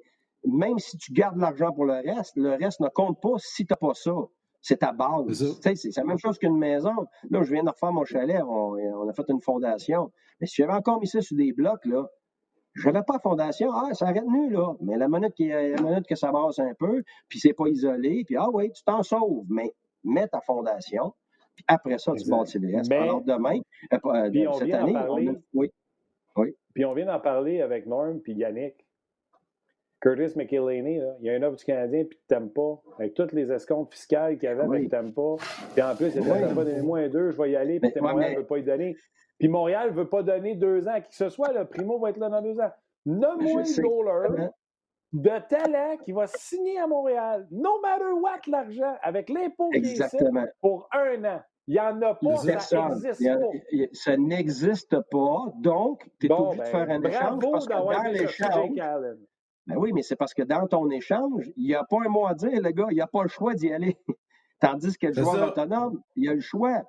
[0.47, 3.73] même si tu gardes l'argent pour le reste, le reste ne compte pas si tu
[3.73, 4.15] n'as pas ça.
[4.63, 5.61] C'est ta base.
[5.61, 6.95] C'est la même chose qu'une maison.
[7.31, 10.11] Là, je viens de refaire mon chalet, on, a fait une fondation.
[10.41, 12.07] Mais si j'avais encore mis ça sur des blocs, là,
[12.75, 13.71] je n'avais pas fondation.
[13.73, 14.75] Ah, ça arrête nu, là.
[14.81, 18.25] Mais la minute, qui, la minute que ça brasse un peu, puis c'est pas isolé,
[18.27, 19.47] puis ah oui, tu t'en sauves.
[19.49, 19.73] Mais
[20.05, 21.15] mets ta fondation,
[21.55, 22.93] puis après ça, tu bâtis le reste.
[22.93, 23.59] Alors demain,
[23.93, 25.35] euh, euh, cette année, on a...
[25.55, 25.71] oui.
[26.37, 26.57] oui.
[26.75, 28.86] Puis on vient d'en parler avec Norm puis Yannick.
[30.01, 32.81] Curtis McElhaney, il y a un offre du Canadien, puis tu t'aimes pas.
[32.99, 34.83] Avec toutes les escomptes fiscales qu'il y avait, oui.
[34.83, 35.37] tu t'aimes pas.
[35.75, 36.55] Puis en plus, il oui.
[36.55, 38.97] pas donné moins deux, je vais y aller, puis Montréal ne veut pas y donner.
[39.39, 41.53] Puis Montréal ne veut pas donner deux ans à qui que ce soit.
[41.53, 42.71] Le Primo va être là dans deux ans.
[43.05, 44.49] Nomme-moi un goaler
[45.13, 49.99] de talent qui va signer à Montréal, no matter what l'argent, avec l'impôt qui
[50.61, 51.41] pour un an.
[51.69, 53.89] Il n'y en a pas, ça n'existe pas.
[53.93, 59.17] ça n'existe pas, donc tu es obligé de faire un échange parce que dans l'échange,
[59.67, 62.27] ben oui, mais c'est parce que dans ton échange, il n'y a pas un mot
[62.27, 63.97] à dire, le gars, il n'y a pas le choix d'y aller.
[64.61, 66.83] Tandis que le joueur autonome, il a le choix.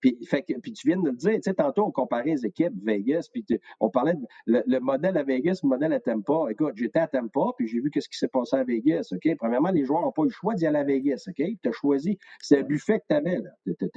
[0.00, 2.46] Puis, fait que, puis tu viens de le dire, tu sais, tantôt on comparait les
[2.46, 3.44] équipes Vegas, puis
[3.80, 6.46] on parlait de le, modèle à Vegas, le modèle à Tampa.
[6.50, 9.36] Écoute, j'étais à Tampa, puis j'ai vu ce qui s'est passé à Vegas, OK?
[9.36, 11.44] Premièrement, les joueurs n'ont pas eu le choix d'y aller à Vegas, OK?
[11.60, 13.50] Tu as choisi, c'est le buffet que tu avais, là.
[13.66, 13.90] Fait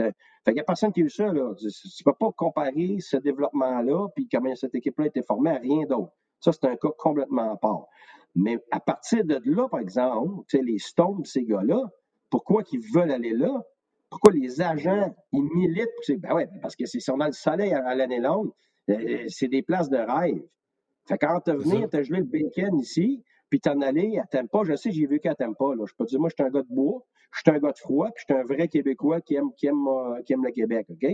[0.45, 1.53] qu'il n'y a personne qui a eu ça, là.
[1.59, 5.57] Tu ne peux pas comparer ce développement-là, puis comment cette équipe-là a été formée à
[5.57, 6.13] rien d'autre.
[6.41, 7.87] Ça, c'est un cas complètement à part.
[8.35, 11.81] Mais à partir de là, par exemple, les Stones, ces gars-là,
[12.29, 13.61] pourquoi ils veulent aller là?
[14.09, 16.19] Pourquoi les agents, ils militent?
[16.19, 18.51] Ben ouais, parce que c'est on a le soleil à, l'année longue,
[18.89, 20.43] euh, c'est des places de rêve.
[21.07, 24.61] Fait quand tu venir, tu as gelé le bacon ici, puis t'en aller à Tampa.
[24.63, 25.75] Je sais, j'ai vécu à Tampa.
[25.75, 25.85] Là.
[25.85, 27.71] Je peux te dire, moi, je suis un gars de bois, je suis un gars
[27.71, 30.43] de froid, puis je suis un vrai Québécois qui aime, qui aime, euh, qui aime
[30.43, 31.05] le Québec, OK?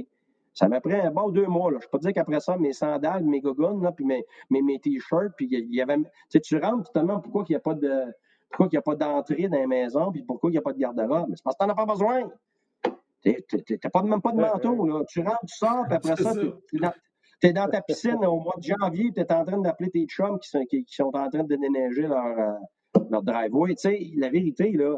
[0.57, 1.71] Ça m'a pris un bon deux mois.
[1.71, 1.77] Là.
[1.79, 5.33] Je peux te dire qu'après ça, mes sandales, mes gogoons, puis mes, mes, mes t-shirts,
[5.37, 5.97] puis il y avait.
[5.97, 8.05] Tu sais, tu rentres, tu te demandes pourquoi il n'y a pas de.
[8.49, 10.73] Pourquoi il n'y a pas d'entrée dans les maisons, puis pourquoi il n'y a pas
[10.73, 11.31] de garde-robe.
[11.35, 12.31] C'est parce que tu n'en as pas besoin.
[13.21, 13.35] Tu
[13.83, 14.87] n'as pas, même pas de manteau.
[14.87, 15.03] Là.
[15.07, 18.63] Tu rentres, tu sors, puis après ça, tu es dans ta piscine au mois de
[18.63, 21.55] janvier, tu es en train d'appeler tes chums qui sont, qui, sont en train de
[21.55, 23.75] déneiger leur, euh, leur driveway.
[23.75, 24.95] Tu sais, la vérité, là,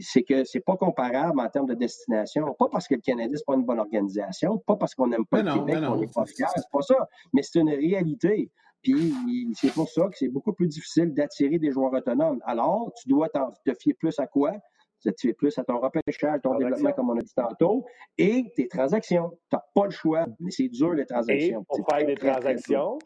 [0.00, 2.54] c'est que c'est pas comparable en termes de destination.
[2.58, 5.42] Pas parce que le Canada, c'est pas une bonne organisation, pas parce qu'on n'aime pas
[5.42, 7.08] le Québec, qu'on n'est pas fier, c'est pas ça.
[7.32, 8.50] Mais c'est une réalité.
[8.82, 9.12] Puis
[9.54, 12.40] c'est pour ça que c'est beaucoup plus difficile d'attirer des joueurs autonomes.
[12.44, 14.52] Alors, tu dois te fier plus à quoi?
[15.00, 17.84] Tu te fier plus à ton repêchage, ton développement, comme on a dit tantôt,
[18.18, 19.30] et tes transactions.
[19.48, 21.60] Tu n'as pas le choix, mais c'est dur les transactions.
[21.60, 22.98] Et pour faire des transactions,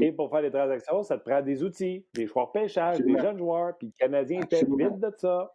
[0.00, 3.38] Et pour faire des transactions, ça te prend des outils, des joueurs pêchage, des jeunes
[3.38, 3.76] joueurs.
[3.78, 5.52] Puis le Canadien était vide de ça.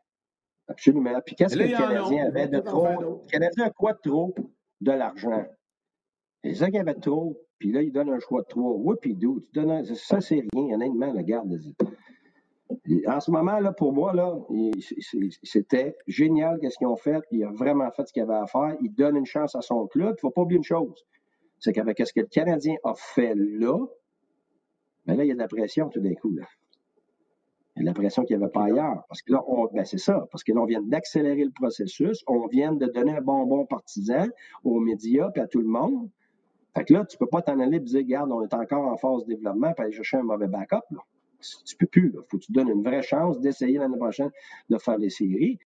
[0.72, 1.20] Absolument.
[1.26, 2.88] Puis qu'est-ce que le Canadien avait de trop?
[2.88, 4.34] Le Canadien a quoi de trop?
[4.80, 5.46] De l'argent.
[6.44, 7.38] C'est ça qu'il avait trop.
[7.60, 8.96] Puis là, il donne un choix de trois.
[9.02, 9.46] Puis d'où?
[9.96, 10.76] Ça, c'est rien.
[10.76, 11.54] Honnêtement, regarde.
[13.06, 14.40] En ce moment, là, pour moi, là,
[15.44, 17.22] c'était génial qu'est-ce qu'ils ont fait.
[17.32, 18.76] Il a vraiment fait ce qu'il avait à faire.
[18.82, 20.12] Il donne une chance à son club.
[20.12, 21.06] Il ne faut pas oublier une chose.
[21.60, 23.78] C'est qu'avec ce que le Canadien a fait là,
[25.06, 26.34] ben là, il y a de la pression tout d'un coup.
[26.34, 26.46] Là
[27.84, 29.04] l'impression qu'il n'y avait pas ailleurs.
[29.08, 29.44] Parce que là,
[29.74, 33.18] ben c'est ça, parce que là, on vient d'accélérer le processus, on vient de donner
[33.18, 34.28] un bonbon partisan
[34.64, 36.10] aux médias et à tout le monde.
[36.76, 38.98] Fait que là, tu peux pas t'en aller et dire, regarde, on est encore en
[38.98, 40.86] phase de développement, puis aller chercher un mauvais backup.
[40.92, 41.00] Là.
[41.66, 42.14] Tu peux plus.
[42.14, 44.32] Il faut que tu donnes une vraie chance d'essayer l'année prochaine
[44.70, 45.60] de faire les séries.